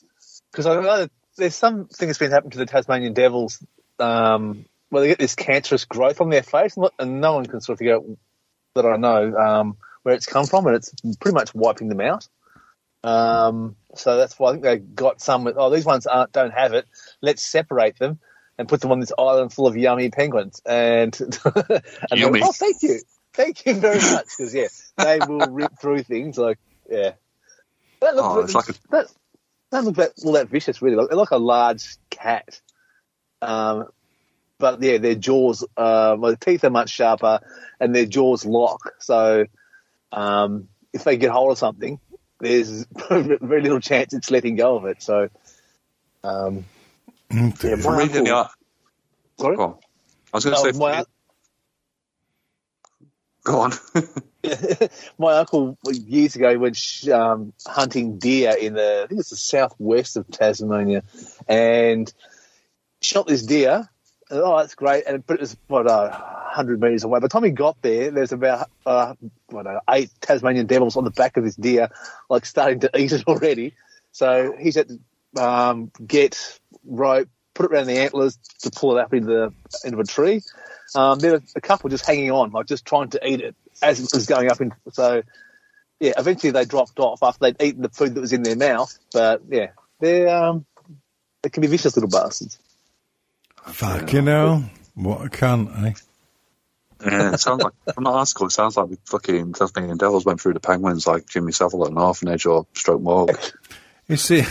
because 0.51 0.65
I 0.65 0.81
know 0.81 1.07
there's 1.37 1.55
something 1.55 2.07
that's 2.07 2.19
been 2.19 2.31
happening 2.31 2.51
to 2.51 2.59
the 2.59 2.65
Tasmanian 2.65 3.13
devils. 3.13 3.63
Um, 3.99 4.65
where 4.89 5.01
they 5.03 5.07
get 5.07 5.19
this 5.19 5.35
cancerous 5.35 5.85
growth 5.85 6.19
on 6.19 6.29
their 6.29 6.43
face, 6.43 6.75
and, 6.75 6.89
and 6.99 7.21
no 7.21 7.33
one 7.33 7.45
can 7.45 7.61
sort 7.61 7.75
of 7.75 7.79
figure 7.79 7.95
out 7.95 8.05
that 8.75 8.85
I 8.85 8.97
know 8.97 9.35
um, 9.37 9.77
where 10.03 10.13
it's 10.13 10.25
come 10.25 10.45
from, 10.45 10.67
and 10.67 10.75
it's 10.75 10.93
pretty 11.19 11.33
much 11.33 11.55
wiping 11.55 11.87
them 11.87 12.01
out. 12.01 12.27
Um, 13.03 13.77
so 13.95 14.17
that's 14.17 14.37
why 14.37 14.49
I 14.49 14.51
think 14.51 14.63
they 14.63 14.77
got 14.77 15.21
some. 15.21 15.51
Oh, 15.55 15.69
these 15.69 15.85
ones 15.85 16.07
aren't, 16.07 16.33
don't 16.33 16.53
have 16.53 16.73
it. 16.73 16.85
Let's 17.21 17.41
separate 17.41 17.97
them 17.99 18.19
and 18.61 18.69
put 18.69 18.79
them 18.79 18.91
on 18.91 18.99
this 18.99 19.11
island 19.17 19.51
full 19.51 19.65
of 19.65 19.75
yummy 19.75 20.11
penguins. 20.11 20.61
And, 20.65 21.19
and 21.55 21.81
Yummy. 22.13 22.41
went, 22.41 22.43
oh, 22.43 22.51
thank 22.51 22.83
you, 22.83 22.99
thank 23.33 23.65
you 23.65 23.73
very 23.73 23.99
much. 23.99 24.27
Because 24.37 24.53
yeah, 24.53 24.67
they 24.97 25.19
will 25.25 25.49
rip 25.51 25.79
through 25.79 26.03
things 26.03 26.37
like 26.37 26.59
yeah. 26.87 27.13
That 28.01 28.15
look, 28.15 28.25
Oh, 28.25 28.39
it's 28.41 28.53
like 28.53 28.69
a- 28.69 28.73
that, 28.91 29.07
that 29.71 29.83
look 29.83 29.95
that, 29.95 30.11
all 30.23 30.33
that 30.33 30.47
vicious. 30.49 30.79
Really, 30.81 30.95
they're 31.07 31.17
like 31.17 31.31
a 31.31 31.37
large 31.37 31.97
cat. 32.11 32.61
Um, 33.41 33.85
but 34.59 34.79
yeah, 34.83 34.99
their 34.99 35.15
jaws, 35.15 35.63
uh, 35.75 36.15
well, 36.19 36.31
their 36.31 36.35
teeth 36.35 36.63
are 36.63 36.69
much 36.69 36.91
sharper, 36.91 37.39
and 37.79 37.95
their 37.95 38.05
jaws 38.05 38.45
lock. 38.45 38.93
So, 38.99 39.45
um, 40.11 40.67
if 40.93 41.03
they 41.03 41.17
get 41.17 41.31
hold 41.31 41.51
of 41.51 41.57
something, 41.57 41.99
there's 42.39 42.85
very 43.09 43.61
little 43.63 43.79
chance 43.79 44.13
it's 44.13 44.29
letting 44.29 44.55
go 44.55 44.75
of 44.75 44.85
it. 44.85 45.01
So, 45.01 45.29
Um, 46.23 46.65
Oh, 47.33 47.51
yeah, 47.63 47.75
dear. 47.75 47.77
my 47.77 47.97
Reading 47.97 48.23
the 48.23 48.31
uncle, 48.31 48.35
art. 48.35 48.51
sorry? 49.39 49.55
Go 49.57 49.63
on. 49.63 49.77
I 50.33 50.37
was 50.37 50.45
going 50.45 50.55
to 50.55 50.61
Oh, 50.61 50.71
say. 50.71 50.77
my, 50.77 51.05
Go 53.43 53.59
on. 53.61 53.71
my 55.17 55.37
uncle 55.37 55.77
years 55.85 56.35
ago 56.35 56.57
went 56.57 56.75
sh- 56.75 57.07
um, 57.09 57.53
hunting 57.65 58.17
deer 58.17 58.51
in 58.59 58.73
the 58.73 59.01
I 59.03 59.07
think 59.07 59.19
it's 59.19 59.29
the 59.29 59.35
southwest 59.35 60.17
of 60.17 60.27
Tasmania, 60.29 61.03
and 61.47 62.11
shot 63.01 63.27
this 63.27 63.43
deer. 63.43 63.87
And, 64.29 64.39
oh, 64.39 64.57
that's 64.59 64.75
great! 64.75 65.05
And 65.07 65.25
but 65.25 65.35
it 65.35 65.41
was 65.41 65.57
what 65.67 65.87
uh, 65.87 66.09
hundred 66.11 66.81
meters 66.81 67.03
away. 67.03 67.19
By 67.19 67.25
the 67.25 67.29
time 67.29 67.43
he 67.43 67.51
got 67.51 67.81
there, 67.81 68.11
there's 68.11 68.31
about 68.31 68.67
uh, 68.85 69.13
what 69.47 69.67
uh, 69.67 69.79
eight 69.89 70.09
Tasmanian 70.21 70.65
devils 70.65 70.97
on 70.97 71.03
the 71.03 71.11
back 71.11 71.37
of 71.37 71.43
this 71.43 71.55
deer, 71.55 71.89
like 72.29 72.45
starting 72.45 72.79
to 72.81 72.91
eat 72.99 73.11
it 73.11 73.27
already. 73.27 73.75
So 74.11 74.55
he's 74.59 74.75
had 74.75 74.87
to 74.89 75.43
um, 75.43 75.91
get 76.05 76.59
rope, 76.85 77.29
put 77.53 77.65
it 77.65 77.71
around 77.71 77.87
the 77.87 77.99
antlers 77.99 78.37
to 78.59 78.71
pull 78.71 78.97
it 78.97 79.01
up 79.01 79.13
into 79.13 79.27
the 79.27 79.53
into 79.85 79.99
a 79.99 80.03
tree. 80.03 80.41
Um, 80.95 81.19
there 81.19 81.33
were 81.33 81.43
a 81.55 81.61
couple 81.61 81.89
just 81.89 82.05
hanging 82.05 82.31
on, 82.31 82.51
like 82.51 82.67
just 82.67 82.85
trying 82.85 83.09
to 83.11 83.27
eat 83.27 83.41
it 83.41 83.55
as 83.81 83.99
it 83.99 84.09
was 84.13 84.25
going 84.25 84.51
up. 84.51 84.59
In, 84.59 84.73
so, 84.91 85.21
yeah, 85.99 86.13
eventually 86.17 86.51
they 86.51 86.65
dropped 86.65 86.99
off 86.99 87.23
after 87.23 87.39
they'd 87.39 87.61
eaten 87.61 87.81
the 87.81 87.89
food 87.89 88.15
that 88.15 88.21
was 88.21 88.33
in 88.33 88.43
their 88.43 88.55
mouth. 88.55 88.97
But 89.13 89.43
yeah, 89.49 89.67
they're 89.99 90.29
um, 90.29 90.65
they 91.41 91.49
can 91.49 91.61
be 91.61 91.67
vicious 91.67 91.95
little 91.95 92.09
bastards. 92.09 92.59
Fuck, 93.65 94.11
you 94.13 94.21
know 94.21 94.63
What 94.95 95.25
a 95.25 95.29
cunt, 95.29 95.83
eh? 95.85 95.93
Yeah, 97.05 97.33
it 97.33 97.39
sounds 97.39 97.63
like 97.63 97.73
I'm 97.95 98.03
not 98.03 98.19
asking. 98.19 98.47
It 98.47 98.51
sounds 98.51 98.77
like 98.77 98.89
the 98.89 98.97
fucking 99.05 99.53
Tasmanian 99.53 99.97
Devils 99.97 100.25
went 100.25 100.39
through 100.39 100.53
the 100.53 100.59
Penguins 100.59 101.07
like 101.07 101.25
Jimmy 101.25 101.51
Savile 101.51 101.85
at 101.85 101.91
an 101.91 101.97
orphanage 101.97 102.45
or 102.45 102.67
Stroke 102.73 103.01
Morgue. 103.01 103.37
You 104.11 104.17
see, 104.17 104.43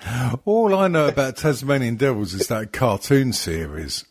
all 0.44 0.74
I 0.74 0.88
know 0.88 1.06
about 1.08 1.36
Tasmanian 1.36 1.96
Devils 1.96 2.34
is 2.34 2.48
that 2.48 2.72
cartoon 2.72 3.32
series. 3.32 4.04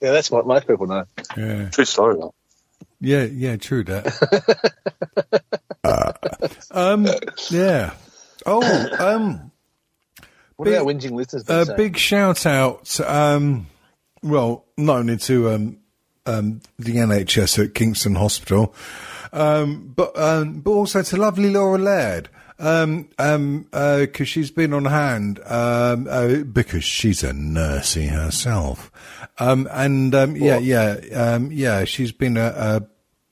Yeah, 0.00 0.12
that's 0.12 0.30
what 0.30 0.46
most 0.46 0.66
people 0.66 0.86
know. 0.86 1.04
Yeah, 1.36 1.68
True 1.70 1.84
story, 1.84 2.14
though. 2.16 2.32
yeah, 3.00 3.24
yeah. 3.24 3.56
True 3.56 3.84
that. 3.84 5.42
Uh, 5.82 6.12
um, 6.72 7.06
yeah. 7.50 7.94
Oh, 8.46 8.60
um, 8.98 9.50
What 10.56 10.66
Big- 10.66 10.74
are 10.74 10.80
our 10.80 10.84
whinging 10.84 11.12
listeners 11.12 11.48
a 11.48 11.64
saying? 11.64 11.76
big 11.76 11.96
shout 11.96 12.44
out. 12.44 13.00
Um, 13.00 13.66
well, 14.22 14.66
not 14.76 14.98
only 14.98 15.16
to 15.16 15.50
um, 15.50 15.78
um, 16.26 16.60
the 16.78 16.96
NHS 16.96 17.64
at 17.64 17.74
Kingston 17.74 18.14
Hospital, 18.14 18.74
um, 19.32 19.92
but 19.96 20.16
um, 20.18 20.60
but 20.60 20.70
also 20.72 21.02
to 21.02 21.16
lovely 21.16 21.50
Laura 21.50 21.78
Laird. 21.78 22.28
Um, 22.60 23.08
um, 23.18 23.66
uh 23.72 24.04
'cause 24.12 24.28
she's 24.28 24.50
been 24.50 24.74
on 24.74 24.84
hand, 24.84 25.40
um, 25.46 26.06
uh, 26.08 26.42
because 26.44 26.84
she's 26.84 27.24
a 27.24 27.32
nursey 27.32 28.08
herself. 28.10 28.92
Um, 29.38 29.66
and, 29.72 30.14
um, 30.14 30.36
yeah, 30.36 30.58
yeah, 30.58 30.96
um, 31.14 31.50
yeah, 31.50 31.84
she's 31.84 32.12
been 32.12 32.36
a, 32.36 32.48
a 32.56 32.82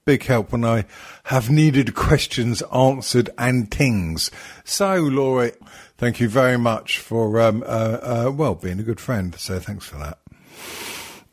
big 0.07 0.23
help 0.25 0.53
when 0.53 0.64
I 0.64 0.87
have 1.25 1.51
needed 1.51 1.95
questions 1.95 2.62
answered 2.75 3.29
and 3.37 3.71
things. 3.71 4.31
So, 4.64 4.95
Laura, 4.97 5.53
thank 5.99 6.19
you 6.21 6.31
very 6.31 6.57
much 6.57 6.99
for, 6.99 7.38
um, 7.41 7.62
uh, 7.67 7.99
uh, 8.27 8.33
well, 8.35 8.55
being 8.55 8.81
a 8.81 8.83
good 8.83 9.01
friend. 9.01 9.35
So 9.35 9.59
thanks 9.59 9.85
for 9.87 9.99
that. 9.99 10.19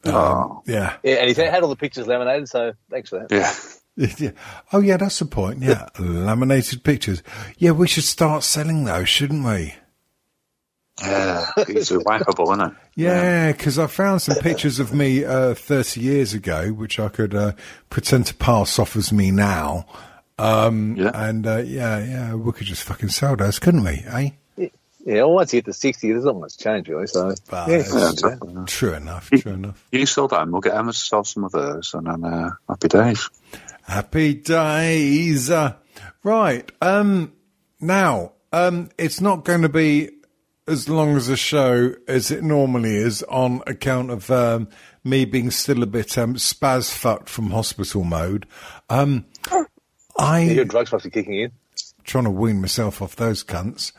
Oh, 0.08 0.62
Yeah. 0.68 0.98
yeah, 1.04 1.16
and 1.16 1.28
he's 1.30 1.38
had 1.38 1.64
all 1.64 1.70
the 1.70 1.76
pictures 1.78 2.06
laminated, 2.08 2.50
so 2.50 2.74
thanks 2.92 3.10
for 3.10 3.20
that. 3.20 3.32
yeah. 3.32 3.54
Yeah. 3.98 4.32
Oh, 4.74 4.80
yeah, 4.80 4.98
that's 4.98 5.20
the 5.20 5.26
point. 5.26 5.62
Yeah. 5.62 5.88
Laminated 6.00 6.84
pictures. 6.84 7.24
Yeah, 7.58 7.72
we 7.72 7.88
should 7.88 8.04
start 8.04 8.44
selling 8.44 8.84
those, 8.84 9.08
shouldn't 9.08 9.46
we? 9.46 9.74
Yeah. 11.02 11.46
He's 11.68 11.92
a 11.92 11.98
wipeable, 12.00 12.54
isn't 12.54 12.72
it? 12.72 12.74
Yeah, 12.96 13.52
because 13.52 13.78
I 13.78 13.88
found 13.88 14.22
some 14.22 14.38
pictures 14.38 14.80
of 14.80 14.94
me 14.94 15.26
uh, 15.26 15.54
30 15.54 16.00
years 16.00 16.34
ago, 16.34 16.70
which 16.70 17.00
I 17.00 17.10
could 17.10 17.36
uh, 17.36 17.52
pretend 17.90 18.28
to 18.28 18.34
pass 18.36 18.80
off 18.80 18.96
as 18.96 19.12
me 19.12 19.32
now. 19.32 19.86
Um, 20.40 20.96
Yeah. 20.98 21.12
And 21.14 21.46
uh, 21.46 21.58
yeah, 21.58 22.00
yeah, 22.00 22.34
we 22.36 22.52
could 22.54 22.68
just 22.68 22.84
fucking 22.84 23.10
sell 23.10 23.36
those, 23.36 23.60
couldn't 23.60 23.84
we? 23.84 24.04
Eh? 24.08 24.30
Yeah, 25.08 25.18
well, 25.22 25.34
once 25.34 25.54
you 25.54 25.58
hit 25.58 25.66
the 25.66 25.74
60, 25.74 26.12
there's 26.14 26.26
not 26.26 26.40
much 26.40 26.58
change, 26.58 26.88
really. 26.90 27.06
So, 27.08 27.36
Well, 27.52 27.70
yeah, 27.70 27.76
it's- 27.78 27.94
Yeah, 27.94 28.00
yeah, 28.00 28.10
exactly. 28.12 28.54
True 28.66 28.94
enough. 28.94 29.30
True 29.30 29.52
enough. 29.54 29.88
You 29.92 30.06
sell 30.08 30.28
that 30.30 30.42
and 30.42 30.52
we'll 30.52 30.62
get 30.62 30.74
Emma 30.74 30.94
to 30.94 30.98
sell 30.98 31.24
some 31.24 31.44
of 31.44 31.52
those 31.52 31.94
and 31.94 32.08
then 32.08 32.24
uh, 32.24 32.50
happy 32.68 32.88
days. 32.88 33.30
Happy 33.88 34.34
days. 34.34 35.50
Uh, 35.50 35.76
right. 36.24 36.70
Um, 36.82 37.34
now, 37.80 38.34
um, 38.52 38.90
it's 38.98 39.22
not 39.22 39.46
going 39.46 39.62
to 39.62 39.70
be 39.70 40.10
as 40.68 40.90
long 40.90 41.16
as 41.16 41.30
a 41.30 41.38
show 41.38 41.94
as 42.08 42.32
it 42.32 42.44
normally 42.44 42.96
is 42.96 43.22
on 43.24 43.62
account 43.68 44.10
of 44.10 44.32
um, 44.32 44.68
me 45.04 45.24
being 45.26 45.52
still 45.52 45.84
a 45.84 45.86
bit 45.86 46.18
um, 46.18 46.36
spaz 46.36 46.92
fucked 46.92 47.30
from 47.30 47.52
hospital 47.52 48.04
mode. 48.04 48.48
Um, 48.90 49.26
I 50.18 50.42
your 50.42 50.66
drugs 50.66 50.92
must 50.92 51.06
be 51.06 51.12
kicking 51.12 51.36
in. 51.36 51.52
trying 52.04 52.24
to 52.24 52.32
wean 52.32 52.62
myself 52.62 53.02
off 53.02 53.16
those 53.16 53.44
cunts. 53.44 53.92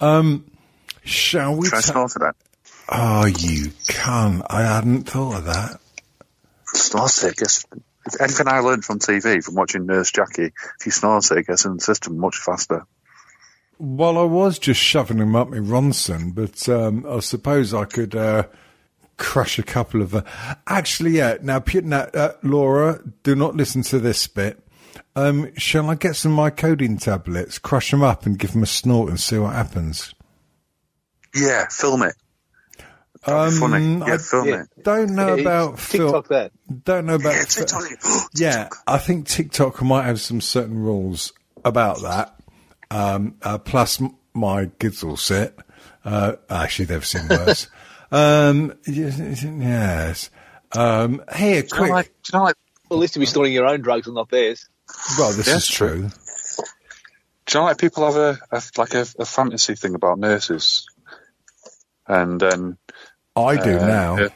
Um, 0.00 0.50
shall 1.04 1.56
we? 1.56 1.68
Try 1.68 1.80
ta- 1.82 2.06
start 2.06 2.34
it. 2.36 2.36
oh, 2.88 3.26
you 3.26 3.66
cunt! 3.88 4.46
I 4.48 4.62
hadn't 4.62 5.04
thought 5.04 5.38
of 5.38 5.44
that. 5.44 5.80
Snort 6.66 7.24
it. 7.24 7.36
Gets, 7.36 7.66
if 8.06 8.20
anything 8.20 8.48
I 8.48 8.60
learned 8.60 8.84
from 8.84 8.98
TV, 8.98 9.42
from 9.42 9.54
watching 9.54 9.86
Nurse 9.86 10.10
Jackie, 10.10 10.52
if 10.80 10.86
you 10.86 10.92
snort 10.92 11.30
it, 11.30 11.38
it 11.38 11.46
gets 11.46 11.64
in 11.64 11.74
the 11.74 11.80
system 11.80 12.18
much 12.18 12.36
faster. 12.36 12.86
Well, 13.78 14.16
I 14.16 14.22
was 14.22 14.58
just 14.58 14.80
shoving 14.80 15.18
him 15.18 15.36
up 15.36 15.50
my 15.50 15.58
Ronson, 15.58 16.34
but 16.34 16.68
um, 16.68 17.04
I 17.06 17.20
suppose 17.20 17.74
I 17.74 17.84
could 17.84 18.14
uh, 18.14 18.44
crush 19.18 19.58
a 19.58 19.62
couple 19.62 20.00
of. 20.00 20.14
Uh, 20.14 20.22
actually, 20.66 21.12
yeah. 21.12 21.36
Now 21.42 21.62
uh, 21.62 22.32
Laura, 22.42 23.02
do 23.22 23.34
not 23.34 23.54
listen 23.54 23.82
to 23.82 23.98
this 23.98 24.26
bit. 24.26 24.62
Um, 25.14 25.54
shall 25.56 25.90
I 25.90 25.94
get 25.94 26.16
some 26.16 26.36
mycodine 26.36 27.00
tablets, 27.00 27.58
crush 27.58 27.90
them 27.90 28.02
up, 28.02 28.24
and 28.24 28.38
give 28.38 28.52
them 28.52 28.62
a 28.62 28.66
snort 28.66 29.10
and 29.10 29.20
see 29.20 29.38
what 29.38 29.54
happens? 29.54 30.14
Yeah, 31.34 31.66
film 31.68 32.02
it. 32.02 32.14
That'd 33.26 33.58
funny. 33.58 33.76
Um, 33.96 34.04
Yeah, 34.06 34.14
I 34.14 34.18
film 34.18 34.48
yeah. 34.48 34.62
it. 34.62 34.84
Don't 34.84 35.10
know 35.14 35.34
Yeah, 35.34 35.40
about 35.42 35.78
TikTok 35.78 36.28
Phil. 36.28 36.38
that. 36.38 36.52
Don't 36.84 37.06
know 37.06 37.14
about 37.16 37.34
Yeah, 37.34 37.44
Phil- 37.44 37.66
TikTok. 37.66 38.30
Yeah, 38.34 38.68
I 38.86 38.98
think 38.98 39.26
TikTok 39.26 39.82
might 39.82 40.04
have 40.04 40.20
some 40.20 40.40
certain 40.40 40.78
rules 40.78 41.32
about 41.64 42.02
that. 42.02 42.34
Um, 42.90 43.34
uh, 43.42 43.58
plus 43.58 44.00
my 44.32 44.66
kids 44.78 45.02
all 45.02 45.16
set. 45.16 45.56
Uh, 46.04 46.34
actually, 46.48 46.84
they've 46.84 47.04
seen 47.04 47.26
worse. 47.28 47.68
um, 48.12 48.74
yes. 48.86 49.42
yes. 49.42 50.30
Um, 50.72 51.22
here, 51.34 51.62
Do 51.62 51.66
you 51.68 51.72
know, 51.72 51.78
quick. 51.78 51.90
like, 51.90 52.06
do 52.22 52.30
you 52.32 52.38
know, 52.38 52.44
like, 52.44 52.56
Well, 52.88 52.98
at 52.98 53.00
least 53.00 53.16
you'll 53.16 53.22
be 53.22 53.26
storing 53.26 53.52
your 53.52 53.66
own 53.66 53.80
drugs 53.80 54.06
and 54.06 54.14
not 54.14 54.30
theirs. 54.30 54.68
well, 55.18 55.32
this 55.32 55.48
Yeah, 55.48 55.56
is 55.56 55.66
true. 55.66 56.10
do 57.46 57.58
you 57.58 57.60
know, 57.60 57.64
like 57.64 57.78
people 57.78 58.04
have 58.04 58.16
a, 58.16 58.38
a 58.52 58.62
like 58.76 58.94
a, 58.94 59.04
a 59.18 59.24
fantasy 59.24 59.74
thing 59.74 59.94
about 59.96 60.18
nurses, 60.20 60.86
and 62.06 62.40
then 62.40 62.78
I 63.36 63.56
do 63.56 63.76
Uh, 63.76 63.86
now. 63.86 64.16
yeah. 64.18 64.28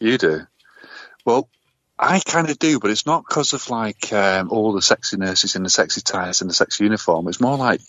You 0.00 0.18
do. 0.18 0.40
Well, 1.24 1.48
I 1.98 2.20
kind 2.20 2.50
of 2.50 2.58
do, 2.58 2.80
but 2.80 2.90
it's 2.90 3.06
not 3.06 3.24
because 3.26 3.52
of 3.52 3.70
like 3.70 4.12
um, 4.12 4.50
all 4.50 4.72
the 4.72 4.82
sexy 4.82 5.16
nurses 5.16 5.54
in 5.54 5.62
the 5.62 5.70
sexy 5.70 6.00
ties 6.00 6.40
and 6.40 6.50
the 6.50 6.54
sexy 6.54 6.84
uniform. 6.84 7.28
It's 7.28 7.40
more 7.40 7.56
like 7.56 7.80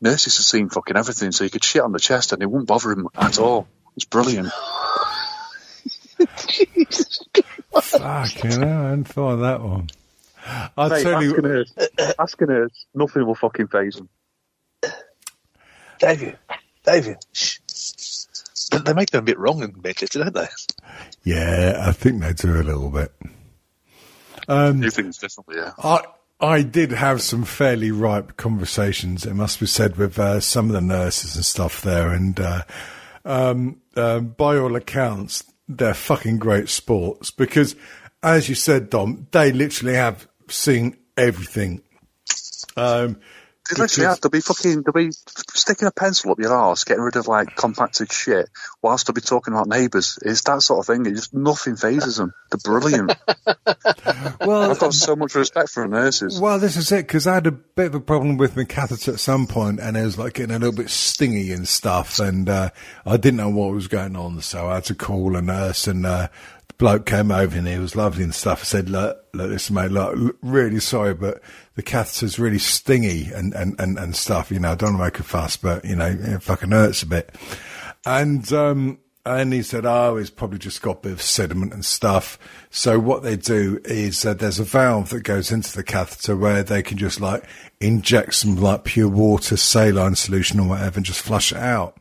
nurses 0.00 0.36
have 0.38 0.46
seen 0.46 0.68
fucking 0.70 0.96
everything, 0.96 1.30
so 1.30 1.44
you 1.44 1.50
could 1.50 1.64
shit 1.64 1.82
on 1.82 1.92
the 1.92 2.00
chest 2.00 2.32
and 2.32 2.42
it 2.42 2.50
wouldn't 2.50 2.68
bother 2.68 2.90
him 2.90 3.08
at 3.16 3.38
all. 3.38 3.68
It's 3.96 4.06
brilliant. 4.06 4.48
Jesus 6.48 7.20
fucking 7.80 8.50
hell, 8.50 8.62
I 8.62 8.88
hadn't 8.90 9.04
thought 9.04 9.34
of 9.34 9.40
that 9.40 9.60
one. 9.62 9.90
I'll 10.76 10.90
tell 10.90 11.22
you. 11.22 11.40
nurse, 11.40 11.72
ask 12.18 12.40
a 12.40 12.46
nurse, 12.46 12.86
nothing 12.94 13.26
will 13.26 13.34
fucking 13.34 13.68
phase 13.68 13.98
him. 13.98 14.08
David, 15.98 16.38
David, 16.84 17.18
shh. 17.32 17.58
They- 18.78 18.82
They 18.84 18.92
make 18.94 19.10
them 19.10 19.20
a 19.20 19.22
bit 19.22 19.38
wrong 19.38 19.62
in 19.62 19.74
Manchester, 19.82 20.20
don't 20.24 20.34
they? 20.34 20.46
Yeah, 21.24 21.76
I 21.86 21.92
think 21.92 22.20
they 22.20 22.32
do 22.32 22.54
a 22.54 22.62
little 22.62 22.90
bit. 22.90 23.12
Um, 24.48 24.80
New 24.80 24.90
things 24.90 25.18
definitely, 25.18 25.56
yeah. 25.56 25.72
I 25.82 26.00
I 26.40 26.62
did 26.62 26.90
have 26.92 27.22
some 27.22 27.44
fairly 27.44 27.90
ripe 27.90 28.36
conversations. 28.36 29.24
It 29.24 29.34
must 29.34 29.60
be 29.60 29.66
said 29.66 29.96
with 29.96 30.18
uh, 30.18 30.40
some 30.40 30.66
of 30.66 30.72
the 30.74 30.80
nurses 30.82 31.36
and 31.36 31.44
stuff 31.44 31.80
there, 31.82 32.10
and 32.10 32.38
uh, 32.38 32.62
um, 33.24 33.80
um, 33.96 34.28
by 34.36 34.58
all 34.58 34.76
accounts, 34.76 35.44
they're 35.68 35.94
fucking 35.94 36.38
great 36.38 36.68
sports 36.68 37.30
because, 37.30 37.74
as 38.22 38.48
you 38.50 38.54
said, 38.54 38.90
Dom, 38.90 39.28
they 39.30 39.52
literally 39.52 39.94
have 39.94 40.28
seen 40.48 40.96
everything. 41.16 41.80
Um, 42.76 43.18
They 43.68 43.80
literally 43.80 44.08
have. 44.08 44.20
They'll 44.20 44.30
be 44.30 44.40
fucking. 44.40 44.82
They'll 44.82 44.92
be 44.92 45.12
sticking 45.54 45.88
a 45.88 45.90
pencil 45.90 46.32
up 46.32 46.38
your 46.38 46.52
arse, 46.52 46.84
getting 46.84 47.02
rid 47.02 47.16
of 47.16 47.28
like 47.28 47.56
compacted 47.56 48.12
shit, 48.12 48.50
whilst 48.82 49.06
they'll 49.06 49.14
be 49.14 49.22
talking 49.22 49.54
about 49.54 49.68
neighbours. 49.68 50.18
It's 50.22 50.42
that 50.42 50.62
sort 50.62 50.80
of 50.80 50.86
thing. 50.86 51.06
It 51.06 51.14
just 51.14 51.32
nothing 51.32 51.76
phases 51.76 52.16
them. 52.16 52.34
They're 52.50 52.58
brilliant. 52.62 53.14
Well, 54.40 54.70
I've 54.70 54.78
got 54.78 54.92
so 54.92 55.16
much 55.16 55.34
respect 55.34 55.70
for 55.70 55.86
nurses. 55.86 56.40
Well, 56.40 56.58
this 56.58 56.76
is 56.76 56.92
it 56.92 57.06
because 57.06 57.26
I 57.26 57.34
had 57.34 57.46
a 57.46 57.52
bit 57.52 57.86
of 57.86 57.94
a 57.94 58.00
problem 58.00 58.36
with 58.36 58.56
my 58.56 58.64
catheter 58.64 59.12
at 59.12 59.20
some 59.20 59.46
point, 59.46 59.80
and 59.80 59.96
it 59.96 60.02
was 60.02 60.18
like 60.18 60.34
getting 60.34 60.54
a 60.54 60.58
little 60.58 60.74
bit 60.74 60.90
stingy 60.90 61.52
and 61.52 61.66
stuff, 61.66 62.18
and 62.18 62.48
uh, 62.48 62.70
I 63.06 63.16
didn't 63.16 63.38
know 63.38 63.48
what 63.48 63.72
was 63.72 63.88
going 63.88 64.16
on, 64.16 64.40
so 64.42 64.68
I 64.68 64.76
had 64.76 64.84
to 64.84 64.94
call 64.94 65.36
a 65.36 65.42
nurse, 65.42 65.86
and 65.86 66.04
uh, 66.04 66.28
bloke 66.78 67.06
came 67.06 67.30
over 67.30 67.56
and 67.56 67.68
he 67.68 67.78
was 67.78 67.96
lovely 67.96 68.24
and 68.24 68.34
stuff. 68.34 68.60
I 68.60 68.64
said, 68.64 68.90
"Look, 68.90 69.24
look, 69.32 69.50
listen, 69.50 69.74
mate, 69.74 69.90
look, 69.90 70.36
really 70.42 70.80
sorry, 70.80 71.14
but 71.14 71.42
the 71.74 71.82
catheter's 71.82 72.38
really 72.38 72.58
stingy 72.58 73.30
and 73.32 73.52
and 73.54 73.78
and, 73.78 73.98
and 73.98 74.16
stuff. 74.16 74.50
You 74.50 74.60
know, 74.60 74.72
I 74.72 74.74
don't 74.74 74.98
want 74.98 75.14
to 75.14 75.18
make 75.18 75.20
a 75.20 75.28
fuss, 75.28 75.56
but 75.56 75.84
you 75.84 75.96
know, 75.96 76.06
it 76.06 76.42
fucking 76.42 76.70
hurts 76.70 77.02
a 77.02 77.06
bit." 77.06 77.34
And 78.06 78.52
um, 78.52 78.98
and 79.26 79.52
he 79.52 79.62
said, 79.62 79.86
"Oh, 79.86 80.16
it's 80.16 80.30
probably 80.30 80.58
just 80.58 80.82
got 80.82 80.98
a 80.98 81.00
bit 81.00 81.12
of 81.12 81.22
sediment 81.22 81.72
and 81.72 81.84
stuff." 81.84 82.38
So 82.70 82.98
what 82.98 83.22
they 83.22 83.36
do 83.36 83.80
is 83.84 84.24
uh, 84.26 84.34
there's 84.34 84.60
a 84.60 84.64
valve 84.64 85.10
that 85.10 85.22
goes 85.22 85.50
into 85.50 85.74
the 85.74 85.84
catheter 85.84 86.36
where 86.36 86.62
they 86.62 86.82
can 86.82 86.98
just 86.98 87.20
like 87.20 87.44
inject 87.80 88.34
some 88.34 88.56
like 88.56 88.84
pure 88.84 89.08
water, 89.08 89.56
saline 89.56 90.14
solution 90.16 90.60
or 90.60 90.68
whatever, 90.68 90.98
and 90.98 91.06
just 91.06 91.22
flush 91.22 91.52
it 91.52 91.58
out. 91.58 91.96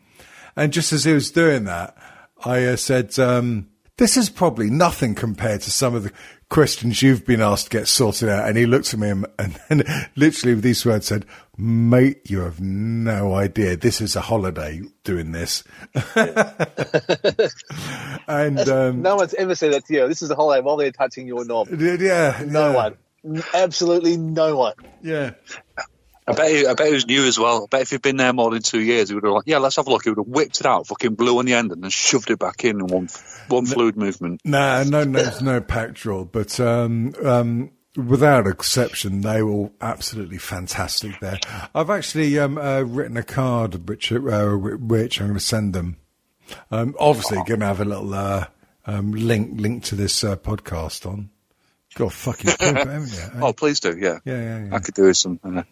And 0.55 0.73
just 0.73 0.93
as 0.93 1.05
he 1.05 1.13
was 1.13 1.31
doing 1.31 1.63
that, 1.63 1.97
I 2.43 2.65
uh, 2.65 2.75
said, 2.75 3.17
um, 3.19 3.69
"This 3.97 4.17
is 4.17 4.29
probably 4.29 4.69
nothing 4.69 5.15
compared 5.15 5.61
to 5.61 5.71
some 5.71 5.95
of 5.95 6.03
the 6.03 6.11
questions 6.49 7.01
you've 7.01 7.25
been 7.25 7.41
asked 7.41 7.65
to 7.71 7.77
get 7.77 7.87
sorted 7.87 8.29
out." 8.29 8.47
And 8.47 8.57
he 8.57 8.65
looked 8.65 8.93
at 8.93 8.99
me 8.99 9.09
and, 9.09 9.25
and, 9.39 9.59
and 9.69 9.83
literally 10.15 10.55
with 10.55 10.63
these 10.63 10.85
words 10.85 11.07
said, 11.07 11.25
"Mate, 11.57 12.29
you 12.29 12.39
have 12.41 12.59
no 12.61 13.33
idea. 13.35 13.75
This 13.77 14.01
is 14.01 14.15
a 14.15 14.21
holiday 14.21 14.81
doing 15.03 15.31
this." 15.31 15.63
and 18.27 18.59
um, 18.69 19.01
No 19.01 19.15
one's 19.15 19.33
ever 19.35 19.55
said 19.55 19.73
that 19.73 19.85
to 19.85 19.93
you. 19.93 20.07
This 20.07 20.21
is 20.21 20.29
a 20.29 20.35
holiday 20.35 20.61
while 20.61 20.77
they're 20.77 20.91
touching 20.91 21.27
your 21.27 21.45
knob. 21.45 21.69
yeah, 21.71 22.41
No 22.45 22.71
yeah, 22.71 22.75
one. 22.75 22.97
Absolutely 23.53 24.17
no 24.17 24.57
one. 24.57 24.73
yeah. 25.01 25.31
I 26.27 26.33
bet. 26.33 26.51
He, 26.51 26.65
I 26.65 26.73
bet 26.73 26.87
it 26.87 26.93
was 26.93 27.07
new 27.07 27.25
as 27.25 27.37
well. 27.37 27.63
I 27.63 27.65
bet 27.69 27.81
if 27.81 27.89
he'd 27.91 28.01
been 28.01 28.17
there 28.17 28.33
more 28.33 28.51
than 28.51 28.61
two 28.61 28.81
years, 28.81 29.09
he 29.09 29.15
would 29.15 29.23
have 29.23 29.33
like, 29.33 29.43
yeah, 29.45 29.57
let's 29.57 29.75
have 29.75 29.87
a 29.87 29.89
look. 29.89 30.03
He 30.03 30.09
would 30.09 30.19
have 30.19 30.27
whipped 30.27 30.59
it 30.59 30.65
out, 30.65 30.87
fucking 30.87 31.15
blew 31.15 31.39
on 31.39 31.45
the 31.45 31.53
end, 31.53 31.71
and 31.71 31.83
then 31.83 31.89
shoved 31.89 32.29
it 32.29 32.39
back 32.39 32.63
in 32.63 32.79
in 32.79 32.87
one 32.87 33.09
one 33.47 33.65
fluid 33.65 33.97
movement. 33.97 34.41
No, 34.45 34.83
no, 34.83 35.03
no, 35.03 35.21
there's 35.21 35.41
no 35.41 35.61
Pactrol, 35.61 36.29
but 36.31 36.59
um, 36.59 37.13
um, 37.23 37.71
without 37.95 38.47
exception, 38.47 39.21
they 39.21 39.41
were 39.43 39.51
all 39.51 39.73
absolutely 39.81 40.37
fantastic 40.37 41.19
there. 41.19 41.39
I've 41.75 41.89
actually 41.89 42.39
um, 42.39 42.57
uh, 42.57 42.81
written 42.81 43.17
a 43.17 43.23
card 43.23 43.87
which 43.87 44.11
uh, 44.11 44.17
which 44.55 45.19
I'm 45.19 45.27
going 45.27 45.39
to 45.39 45.43
send 45.43 45.73
them. 45.73 45.97
Um, 46.71 46.95
obviously, 46.99 47.37
going 47.45 47.61
to 47.61 47.65
have 47.65 47.81
a 47.81 47.85
little 47.85 48.13
uh, 48.13 48.47
um, 48.85 49.11
link 49.11 49.59
link 49.59 49.83
to 49.85 49.95
this 49.95 50.23
uh, 50.23 50.35
podcast 50.35 51.05
on. 51.05 51.29
God, 51.95 52.13
fucking 52.13 52.51
keep 52.59 52.59
haven't 52.59 53.11
you? 53.11 53.41
Oh, 53.41 53.53
please 53.53 53.79
do. 53.79 53.97
Yeah, 53.97 54.19
Yeah, 54.25 54.41
yeah, 54.41 54.65
yeah. 54.65 54.75
I 54.75 54.79
could 54.79 54.95
do 54.95 55.03
with 55.03 55.17
some. 55.17 55.39
Uh, 55.43 55.63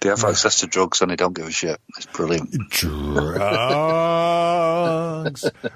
they 0.00 0.08
have 0.10 0.24
access 0.24 0.60
to 0.60 0.66
drugs 0.66 1.00
and 1.00 1.10
they 1.10 1.16
don't 1.16 1.34
give 1.34 1.46
a 1.46 1.50
shit. 1.50 1.80
It's 1.96 2.06
brilliant. 2.06 2.50
Drugs. 2.70 3.40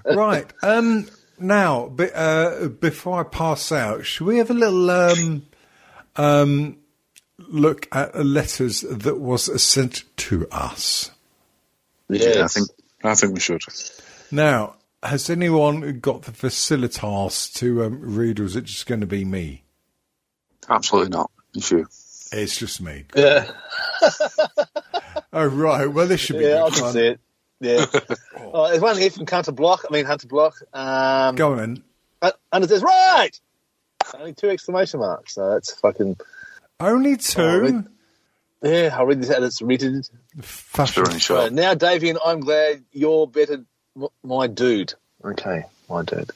right. 0.04 0.52
Um. 0.62 1.08
Now, 1.42 1.88
be, 1.88 2.10
uh, 2.14 2.68
before 2.68 3.20
I 3.20 3.22
pass 3.22 3.72
out, 3.72 4.04
should 4.04 4.26
we 4.26 4.36
have 4.38 4.50
a 4.50 4.54
little 4.54 4.90
um, 4.90 5.46
um, 6.16 6.76
look 7.38 7.88
at 7.92 8.12
the 8.12 8.24
letters 8.24 8.82
that 8.82 9.18
was 9.18 9.62
sent 9.62 10.04
to 10.18 10.46
us? 10.50 11.10
Yeah, 12.10 12.44
I 12.44 12.48
think. 12.48 12.68
I 13.02 13.14
think 13.14 13.32
we 13.32 13.40
should. 13.40 13.62
Now, 14.30 14.76
has 15.02 15.30
anyone 15.30 15.98
got 16.00 16.22
the 16.22 16.32
facilitas 16.32 17.52
to 17.54 17.84
um, 17.84 18.00
read, 18.00 18.40
or 18.40 18.44
is 18.44 18.56
it 18.56 18.64
just 18.64 18.86
going 18.86 19.00
to 19.00 19.06
be 19.06 19.24
me? 19.24 19.64
Absolutely 20.68 21.10
not. 21.10 21.30
It's 21.54 21.70
you. 21.70 21.86
It's 22.32 22.56
just 22.56 22.80
me. 22.80 23.04
Yeah, 23.16 23.50
Oh, 25.32 25.46
right. 25.46 25.86
Well, 25.86 26.06
this 26.06 26.20
should 26.20 26.38
be 26.38 26.44
yeah, 26.44 26.64
I 26.64 26.70
can 26.70 26.92
see 26.92 27.06
it. 27.08 27.20
Yeah. 27.60 27.86
oh, 28.52 28.68
there's 28.68 28.80
one 28.80 28.96
here 28.96 29.10
from 29.10 29.26
Counter 29.26 29.52
Block. 29.52 29.84
I 29.88 29.92
mean, 29.92 30.04
Hunter 30.04 30.28
Block. 30.28 30.54
Um, 30.72 31.34
Go 31.36 31.54
on 31.54 31.82
and 32.52 32.64
it 32.64 32.68
says, 32.68 32.82
right! 32.82 33.30
Only 34.14 34.34
two 34.34 34.50
exclamation 34.50 35.00
marks. 35.00 35.34
So 35.34 35.50
that's 35.50 35.72
fucking. 35.80 36.16
Only 36.78 37.12
Oh, 37.12 37.16
two? 37.16 37.84
Yeah, 38.62 38.90
I'll 38.92 39.06
read 39.06 39.22
this 39.22 39.30
out. 39.30 39.42
It's 39.42 39.62
written. 39.62 40.02
Fashion. 40.42 41.04
Sure, 41.04 41.14
Uh, 41.14 41.18
sure. 41.46 41.50
now, 41.50 41.74
Davian, 41.74 42.18
I'm 42.24 42.40
glad 42.40 42.84
you're 42.92 43.26
better, 43.26 43.64
my 44.22 44.46
dude. 44.46 44.94
Okay, 45.24 45.64
my 45.88 46.02
dude. 46.02 46.30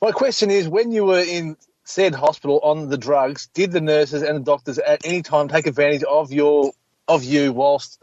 my 0.00 0.12
question 0.12 0.50
is 0.50 0.68
when 0.68 0.92
you 0.92 1.04
were 1.04 1.20
in 1.20 1.56
said 1.84 2.14
hospital 2.14 2.60
on 2.62 2.88
the 2.88 2.98
drugs, 2.98 3.48
did 3.54 3.72
the 3.72 3.80
nurses 3.80 4.22
and 4.22 4.36
the 4.36 4.44
doctors 4.44 4.78
at 4.78 5.04
any 5.04 5.22
time 5.22 5.48
take 5.48 5.66
advantage 5.66 6.04
of 6.04 6.32
your 6.32 6.72
of 7.08 7.24
you 7.24 7.52
whilst 7.52 8.00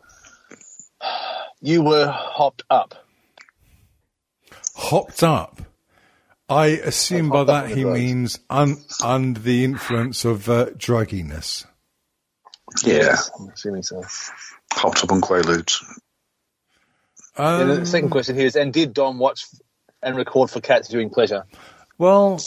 you 1.61 1.81
were 1.81 2.07
hopped 2.07 2.63
up? 2.69 2.95
Hopped 4.75 5.23
up. 5.23 5.61
I 6.49 6.67
assume 6.67 7.29
by 7.29 7.43
that 7.43 7.69
he 7.69 7.83
drugs. 7.83 7.99
means 7.99 8.39
un, 8.49 8.77
under 9.03 9.39
the 9.39 9.63
influence 9.63 10.25
of 10.25 10.49
uh, 10.49 10.67
drugginess. 10.71 11.65
Yeah. 12.83 13.17
I'm 13.39 13.49
assuming 13.49 13.83
so. 13.83 14.03
Hopped 14.73 15.03
up 15.03 15.11
on 15.11 15.21
Quaaludes. 15.21 15.83
And 17.39 17.71
Um, 17.71 17.79
the 17.79 17.85
second 17.85 18.09
question 18.09 18.35
here 18.35 18.45
is: 18.47 18.55
And 18.55 18.73
did 18.73 18.93
Dom 18.93 19.17
watch 19.17 19.45
and 20.03 20.15
record 20.17 20.49
for 20.49 20.59
cats 20.61 20.87
during 20.89 21.09
pleasure? 21.09 21.45
well, 21.97 22.39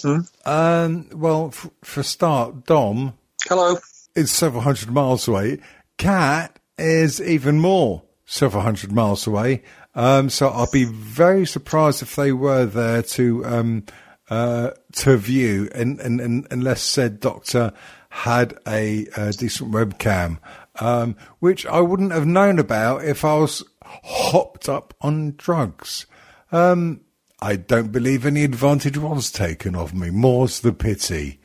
um, 0.45 1.09
well, 1.14 1.49
f- 1.49 1.70
for 1.82 2.03
start, 2.03 2.66
Dom 2.66 3.14
Hello. 3.45 3.76
is 4.14 4.30
several 4.30 4.62
hundred 4.62 4.90
miles 4.90 5.26
away. 5.28 5.61
Cat 5.99 6.59
is 6.78 7.20
even 7.20 7.59
more 7.61 8.03
several 8.26 8.62
hundred 8.62 8.93
miles 8.93 9.26
away. 9.26 9.62
Um, 9.95 10.30
so 10.30 10.49
I'll 10.49 10.70
be 10.72 10.84
very 10.84 11.47
surprised 11.47 12.01
if 12.03 12.16
they 12.16 12.32
were 12.32 12.64
there 12.64 13.03
to 13.03 13.45
um, 13.45 13.84
uh, 14.30 14.70
to 14.95 15.16
view, 15.18 15.68
and, 15.74 16.01
and, 16.01 16.20
and 16.20 16.47
unless 16.51 16.80
said 16.82 17.20
doctor 17.20 17.72
had 18.09 18.59
a, 18.66 19.07
uh 19.16 19.32
decent 19.32 19.70
webcam, 19.72 20.38
um, 20.81 21.16
which 21.39 21.66
I 21.66 21.81
wouldn't 21.81 22.12
have 22.12 22.27
known 22.27 22.59
about 22.59 23.05
if 23.05 23.25
I 23.25 23.37
was 23.37 23.64
hopped 23.85 24.68
up 24.68 24.95
on 25.01 25.35
drugs. 25.37 26.07
Um, 26.51 27.03
I 27.41 27.57
don't 27.57 27.93
believe 27.93 28.25
any 28.25 28.45
advantage 28.45 28.97
was 28.99 29.33
taken 29.33 29.75
of 29.75 29.95
me. 29.95 30.11
More's 30.11 30.61
the 30.61 30.73
pity. 30.73 31.41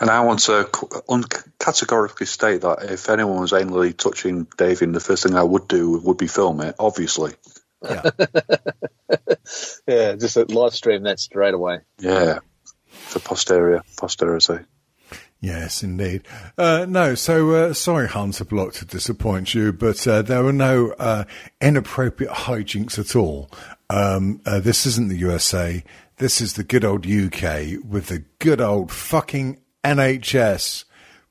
And 0.00 0.08
I 0.08 0.20
want 0.20 0.40
to 0.40 0.68
c- 0.74 1.50
categorically 1.58 2.26
state 2.26 2.60
that 2.62 2.84
if 2.84 3.08
anyone 3.10 3.40
was 3.40 3.52
anally 3.52 3.96
touching 3.96 4.46
Davian, 4.46 4.94
the 4.94 5.00
first 5.00 5.24
thing 5.24 5.34
I 5.34 5.42
would 5.42 5.68
do 5.68 5.98
would 5.98 6.16
be 6.16 6.28
film 6.28 6.60
it, 6.60 6.76
obviously. 6.78 7.32
Yeah. 7.82 8.02
Yeah, 9.86 10.16
just 10.16 10.36
a 10.38 10.44
live 10.44 10.74
stream 10.74 11.02
that 11.02 11.20
straight 11.20 11.52
away. 11.54 11.80
Yeah. 11.98 12.38
For 12.88 13.18
posterior, 13.18 13.82
posterity. 13.98 14.64
Yes, 15.44 15.82
indeed. 15.82 16.22
Uh, 16.56 16.86
no, 16.88 17.14
so 17.14 17.50
uh, 17.50 17.72
sorry, 17.74 18.08
Hunter 18.08 18.46
Block, 18.46 18.72
to 18.74 18.86
disappoint 18.86 19.52
you, 19.52 19.74
but 19.74 20.08
uh, 20.08 20.22
there 20.22 20.42
were 20.42 20.54
no 20.54 20.92
uh, 20.92 21.24
inappropriate 21.60 22.32
hijinks 22.32 22.98
at 22.98 23.14
all. 23.14 23.50
Um, 23.90 24.40
uh, 24.46 24.60
this 24.60 24.86
isn't 24.86 25.08
the 25.08 25.18
USA. 25.18 25.84
This 26.16 26.40
is 26.40 26.54
the 26.54 26.64
good 26.64 26.82
old 26.82 27.06
UK 27.06 27.76
with 27.86 28.06
the 28.06 28.24
good 28.38 28.62
old 28.62 28.90
fucking 28.90 29.60
NHS, 29.84 30.84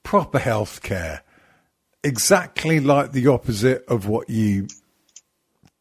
proper 0.04 0.38
healthcare, 0.38 1.22
exactly 2.04 2.80
like 2.80 3.14
the 3.14 3.26
opposite 3.26 3.84
of 3.88 4.08
what 4.08 4.30
you 4.30 4.68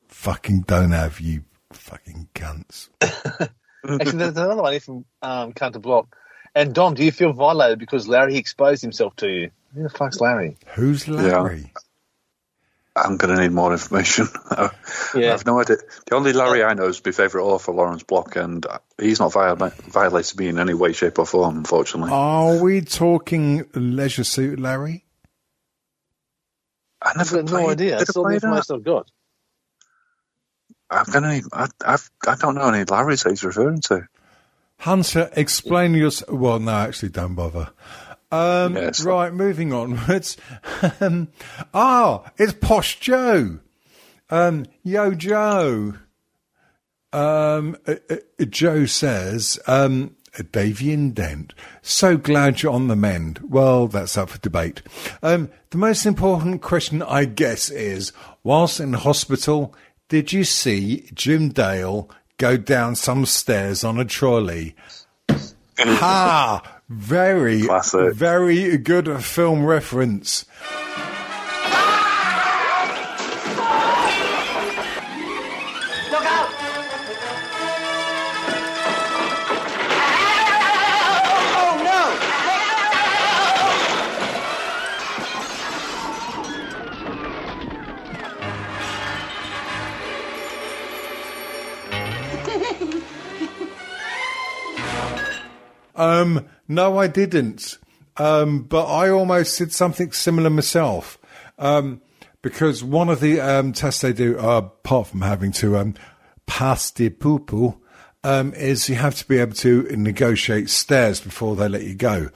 fucking 0.09 0.63
don't 0.63 0.93
have, 0.93 1.21
you 1.21 1.45
fucking 1.71 2.31
cunts. 2.35 2.89
Actually, 3.03 4.17
there's 4.17 4.37
another 4.39 4.63
one 4.63 4.81
from 4.81 5.05
um, 5.21 5.53
Counter 5.53 5.81
Block. 5.81 6.17
And 6.55 6.75
Dom, 6.75 6.95
do 6.95 7.05
you 7.05 7.13
feel 7.13 7.33
violated 7.33 7.79
because 7.79 8.07
Larry 8.07 8.37
exposed 8.37 8.83
himself 8.83 9.17
to 9.17 9.29
you? 9.29 9.51
Who 9.75 9.85
the 9.85 9.89
fuck's 9.89 10.21
Larry? 10.21 10.57
Who's 10.75 11.09
Larry? 11.09 11.73
I'm 12.95 13.17
going 13.17 13.35
to 13.35 13.41
need 13.41 13.53
more 13.53 13.73
information. 13.73 14.29
I 14.51 14.71
have 15.15 15.47
no 15.47 15.59
idea. 15.59 15.77
The 16.07 16.15
only 16.15 16.35
Larry 16.35 16.63
I 16.63 16.75
know 16.75 16.89
is 16.89 17.03
my 17.03 17.11
favourite 17.13 17.43
author, 17.43 17.73
Lawrence 17.73 18.03
Block, 18.03 18.37
and 18.37 18.67
he's 19.01 19.19
not 19.19 19.33
viola- 19.33 19.73
violated 19.89 20.39
me 20.39 20.49
in 20.49 20.59
any 20.59 20.75
way, 20.75 20.93
shape, 20.93 21.19
or 21.19 21.25
form, 21.25 21.57
unfortunately. 21.57 22.13
Are 22.13 22.63
we 22.63 22.83
talking 22.83 23.65
Leisure 23.75 24.25
Suit 24.25 24.61
Larry? 24.61 25.07
I 27.01 27.11
I've 27.11 27.17
never 27.17 27.43
got 27.43 27.51
no 27.51 27.71
idea. 27.71 27.99
Did 27.99 28.01
That's 28.01 28.17
I 28.17 28.21
all 28.21 28.25
the 28.25 28.29
play 28.29 28.39
that? 28.39 28.47
information 28.47 28.77
I've 28.77 28.85
got. 28.85 29.11
I'm 30.91 31.05
going 31.11 31.23
to 31.25 31.31
need. 31.31 31.45
I, 31.51 31.69
I've, 31.85 32.11
I 32.29 32.35
don't 32.37 32.57
know 32.57 32.69
any 32.69 32.85
Larrys 32.85 33.25
that 33.25 33.31
he's 33.31 33.43
referring 33.43 33.81
to. 33.83 34.07
Hunter, 34.83 35.31
explain 35.37 35.95
your. 35.95 36.11
Well, 36.29 36.59
no, 36.59 36.73
actually, 36.73 37.11
don't 37.11 37.37
bother. 37.37 37.71
Um, 38.33 38.75
Yes. 38.75 39.05
Right, 39.05 39.33
moving 39.33 39.73
onwards. 39.73 40.37
um, 41.01 41.29
ah, 41.73 42.33
it's 42.37 42.53
Posh 42.55 42.99
Joe. 42.99 43.61
Um, 44.29 44.67
Yo, 44.83 45.15
Joe. 45.15 45.95
Um, 47.13 47.77
uh, 47.87 47.95
uh, 48.11 48.17
Joe 48.49 48.87
says, 48.87 49.61
um, 49.69 50.17
Davian 50.35 51.13
Dent, 51.15 51.55
so 51.83 52.17
glad 52.17 52.63
you're 52.63 52.73
on 52.73 52.89
the 52.89 52.97
mend. 52.97 53.39
Well, 53.49 53.87
that's 53.87 54.17
up 54.17 54.31
for 54.31 54.39
debate. 54.39 54.83
Um, 55.23 55.51
the 55.71 55.79
most 55.79 56.07
important 56.07 56.61
question, 56.63 57.03
I 57.03 57.27
guess, 57.27 57.71
is 57.71 58.13
whilst 58.43 58.81
in 58.81 58.95
hospital, 58.95 59.75
did 60.09 60.33
you 60.33 60.43
see 60.43 61.09
Jim 61.15 61.51
Dale 61.51 62.09
go 62.43 62.57
down 62.57 62.97
some 62.97 63.25
stairs 63.25 63.85
on 63.85 64.01
a 64.01 64.05
trolley? 64.05 64.75
ha! 65.79 66.81
Very, 66.89 67.63
Classic. 67.63 68.13
very 68.15 68.77
good 68.79 69.23
film 69.23 69.65
reference. 69.65 70.45
Um, 95.95 96.47
no, 96.69 96.99
I 96.99 97.07
didn't. 97.07 97.79
Um, 98.17 98.63
but 98.63 98.87
I 98.87 99.09
almost 99.11 99.59
did 99.59 99.73
something 99.73 100.13
similar 100.13 100.51
myself. 100.51 101.19
Um, 101.59 102.01
because 102.43 102.83
one 102.83 103.09
of 103.09 103.21
the 103.21 103.41
um, 103.41 103.73
tests 103.73 104.01
they 104.01 104.13
do, 104.13 104.39
uh, 104.39 104.59
apart 104.59 105.09
from 105.09 105.23
having 105.23 105.53
to 105.53 105.77
um, 105.77 105.95
pass 106.47 106.91
the 106.91 107.11
poo 107.11 107.39
poo, 107.39 107.79
um, 108.25 108.53
is 108.55 108.89
you 108.89 108.97
have 108.97 109.15
to 109.17 109.27
be 109.27 109.39
able 109.39 109.55
to 109.55 109.83
negotiate 109.97 110.71
stairs 110.71 111.21
before 111.21 111.57
they 111.57 111.69
let 111.69 111.83
you 111.83 111.95
go. 111.95 112.31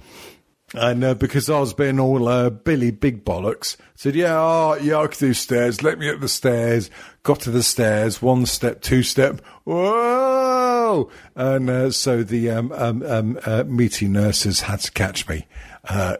And 0.74 1.04
uh, 1.04 1.14
because 1.14 1.48
I 1.48 1.60
was 1.60 1.74
being 1.74 2.00
all 2.00 2.26
uh, 2.26 2.50
Billy 2.50 2.90
Big 2.90 3.24
Bollocks, 3.24 3.76
said, 3.94 4.16
yeah, 4.16 4.36
oh, 4.36 4.74
yeah, 4.74 4.98
I 4.98 5.06
can 5.06 5.28
do 5.28 5.32
stairs. 5.34 5.82
Let 5.82 5.98
me 5.98 6.10
up 6.10 6.18
the 6.18 6.28
stairs. 6.28 6.90
Got 7.22 7.40
to 7.40 7.52
the 7.52 7.62
stairs, 7.62 8.20
one 8.20 8.46
step, 8.46 8.82
two 8.82 9.04
step. 9.04 9.40
Whoa! 9.62 11.08
And 11.36 11.70
uh, 11.70 11.90
so 11.92 12.24
the 12.24 12.50
um, 12.50 12.72
um, 12.72 13.02
um, 13.04 13.38
uh, 13.46 13.62
meaty 13.66 14.08
nurses 14.08 14.62
had 14.62 14.80
to 14.80 14.90
catch 14.90 15.28
me 15.28 15.46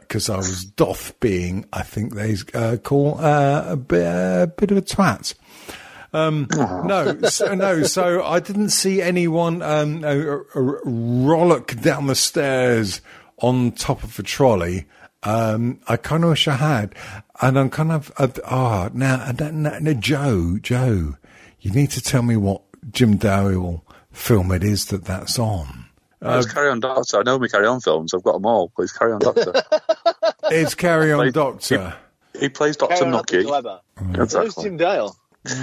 because 0.00 0.30
I 0.30 0.36
was 0.36 0.64
doth 0.64 1.18
being, 1.18 1.64
I 1.72 1.82
think 1.82 2.14
they 2.14 2.36
uh, 2.54 2.76
call 2.76 3.18
uh, 3.18 3.64
a, 3.70 3.76
bit, 3.76 4.04
a 4.04 4.52
bit 4.56 4.70
of 4.70 4.76
a 4.76 4.82
twat. 4.82 5.34
Um, 6.12 6.46
no, 6.52 7.20
so, 7.22 7.54
no. 7.54 7.82
So 7.82 8.22
I 8.24 8.38
didn't 8.40 8.70
see 8.70 9.02
anyone 9.02 9.60
um, 9.60 10.04
uh, 10.04 10.08
uh, 10.08 10.44
rollick 10.84 11.82
down 11.82 12.06
the 12.06 12.14
stairs 12.14 13.00
on 13.38 13.72
top 13.72 14.02
of 14.02 14.18
a 14.18 14.22
trolley. 14.22 14.86
Um, 15.22 15.80
I 15.88 15.96
kind 15.96 16.22
of 16.24 16.30
wish 16.30 16.46
I 16.46 16.54
had, 16.56 16.94
and 17.40 17.58
I'm 17.58 17.70
kind 17.70 17.90
of 17.90 18.12
uh, 18.16 18.28
ah 18.44 18.90
now, 18.92 19.14
uh, 19.26 19.32
now, 19.50 19.78
now, 19.80 19.92
Joe, 19.94 20.58
Joe, 20.62 21.16
you 21.60 21.70
need 21.72 21.90
to 21.92 22.00
tell 22.00 22.22
me 22.22 22.36
what 22.36 22.62
Jim 22.92 23.16
Dale 23.16 23.84
film 24.12 24.52
it 24.52 24.62
is 24.62 24.86
that 24.86 25.04
that's 25.04 25.38
on. 25.38 25.86
it's 26.22 26.52
Carry 26.52 26.70
On 26.70 26.78
Doctor. 26.80 27.18
I 27.18 27.22
know 27.22 27.38
my 27.38 27.48
Carry 27.48 27.66
On 27.66 27.80
films. 27.80 28.14
I've 28.14 28.22
got 28.22 28.34
them 28.34 28.46
all, 28.46 28.70
but 28.76 28.84
it's 28.84 28.92
Carry 28.96 29.12
On 29.12 29.18
Doctor. 29.18 29.52
It's 30.48 30.76
Carry 30.76 31.12
On 31.12 31.18
Like, 31.18 31.32
Doctor. 31.32 31.94
he 32.38 32.48
plays 32.48 32.76
Doctor 32.76 32.94
Carry 32.96 33.08
on 33.08 33.14
up 33.14 33.28
with 33.32 33.46
Nucky. 33.48 34.14
Who's 34.16 34.34
Exactly. 34.34 34.62
Jim 34.64 34.76
Dale? 34.76 35.16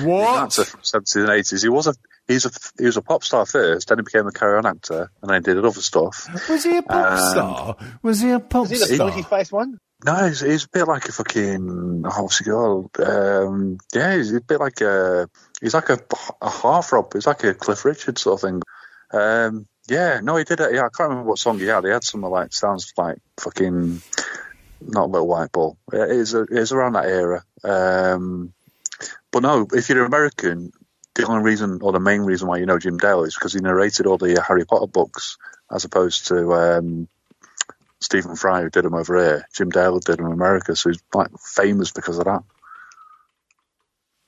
What? 0.03 0.43
Actor 0.43 0.65
from 0.65 0.81
70s 0.81 1.15
and 1.21 1.29
80s. 1.29 1.61
He 1.63 1.69
was 1.69 1.87
a 1.87 1.93
he's 2.27 2.45
a 2.45 2.51
he 2.79 2.85
was 2.85 2.97
a 2.97 3.01
pop 3.01 3.23
star 3.23 3.45
first, 3.45 3.89
then 3.89 3.97
he 3.99 4.03
became 4.03 4.27
a 4.27 4.31
carry 4.31 4.57
on 4.57 4.65
actor, 4.65 5.09
and 5.21 5.31
then 5.31 5.41
did 5.41 5.57
other 5.63 5.81
stuff. 5.81 6.27
Was 6.49 6.63
he 6.63 6.77
a 6.77 6.81
pop 6.81 7.11
Um, 7.11 7.31
star? 7.31 7.77
Was 8.01 8.21
he 8.21 8.31
a 8.31 8.39
pop 8.39 8.67
star? 8.67 8.75
Is 8.75 8.83
he 8.83 8.89
the 8.89 8.95
star? 8.95 9.09
pointy 9.11 9.23
face 9.23 9.51
one? 9.51 9.77
No, 10.05 10.27
he's, 10.27 10.41
he's 10.41 10.65
a 10.65 10.69
bit 10.69 10.87
like 10.87 11.07
a 11.07 11.11
fucking 11.13 12.03
oh, 12.05 12.23
what's 12.23 12.37
he 12.39 12.43
called? 12.45 12.91
Um, 12.99 13.77
yeah, 13.93 14.15
he's 14.17 14.33
a 14.33 14.41
bit 14.41 14.59
like 14.59 14.81
a 14.81 15.29
he's 15.61 15.73
like 15.73 15.89
a, 15.89 15.99
a 16.41 16.49
heartthrob. 16.49 17.13
He's 17.13 17.25
like 17.27 17.43
a 17.45 17.53
Cliff 17.53 17.85
Richard 17.85 18.17
sort 18.17 18.43
of 18.43 18.49
thing. 18.49 18.61
Um, 19.11 19.65
yeah, 19.87 20.19
no, 20.21 20.35
he 20.35 20.43
did 20.43 20.59
it. 20.59 20.73
Yeah, 20.73 20.81
I 20.81 20.89
can't 20.95 21.09
remember 21.09 21.29
what 21.29 21.39
song 21.39 21.59
he 21.59 21.65
had. 21.65 21.83
He 21.85 21.89
had 21.89 22.03
something 22.03 22.29
like 22.29 22.53
sounds 22.53 22.91
like 22.97 23.17
fucking 23.39 24.01
not 24.81 25.09
Little 25.09 25.27
White 25.27 25.51
Ball. 25.53 25.77
It 25.93 26.09
is, 26.11 26.33
it 26.33 26.49
is 26.51 26.71
around 26.73 26.93
that 26.93 27.05
era. 27.05 27.43
Um, 27.63 28.53
but 29.31 29.41
no, 29.43 29.67
if 29.71 29.87
you're 29.89 30.03
American, 30.05 30.71
the 31.15 31.25
only 31.27 31.43
reason 31.43 31.79
or 31.81 31.91
the 31.91 31.99
main 31.99 32.21
reason 32.21 32.47
why 32.47 32.57
you 32.57 32.65
know 32.65 32.79
Jim 32.79 32.97
Dale 32.97 33.23
is 33.23 33.35
because 33.35 33.53
he 33.53 33.59
narrated 33.59 34.05
all 34.05 34.17
the 34.17 34.41
Harry 34.45 34.65
Potter 34.65 34.87
books 34.87 35.37
as 35.71 35.85
opposed 35.85 36.27
to 36.27 36.53
um, 36.53 37.07
Stephen 37.99 38.35
Fry 38.35 38.61
who 38.63 38.69
did 38.69 38.85
them 38.85 38.95
over 38.95 39.17
here. 39.17 39.47
Jim 39.55 39.69
Dale 39.69 39.99
did 39.99 40.17
them 40.17 40.25
in 40.27 40.31
America, 40.33 40.75
so 40.75 40.89
he's 40.89 41.01
like 41.13 41.29
famous 41.39 41.91
because 41.91 42.17
of 42.17 42.25
that. 42.25 42.43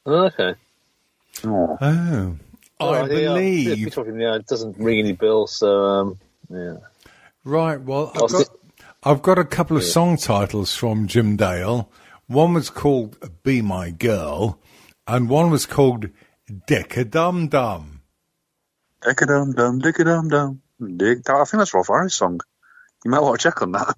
Okay. 0.07 0.53
Oh. 1.43 1.77
Oh, 1.81 2.35
Oh, 2.77 2.89
I 2.89 2.99
yeah, 2.99 3.05
yeah, 3.05 3.27
believe. 3.33 3.77
yeah, 3.79 3.89
talking, 3.89 4.19
yeah, 4.19 4.35
it 4.35 4.47
doesn't 4.47 4.77
ring 4.77 4.99
any 4.99 5.13
bells, 5.13 5.55
so 5.55 5.85
um, 5.85 6.19
yeah. 6.49 6.75
Right. 7.45 7.79
Well, 7.79 8.09
I've 8.13 8.19
got, 8.19 8.29
sit- 8.31 8.49
I've 9.01 9.21
got 9.21 9.39
a 9.39 9.45
couple 9.45 9.77
of 9.77 9.83
song 9.83 10.17
titles 10.17 10.75
from 10.75 11.07
Jim 11.07 11.37
Dale. 11.37 11.89
One 12.27 12.53
was 12.53 12.69
called 12.69 13.17
"Be 13.43 13.61
My 13.61 13.91
Girl," 13.91 14.59
and 15.07 15.29
one 15.29 15.51
was 15.51 15.65
called 15.65 16.09
"Dick 16.67 16.97
a 16.97 17.05
Dum 17.05 17.47
Dum." 17.47 17.95
Dick 19.05 19.21
a 19.21 19.25
dum 19.27 19.51
dum, 19.51 19.79
dick 19.79 19.99
a 19.99 20.03
dum 20.03 20.29
dum. 20.29 20.61
Dick. 20.97 21.29
I 21.29 21.43
think 21.45 21.59
that's 21.59 21.73
Rolf 21.75 21.87
Harris' 21.89 22.15
song. 22.15 22.39
You 23.03 23.11
might 23.11 23.19
want 23.19 23.39
to 23.39 23.43
check 23.43 23.61
on 23.61 23.71
that. 23.73 23.95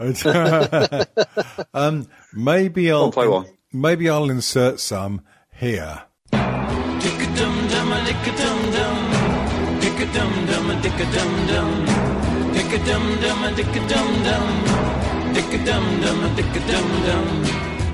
um, 1.74 2.08
maybe 2.34 2.90
I'll 2.90 3.12
play 3.12 3.28
one. 3.28 3.46
Maybe 3.72 4.08
I'll 4.08 4.30
insert 4.30 4.80
some 4.80 5.22
here. 5.52 6.02
Dick-a-dum 6.32 7.68
dum, 7.68 8.04
dick-a-dum 8.04 8.70
dum, 8.72 9.80
dick-a-dum 9.80 10.46
dum, 10.46 10.82
dick-a-dum 10.82 11.46
dum, 11.46 12.52
dick-a-dum 12.52 13.20
dum, 13.20 13.54
dick-a-dum 13.54 14.22
dum, 14.24 15.34
dick-a-dum 15.34 16.00
dum, 16.00 16.34
dick-a-dum 16.34 16.88
dum. 17.06 17.26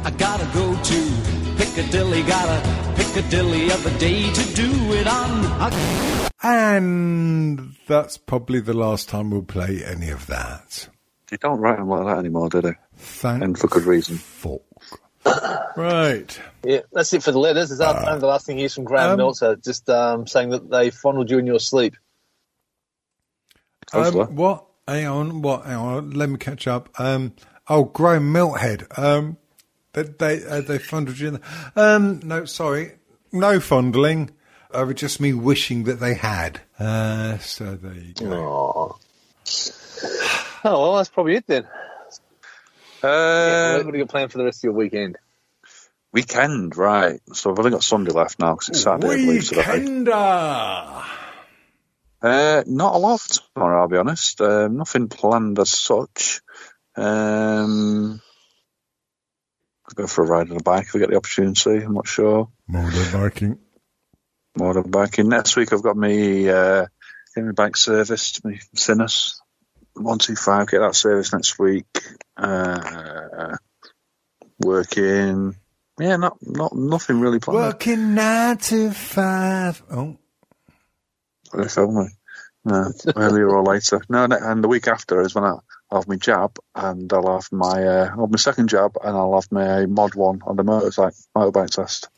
I 0.04 0.10
gotta 0.16 0.46
go 0.54 0.74
to 0.82 1.43
Piccadilly, 1.56 2.22
gotta 2.22 2.94
Piccadilly 2.96 3.70
every 3.70 3.98
day 3.98 4.32
to 4.32 4.54
do 4.54 4.92
it 4.94 5.06
on. 5.06 5.46
I- 5.60 6.28
And 6.42 7.74
that's 7.86 8.18
probably 8.18 8.60
the 8.60 8.74
last 8.74 9.08
time 9.08 9.30
we'll 9.30 9.42
play 9.42 9.82
any 9.84 10.10
of 10.10 10.26
that. 10.26 10.88
They 11.30 11.36
don't 11.38 11.60
write 11.60 11.78
them 11.78 11.88
like 11.88 12.04
that 12.06 12.18
anymore, 12.18 12.48
do 12.50 12.60
they? 12.60 12.74
Thank 12.96 13.42
And 13.42 13.58
for 13.58 13.66
good 13.68 13.84
reason. 13.84 14.18
fuck. 14.18 14.60
Right. 15.76 16.38
Yeah, 16.62 16.80
that's 16.92 17.12
it 17.14 17.22
for 17.22 17.32
the 17.32 17.38
letters. 17.38 17.70
Is 17.72 17.78
that 17.78 17.96
and 18.06 18.20
the 18.20 18.26
last 18.26 18.46
thing 18.46 18.58
here's 18.58 18.74
from 18.74 18.84
Graham 18.84 19.12
um, 19.12 19.16
Meltzer, 19.16 19.56
just 19.56 19.88
um, 19.90 20.26
saying 20.26 20.50
that 20.50 20.70
they 20.70 20.90
fondled 20.90 21.30
you 21.30 21.38
in 21.38 21.46
your 21.46 21.58
sleep. 21.58 21.96
Um, 23.92 24.36
what? 24.36 24.66
Hang 24.86 25.06
on. 25.06 25.42
What? 25.42 25.64
Hang 25.64 25.76
on. 25.76 26.10
Let 26.10 26.28
me 26.28 26.36
catch 26.36 26.66
up. 26.68 26.88
Um, 27.00 27.32
oh, 27.68 27.84
Graham 27.84 28.32
Milthead. 28.32 28.96
Um, 28.98 29.36
they 29.94 30.02
they, 30.02 30.44
uh, 30.44 30.60
they 30.60 30.78
fondled 30.78 31.18
you. 31.18 31.28
in 31.28 31.34
the- 31.34 31.40
Um, 31.76 32.20
no, 32.22 32.44
sorry, 32.44 32.92
no 33.32 33.60
fondling. 33.60 34.30
Uh, 34.72 34.92
just 34.92 35.20
me 35.20 35.32
wishing 35.32 35.84
that 35.84 36.00
they 36.00 36.14
had. 36.14 36.60
Uh, 36.78 37.38
so 37.38 37.76
there 37.76 37.94
you 37.94 38.12
go. 38.14 38.26
Oh. 38.32 38.98
oh, 40.64 40.80
well, 40.80 40.96
that's 40.96 41.08
probably 41.08 41.36
it 41.36 41.46
then. 41.46 41.64
Uh, 43.02 43.82
what 43.82 43.92
do 43.92 43.98
you 43.98 44.04
got 44.04 44.10
planned 44.10 44.32
for 44.32 44.38
the 44.38 44.44
rest 44.44 44.60
of 44.60 44.64
your 44.64 44.72
weekend? 44.72 45.16
weekend, 46.12 46.76
right. 46.76 47.20
So 47.32 47.50
I've 47.50 47.58
only 47.58 47.70
got 47.72 47.82
Sunday 47.82 48.12
left 48.12 48.38
now 48.38 48.54
because 48.54 48.68
it's 48.70 48.82
Saturday, 48.82 49.08
I 49.08 49.16
believe, 49.16 50.08
Uh, 52.22 52.62
not 52.66 52.94
a 52.94 52.98
lot 52.98 53.20
tomorrow, 53.20 53.82
I'll 53.82 53.88
be 53.88 53.98
honest. 53.98 54.40
Uh, 54.40 54.68
nothing 54.68 55.08
planned 55.08 55.58
as 55.58 55.70
such. 55.70 56.40
Um, 56.96 58.22
Go 59.94 60.06
for 60.06 60.24
a 60.24 60.26
ride 60.26 60.50
on 60.50 60.56
a 60.56 60.62
bike 60.62 60.86
if 60.86 60.96
I 60.96 60.98
get 60.98 61.10
the 61.10 61.16
opportunity. 61.16 61.84
I'm 61.84 61.94
not 61.94 62.08
sure. 62.08 62.48
Motorbike. 62.70 63.58
Motorbiking. 64.58 65.26
Next 65.26 65.56
week 65.56 65.72
I've 65.72 65.82
got 65.82 65.96
me 65.96 66.48
uh, 66.48 66.86
my 67.36 67.52
bike 67.52 67.76
serviced, 67.76 68.44
my 68.44 68.58
Sinnis. 68.76 69.40
125, 69.94 70.68
get 70.68 70.78
that 70.80 70.94
service 70.96 71.32
next 71.32 71.58
week. 71.58 71.86
Uh, 72.36 73.56
working. 74.58 75.54
Yeah, 76.00 76.16
not 76.16 76.38
not 76.42 76.74
nothing 76.74 77.20
really 77.20 77.38
planned. 77.38 77.60
Working 77.60 78.14
nine 78.14 78.56
to 78.56 78.90
five. 78.90 79.82
Oh, 79.90 80.16
If 81.52 81.78
only. 81.78 82.08
No, 82.64 82.90
earlier 83.14 83.48
or 83.48 83.62
later. 83.62 84.00
No, 84.08 84.24
and 84.24 84.64
the 84.64 84.68
week 84.68 84.88
after 84.88 85.20
is 85.20 85.34
when 85.34 85.44
I, 85.44 85.58
I'll 85.94 86.00
have 86.00 86.08
my 86.08 86.16
jab, 86.16 86.58
and 86.74 87.12
I'll 87.12 87.34
have 87.34 87.52
my 87.52 87.84
uh, 87.86 88.08
I'll 88.10 88.22
have 88.22 88.30
my 88.30 88.36
second 88.36 88.68
jab, 88.68 88.96
and 89.02 89.16
I'll 89.16 89.34
have 89.34 89.52
my 89.52 89.86
mod 89.86 90.16
one 90.16 90.42
on 90.44 90.56
the 90.56 90.64
motorcycle 90.64 91.16
motorbike 91.36 91.70
test. 91.70 92.08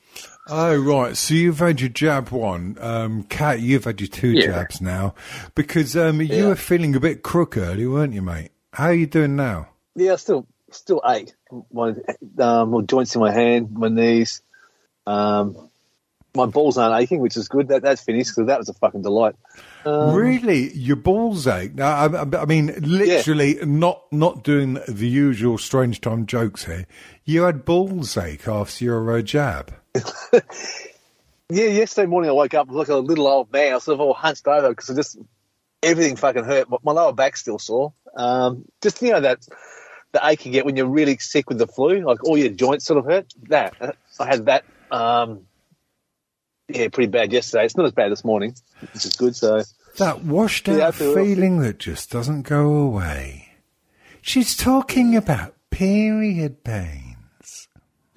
Oh 0.48 0.74
right, 0.76 1.14
so 1.14 1.34
you've 1.34 1.58
had 1.58 1.80
your 1.80 1.90
jab 1.90 2.30
one, 2.30 2.78
um, 2.80 3.24
Kat. 3.24 3.60
You've 3.60 3.84
had 3.84 4.00
your 4.00 4.08
two 4.08 4.30
Yeah. 4.30 4.46
jabs 4.46 4.80
now, 4.80 5.14
because 5.54 5.94
um, 5.94 6.22
you 6.22 6.28
Yeah. 6.28 6.46
were 6.48 6.56
feeling 6.56 6.96
a 6.96 7.00
bit 7.00 7.22
crook 7.22 7.56
early, 7.58 7.86
weren't 7.86 8.14
you, 8.14 8.22
mate? 8.22 8.52
How 8.72 8.86
are 8.86 8.94
you 8.94 9.06
doing 9.06 9.36
now? 9.36 9.68
Yeah, 9.94 10.16
still 10.16 10.46
still 10.70 11.02
ache. 11.06 11.32
My 11.72 11.94
um, 12.38 12.86
joints 12.86 13.14
in 13.14 13.20
my 13.20 13.32
hand, 13.32 13.72
my 13.72 13.88
knees. 13.88 14.40
Um, 15.06 15.68
my 16.36 16.46
balls 16.46 16.78
aren't 16.78 17.02
aching, 17.02 17.20
which 17.20 17.36
is 17.36 17.48
good. 17.48 17.68
That 17.68 17.82
that's 17.82 18.02
finished 18.02 18.30
because 18.36 18.46
that 18.46 18.58
was 18.58 18.68
a 18.68 18.74
fucking 18.74 19.02
delight. 19.02 19.34
Um, 19.84 20.14
really, 20.14 20.72
your 20.72 20.96
balls 20.96 21.46
ache? 21.46 21.74
Now, 21.74 21.94
I, 21.94 22.22
I- 22.42 22.44
mean, 22.44 22.74
literally, 22.80 23.58
not 23.64 24.02
not 24.12 24.44
doing 24.44 24.78
the 24.86 25.08
usual 25.08 25.58
strange 25.58 26.00
time 26.00 26.26
jokes 26.26 26.64
here. 26.64 26.86
You 27.24 27.42
had 27.42 27.64
balls 27.64 28.16
ache 28.16 28.46
after 28.46 28.84
your 28.84 29.18
uh, 29.18 29.22
jab. 29.22 29.74
Yeah, 31.48 31.66
yesterday 31.66 32.06
morning 32.06 32.28
I 32.30 32.32
woke 32.32 32.54
up 32.54 32.68
like 32.70 32.88
a 32.88 32.96
little 32.96 33.28
old 33.28 33.52
man. 33.52 33.70
I 33.70 33.74
was 33.76 33.84
sort 33.84 33.94
of 33.94 34.00
all 34.00 34.14
hunched 34.14 34.48
over 34.48 34.70
because 34.70 34.90
I 34.90 34.94
just 34.94 35.16
everything 35.80 36.16
fucking 36.16 36.42
hurt. 36.44 36.68
My, 36.68 36.78
my 36.82 36.92
lower 36.92 37.12
back 37.12 37.36
still 37.36 37.58
sore. 37.60 37.92
Um, 38.16 38.64
just 38.82 39.00
you 39.00 39.12
know 39.12 39.20
that 39.20 39.46
the 40.10 40.20
ache 40.24 40.44
you 40.44 40.50
get 40.50 40.64
when 40.66 40.76
you're 40.76 40.86
really 40.88 41.18
sick 41.18 41.48
with 41.48 41.58
the 41.58 41.68
flu, 41.68 42.00
like 42.04 42.24
all 42.24 42.36
your 42.36 42.48
joints 42.48 42.84
sort 42.84 42.98
of 42.98 43.04
hurt. 43.04 43.32
That 43.44 43.96
I 44.18 44.26
had 44.26 44.46
that. 44.46 44.64
Um, 44.90 45.46
yeah, 46.68 46.88
pretty 46.88 47.10
bad 47.10 47.32
yesterday. 47.32 47.64
It's 47.64 47.76
not 47.76 47.86
as 47.86 47.92
bad 47.92 48.10
this 48.10 48.24
morning, 48.24 48.54
which 48.92 49.04
is 49.04 49.12
good. 49.14 49.36
So 49.36 49.62
That 49.98 50.24
washed 50.24 50.68
out 50.68 50.78
Yeah, 50.78 50.90
feeling 50.90 51.60
that 51.60 51.78
just 51.78 52.10
doesn't 52.10 52.42
go 52.42 52.72
away. 52.74 53.48
She's 54.22 54.56
talking 54.56 55.16
about 55.16 55.54
period 55.70 56.64
pains. 56.64 57.68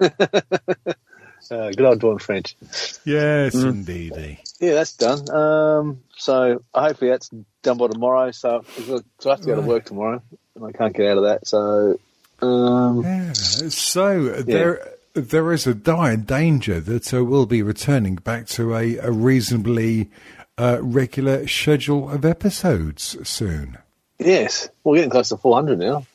uh, 1.50 1.70
good 1.70 1.80
old 1.80 2.00
Dawn 2.00 2.18
French. 2.18 2.56
Yes, 3.04 3.54
indeed. 3.54 4.38
Yeah, 4.60 4.74
that's 4.74 4.94
done. 4.94 5.30
Um, 5.30 6.02
so 6.16 6.62
hopefully 6.74 7.10
that's 7.10 7.30
done 7.62 7.78
by 7.78 7.88
tomorrow. 7.88 8.30
So, 8.30 8.64
so 8.86 9.02
I 9.26 9.28
have 9.30 9.40
to 9.40 9.46
go 9.46 9.54
to 9.56 9.62
work 9.62 9.84
tomorrow, 9.84 10.22
and 10.54 10.64
I 10.64 10.72
can't 10.72 10.94
get 10.94 11.06
out 11.06 11.18
of 11.18 11.24
that. 11.24 11.46
So, 11.46 11.98
um, 12.40 13.02
Yeah. 13.02 13.32
So 13.32 14.42
there, 14.42 14.94
there 15.14 15.52
is 15.52 15.66
a 15.66 15.74
dire 15.74 16.16
danger 16.16 16.80
that 16.80 17.12
uh, 17.12 17.24
we'll 17.24 17.46
be 17.46 17.62
returning 17.62 18.16
back 18.16 18.46
to 18.48 18.74
a, 18.76 18.96
a 18.98 19.10
reasonably 19.10 20.10
uh, 20.58 20.78
regular 20.80 21.46
schedule 21.48 22.10
of 22.10 22.24
episodes 22.24 23.16
soon. 23.28 23.78
yes, 24.18 24.68
we're 24.84 24.96
getting 24.96 25.10
close 25.10 25.30
to 25.30 25.36
400 25.36 25.78
now. 25.78 26.06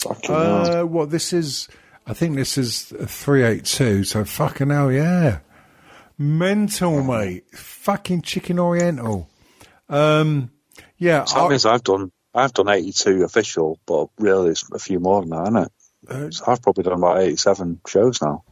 Fucking. 0.00 0.34
Uh, 0.34 0.82
what 0.84 1.10
this 1.10 1.32
is? 1.32 1.68
I 2.06 2.12
think 2.12 2.36
this 2.36 2.58
is 2.58 2.92
three 3.06 3.42
eight 3.42 3.64
two. 3.64 4.04
So 4.04 4.24
fucking 4.24 4.68
hell, 4.70 4.92
yeah, 4.92 5.38
mental, 6.18 7.02
mate. 7.02 7.44
Fucking 7.56 8.22
chicken 8.22 8.58
oriental. 8.58 9.28
Um, 9.88 10.50
yeah, 10.98 11.24
So 11.24 11.36
that 11.36 11.44
I- 11.44 11.48
means 11.48 11.64
I've 11.66 11.82
done 11.82 12.12
I've 12.36 12.52
done 12.52 12.68
82 12.68 13.22
official, 13.22 13.78
but 13.86 14.08
really 14.18 14.50
it's 14.50 14.68
a 14.72 14.78
few 14.78 14.98
more 14.98 15.20
than 15.20 15.30
that, 15.30 15.42
isn't 15.44 15.56
it? 15.56 15.72
Uh, 16.08 16.30
So 16.30 16.44
I've 16.46 16.62
probably 16.62 16.84
done 16.84 16.94
about 16.94 17.20
87 17.20 17.80
shows 17.86 18.20
now. 18.22 18.44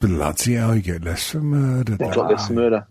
bloody 0.00 0.54
hell, 0.54 0.74
you 0.74 0.82
get 0.82 1.04
less 1.04 1.30
for 1.30 1.40
murder. 1.40 1.96
It's 2.00 2.16
like 2.16 2.28
this 2.36 2.50
murder. 2.50 2.86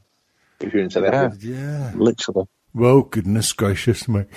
If 0.60 0.74
you're 0.74 0.84
in 0.84 0.90
South 0.90 1.04
Yeah, 1.04 1.24
Africa. 1.24 1.46
Yeah. 1.48 1.92
literally. 1.96 2.48
Well, 2.74 3.02
goodness 3.02 3.54
gracious, 3.54 4.08
mate. 4.08 4.28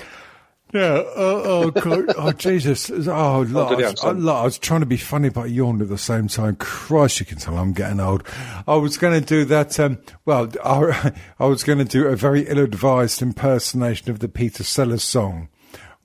Yeah. 0.73 1.03
Oh, 1.17 1.43
oh, 1.45 1.71
God. 1.81 2.05
oh 2.19 2.33
Jesus. 2.33 2.91
Oh, 2.91 3.41
look, 3.49 3.73
I, 3.73 3.75
did 3.77 3.85
was, 3.91 4.05
I, 4.05 4.11
look, 4.13 4.37
I 4.37 4.45
was 4.45 4.59
trying 4.59 4.81
to 4.81 4.87
be 4.87 4.97
funny, 4.99 5.29
but 5.31 5.43
I 5.43 5.47
yawned 5.47 5.81
at 5.81 5.89
the 5.89 5.97
same 5.97 6.29
time. 6.29 6.57
Christ, 6.57 7.21
you 7.21 7.27
can 7.27 7.39
tell 7.39 7.57
I'm 7.57 7.73
getting 7.73 8.01
old. 8.01 8.23
I 8.67 8.75
was 8.77 8.99
going 8.99 9.19
to 9.19 9.27
do 9.27 9.45
that. 9.47 9.79
Um, 9.81 9.99
well, 10.27 10.49
I, 10.65 11.13
I 11.39 11.47
was 11.47 11.65
going 11.65 11.79
to 11.79 11.85
do 11.87 12.07
a 12.07 12.17
very 12.17 12.43
ill-advised 12.47 13.23
impersonation 13.23 14.11
of 14.11 14.19
the 14.19 14.29
Peter 14.29 14.63
Sellers 14.63 15.03
song. 15.05 15.49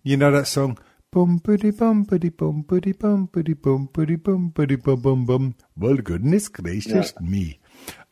You 0.02 0.16
know 0.18 0.32
that 0.32 0.48
song? 0.48 0.78
Bum 1.14 1.38
buddy 1.38 1.70
bum 1.70 2.04
buddy 2.06 2.30
bum 2.30 2.64
buddy 2.64 2.92
bum 2.92 3.30
buddy 3.32 3.54
bum 3.54 3.86
buddy 3.94 4.16
bum 4.16 4.50
buddy 4.50 4.76
bum 4.76 5.00
bum 5.00 5.26
bum. 5.28 5.56
Well, 5.78 5.98
goodness 5.98 6.48
gracious 6.48 7.14
me. 7.22 7.60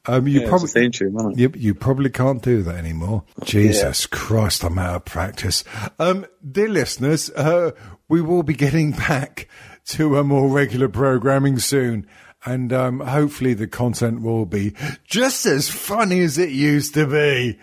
Um, 0.05 0.27
you 0.27 0.41
Yeah, 0.41 0.49
probably 0.49 0.65
it's 0.65 0.75
a 0.75 0.89
tune, 0.89 1.15
isn't 1.15 1.31
it? 1.31 1.37
you, 1.39 1.51
you 1.55 1.73
probably 1.73 2.11
can't 2.11 2.43
do 2.43 2.61
that 2.61 2.75
anymore. 2.75 3.23
Jesus 3.43 4.05
Christ, 4.05 4.63
I'm 4.63 4.77
out 4.77 4.95
of 4.97 5.05
practice. 5.05 5.63
Um, 5.97 6.27
dear 6.47 6.69
listeners, 6.69 7.31
uh, 7.31 7.71
we 8.07 8.21
will 8.21 8.43
be 8.43 8.53
getting 8.53 8.91
back 8.91 9.47
to 9.85 10.17
a 10.19 10.23
more 10.23 10.47
regular 10.49 10.87
programming 10.87 11.57
soon. 11.57 12.05
And 12.45 12.71
um, 12.71 12.99
hopefully 12.99 13.55
the 13.55 13.67
content 13.67 14.21
will 14.21 14.45
be 14.45 14.75
just 15.05 15.47
as 15.47 15.69
funny 15.69 16.21
as 16.21 16.37
it 16.37 16.49
used 16.49 16.93
to 16.93 17.07
be. 17.07 17.59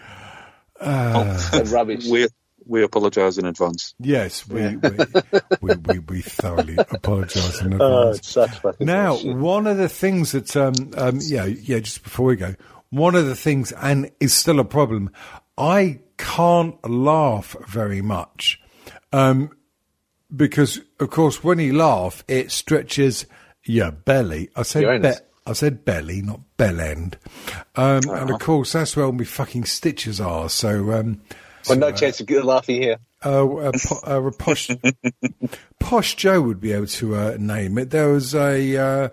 That 0.81 1.69
rubbish. 1.73 2.07
We 2.07 2.27
we 2.69 2.85
apologise 2.85 3.37
in 3.39 3.47
advance. 3.47 3.95
Yes, 3.99 4.47
we 4.47 4.77
we, 4.77 4.91
we, 5.61 5.75
we, 5.75 5.99
we 5.99 6.21
thoroughly 6.23 6.77
apologise 6.91 7.61
in 7.61 7.75
Oh, 7.81 8.11
advance. 8.11 8.19
it's 8.19 8.29
such 8.29 8.81
Now, 8.81 9.15
bullshit. 9.15 9.37
one 9.37 9.67
of 9.67 9.77
the 9.79 9.89
things 9.89 10.33
that, 10.33 10.57
um, 10.57 10.75
um, 10.97 11.19
yeah, 11.23 11.47
yeah, 11.47 11.81
just 11.81 12.03
before 12.05 12.27
we 12.27 12.37
go, 12.37 12.55
one 12.91 13.15
of 13.15 13.27
the 13.27 13.35
things, 13.37 13.73
and 13.73 14.11
is 14.21 14.33
still 14.35 14.61
a 14.61 14.65
problem, 14.65 15.11
I 15.57 16.01
can't 16.19 16.77
laugh 16.89 17.57
very 17.67 18.01
much. 18.03 18.61
Um, 19.13 19.51
because, 20.35 20.81
of 21.01 21.11
course, 21.11 21.43
when 21.43 21.59
you 21.59 21.75
laugh, 21.77 22.23
it 22.29 22.51
stretches 22.51 23.27
your 23.65 23.91
belly. 23.91 24.51
I 24.55 24.63
said, 24.63 24.83
Your 24.83 24.99
be- 24.99 25.13
I 25.47 25.53
said 25.55 25.85
belly, 25.87 26.21
not 26.21 26.41
bell 26.59 26.81
end. 26.81 27.17
Um, 27.77 28.03
and 28.11 28.31
of 28.31 28.39
course, 28.41 28.73
that's 28.73 28.95
where 28.97 29.07
all 29.07 29.13
my 29.13 29.25
fucking 29.25 29.65
stitches 29.65 30.21
are. 30.21 30.51
So, 30.51 30.93
um, 30.93 31.23
well, 31.69 31.79
no 31.79 31.93
chance 31.93 32.21
of 32.21 32.27
good 32.27 32.45
laughing 32.45 32.83
here. 32.83 32.97
uh, 33.25 33.47
a, 33.47 33.73
po- 33.73 34.01
uh, 34.07 34.23
a 34.23 34.33
posh, 34.33 34.69
posh 35.81 36.15
Joe 36.17 36.41
would 36.43 36.61
be 36.61 36.73
able 36.73 36.87
to 36.87 37.15
uh, 37.17 37.37
name 37.39 37.79
it. 37.79 37.91
There 37.91 38.11
was 38.11 38.35
a 38.35 38.77
uh, 38.77 39.09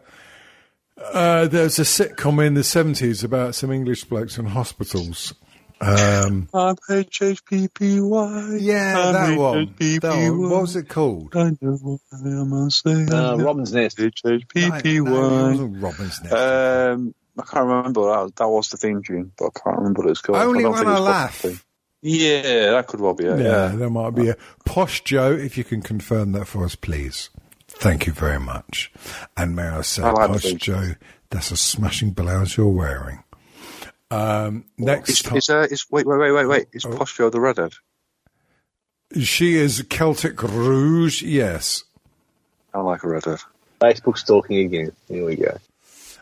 uh, 0.97 1.47
there 1.47 1.63
was 1.63 1.79
a 1.79 1.83
sitcom 1.83 2.45
in 2.45 2.53
the 2.53 2.63
seventies 2.63 3.23
about 3.23 3.55
some 3.55 3.71
English 3.71 4.03
blokes 4.05 4.37
in 4.37 4.45
hospitals. 4.45 5.33
Um, 5.81 6.47
I'm 6.53 6.75
HHPPY. 6.89 8.57
yeah, 8.61 9.11
that 9.11 9.37
one. 9.37 9.75
That 9.77 10.03
one. 10.03 10.49
What 10.49 10.61
was 10.61 10.75
it 10.77 10.87
called? 10.87 11.35
I 11.35 11.49
know 11.61 11.73
what 11.81 11.99
I 12.13 12.43
must 12.43 12.83
say. 12.83 13.05
Uh, 13.05 13.35
Robin's 13.37 13.73
Nest. 13.73 13.99
No, 13.99 14.05
it 14.05 14.15
HHPPY. 14.25 15.01
wasn't 15.01 15.81
Robin's 15.83 16.21
Nest. 16.23 16.33
Um, 16.33 17.13
I 17.37 17.43
can't 17.43 17.65
remember. 17.67 18.01
That, 18.03 18.35
that 18.37 18.47
was 18.47 18.69
the 18.69 18.77
theme 18.77 19.03
tune, 19.03 19.33
but 19.37 19.47
I 19.47 19.59
can't 19.59 19.77
remember 19.79 20.03
what 20.03 20.11
it's 20.11 20.21
called. 20.21 20.37
Only 20.39 20.63
don't 20.63 20.71
when 20.73 20.87
I 20.87 20.97
laugh. 20.99 21.45
Properly. 22.05 22.19
Yeah, 22.27 22.71
that 22.71 22.87
could 22.87 23.01
well 23.01 23.13
be 23.13 23.25
it. 23.25 23.39
yeah, 23.39 23.45
Yeah. 23.71 23.75
there 23.75 23.89
might 23.89 24.11
be 24.15 24.29
a 24.29 24.37
posh 24.65 25.03
Joe. 25.03 25.31
If 25.31 25.57
you 25.57 25.63
can 25.63 25.81
confirm 25.81 26.31
that 26.33 26.45
for 26.47 26.63
us, 26.65 26.75
please. 26.75 27.29
Thank 27.67 28.05
you 28.07 28.13
very 28.13 28.39
much. 28.39 28.91
And 29.35 29.55
may 29.55 29.63
I 29.67 29.81
say, 29.81 30.03
I 30.03 30.11
like 30.11 30.31
posh. 30.31 30.53
Joe, 30.53 30.93
that's 31.29 31.51
a 31.51 31.57
smashing 31.57 32.11
blouse 32.11 32.55
you're 32.57 32.67
wearing. 32.67 33.23
Um, 34.11 34.65
next 34.77 35.09
Is, 35.09 35.21
time. 35.23 35.37
is, 35.37 35.49
uh, 35.49 35.67
is, 35.69 35.85
wait, 35.89 36.05
wait, 36.05 36.17
wait, 36.19 36.31
wait, 36.31 36.45
wait. 36.45 36.65
Oh. 36.67 36.71
Is 36.73 36.85
Posh 36.85 37.17
Joe 37.17 37.29
the 37.31 37.41
redhead? 37.41 37.73
She 39.19 39.55
is 39.55 39.83
Celtic 39.89 40.41
Rouge, 40.43 41.21
yes. 41.23 41.83
I 42.73 42.79
like 42.81 43.03
a 43.03 43.07
redhead. 43.09 43.39
Facebook 43.81 44.17
stalking 44.17 44.57
again. 44.59 44.91
Here 45.07 45.25
we 45.25 45.35
go. 45.35 45.57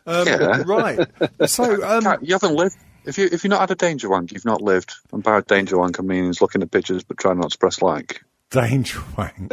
Um, 0.07 0.27
Yeah. 0.27 0.63
Right. 0.65 1.07
So, 1.47 1.83
um, 1.85 2.17
you 2.21 2.33
haven't 2.33 2.55
lived. 2.55 2.75
If 3.05 3.17
you 3.17 3.27
if 3.31 3.43
you're 3.43 3.49
not 3.49 3.61
had 3.61 3.71
a 3.71 3.75
danger 3.75 4.09
wank, 4.09 4.31
you've 4.31 4.45
not 4.45 4.61
lived. 4.61 4.93
And 5.11 5.21
by 5.23 5.41
danger 5.41 5.77
wank, 5.77 5.99
I 5.99 6.03
mean 6.03 6.31
looking 6.39 6.61
at 6.61 6.71
pictures 6.71 7.03
but 7.03 7.17
trying 7.17 7.39
not 7.39 7.51
to 7.51 7.57
press 7.57 7.81
like. 7.81 8.23
danger 8.49 9.01
wank. 9.17 9.51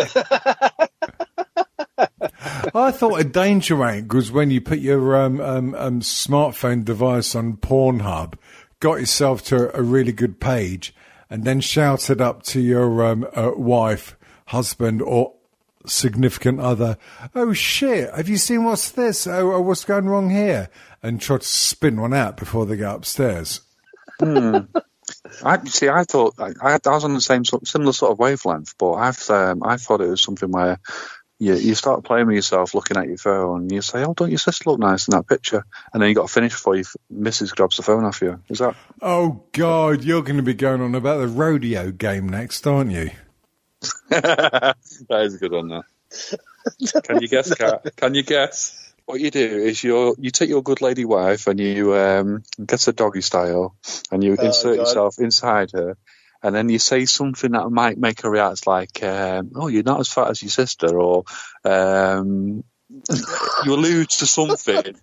I 2.74 2.90
thought 2.90 3.20
a 3.20 3.24
danger 3.24 3.76
wank 3.76 4.12
was 4.12 4.30
when 4.30 4.50
you 4.50 4.60
put 4.60 4.78
your 4.78 5.16
um, 5.16 5.40
um, 5.40 5.74
um, 5.74 6.00
smartphone 6.00 6.84
device 6.84 7.34
on 7.34 7.56
Pornhub, 7.56 8.34
got 8.78 9.00
yourself 9.00 9.42
to 9.46 9.76
a 9.76 9.82
really 9.82 10.12
good 10.12 10.40
page, 10.40 10.94
and 11.28 11.44
then 11.44 11.60
shouted 11.60 12.20
up 12.20 12.42
to 12.44 12.60
your 12.60 13.04
um, 13.04 13.26
uh, 13.34 13.52
wife, 13.54 14.16
husband, 14.46 15.02
or 15.02 15.34
significant 15.86 16.60
other, 16.60 16.96
"Oh 17.34 17.52
shit! 17.52 18.12
Have 18.14 18.28
you 18.28 18.36
seen 18.36 18.64
what's 18.64 18.90
this? 18.90 19.26
Oh, 19.26 19.52
oh 19.52 19.60
what's 19.60 19.84
going 19.84 20.06
wrong 20.06 20.30
here?" 20.30 20.68
And 21.02 21.20
try 21.20 21.38
to 21.38 21.46
spin 21.46 22.00
one 22.00 22.14
out 22.14 22.36
before 22.36 22.66
they 22.66 22.76
go 22.76 22.94
upstairs. 22.94 23.60
I 25.44 25.64
see. 25.64 25.88
I 25.88 26.04
thought 26.04 26.34
I, 26.38 26.52
I 26.62 26.78
was 26.90 27.04
on 27.04 27.14
the 27.14 27.20
same 27.20 27.44
sort, 27.44 27.66
similar 27.66 27.92
sort 27.92 28.12
of 28.12 28.18
wavelength, 28.18 28.74
but 28.78 28.92
I've 28.92 29.30
um, 29.30 29.62
I 29.62 29.76
thought 29.76 30.00
it 30.00 30.08
was 30.08 30.22
something 30.22 30.50
where 30.50 30.78
you 31.38 31.54
you 31.54 31.74
start 31.74 32.04
playing 32.04 32.26
with 32.26 32.36
yourself, 32.36 32.74
looking 32.74 32.96
at 32.96 33.08
your 33.08 33.16
phone, 33.16 33.62
and 33.62 33.72
you 33.72 33.82
say, 33.82 34.04
"Oh, 34.04 34.14
don't 34.14 34.30
your 34.30 34.38
sister 34.38 34.68
look 34.68 34.78
nice 34.78 35.08
in 35.08 35.12
that 35.12 35.26
picture?" 35.26 35.64
And 35.92 36.02
then 36.02 36.08
you 36.08 36.14
got 36.14 36.28
to 36.28 36.32
finish 36.32 36.52
before 36.52 36.76
you, 36.76 36.84
Mrs. 37.12 37.54
grabs 37.54 37.76
the 37.76 37.82
phone 37.82 38.04
off 38.04 38.20
you. 38.20 38.40
Is 38.48 38.58
that? 38.58 38.76
Oh 39.00 39.44
God, 39.52 40.04
you're 40.04 40.22
going 40.22 40.36
to 40.36 40.42
be 40.42 40.54
going 40.54 40.82
on 40.82 40.94
about 40.94 41.18
the 41.18 41.28
rodeo 41.28 41.90
game 41.90 42.28
next, 42.28 42.66
aren't 42.66 42.92
you? 42.92 43.10
That 44.10 44.76
is 45.10 45.34
a 45.34 45.38
good 45.38 45.52
one. 45.52 45.68
That. 45.68 47.02
Can 47.04 47.22
you 47.22 47.28
guess, 47.28 47.54
Kat? 47.54 47.96
Can 47.96 48.14
you 48.14 48.22
guess? 48.22 48.76
What 49.06 49.20
you 49.20 49.30
do 49.30 49.40
is 49.40 49.82
you 49.82 50.14
you 50.18 50.30
take 50.30 50.48
your 50.48 50.62
good 50.62 50.82
lady 50.82 51.04
wife 51.04 51.46
and 51.46 51.58
you 51.58 51.96
um, 51.96 52.42
get 52.64 52.86
a 52.86 52.92
doggy 52.92 53.22
style 53.22 53.74
and 54.12 54.22
you 54.22 54.36
Oh, 54.38 54.44
insert 54.44 54.76
God. 54.76 54.82
yourself 54.82 55.18
inside 55.18 55.72
her, 55.72 55.96
and 56.42 56.54
then 56.54 56.68
you 56.68 56.78
say 56.78 57.06
something 57.06 57.52
that 57.52 57.68
might 57.70 57.98
make 57.98 58.22
her 58.22 58.30
react, 58.30 58.66
like, 58.66 59.02
um, 59.02 59.50
"Oh, 59.56 59.66
you're 59.66 59.82
not 59.82 60.00
as 60.00 60.08
fat 60.12 60.30
as 60.30 60.42
your 60.42 60.50
sister," 60.50 61.00
or 61.00 61.24
um, 61.64 62.62
you 63.64 63.74
allude 63.74 64.10
to 64.10 64.26
something 64.26 64.94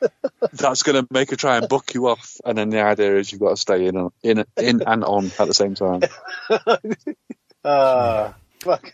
that's 0.52 0.82
going 0.84 1.02
to 1.02 1.08
make 1.12 1.30
her 1.30 1.36
try 1.36 1.56
and 1.56 1.68
buck 1.68 1.92
you 1.94 2.06
off, 2.06 2.36
and 2.44 2.56
then 2.56 2.70
the 2.70 2.82
idea 2.82 3.16
is 3.16 3.32
you've 3.32 3.40
got 3.40 3.50
to 3.50 3.56
stay 3.56 3.86
in, 3.86 4.10
in, 4.22 4.44
in 4.56 4.82
and 4.86 5.04
on 5.04 5.26
at 5.38 5.48
the 5.48 5.54
same 5.54 5.74
time. 5.74 6.02
Ah, 7.66 8.34
fuck. 8.60 8.92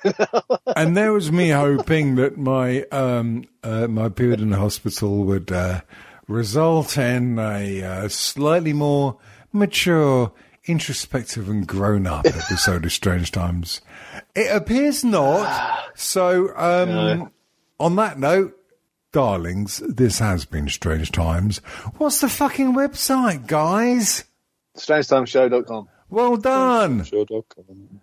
and 0.76 0.96
there 0.96 1.12
was 1.12 1.30
me 1.30 1.50
hoping 1.50 2.14
that 2.14 2.38
my 2.38 2.82
um, 2.84 3.44
uh, 3.62 3.86
my 3.86 4.08
period 4.08 4.40
in 4.40 4.50
the 4.50 4.56
hospital 4.56 5.24
would 5.24 5.52
uh, 5.52 5.82
result 6.26 6.96
in 6.96 7.38
a 7.38 7.82
uh, 7.82 8.08
slightly 8.08 8.72
more 8.72 9.18
mature, 9.52 10.32
introspective, 10.64 11.50
and 11.50 11.66
grown 11.66 12.06
up 12.06 12.24
episode 12.26 12.86
of 12.86 12.92
Strange 12.92 13.30
Times. 13.30 13.82
It 14.34 14.54
appears 14.54 15.04
not. 15.04 15.90
So, 15.94 16.56
um, 16.56 17.30
on 17.78 17.96
that 17.96 18.18
note. 18.18 18.58
Darlings, 19.12 19.82
this 19.86 20.20
has 20.20 20.46
been 20.46 20.70
Strange 20.70 21.12
Times. 21.12 21.58
What's 21.98 22.22
the 22.22 22.30
fucking 22.30 22.72
website, 22.72 23.46
guys? 23.46 24.24
StrangeTimeshow.com. 24.78 25.86
Well 26.08 26.38
done. 26.38 27.04
Show.com. 27.04 28.00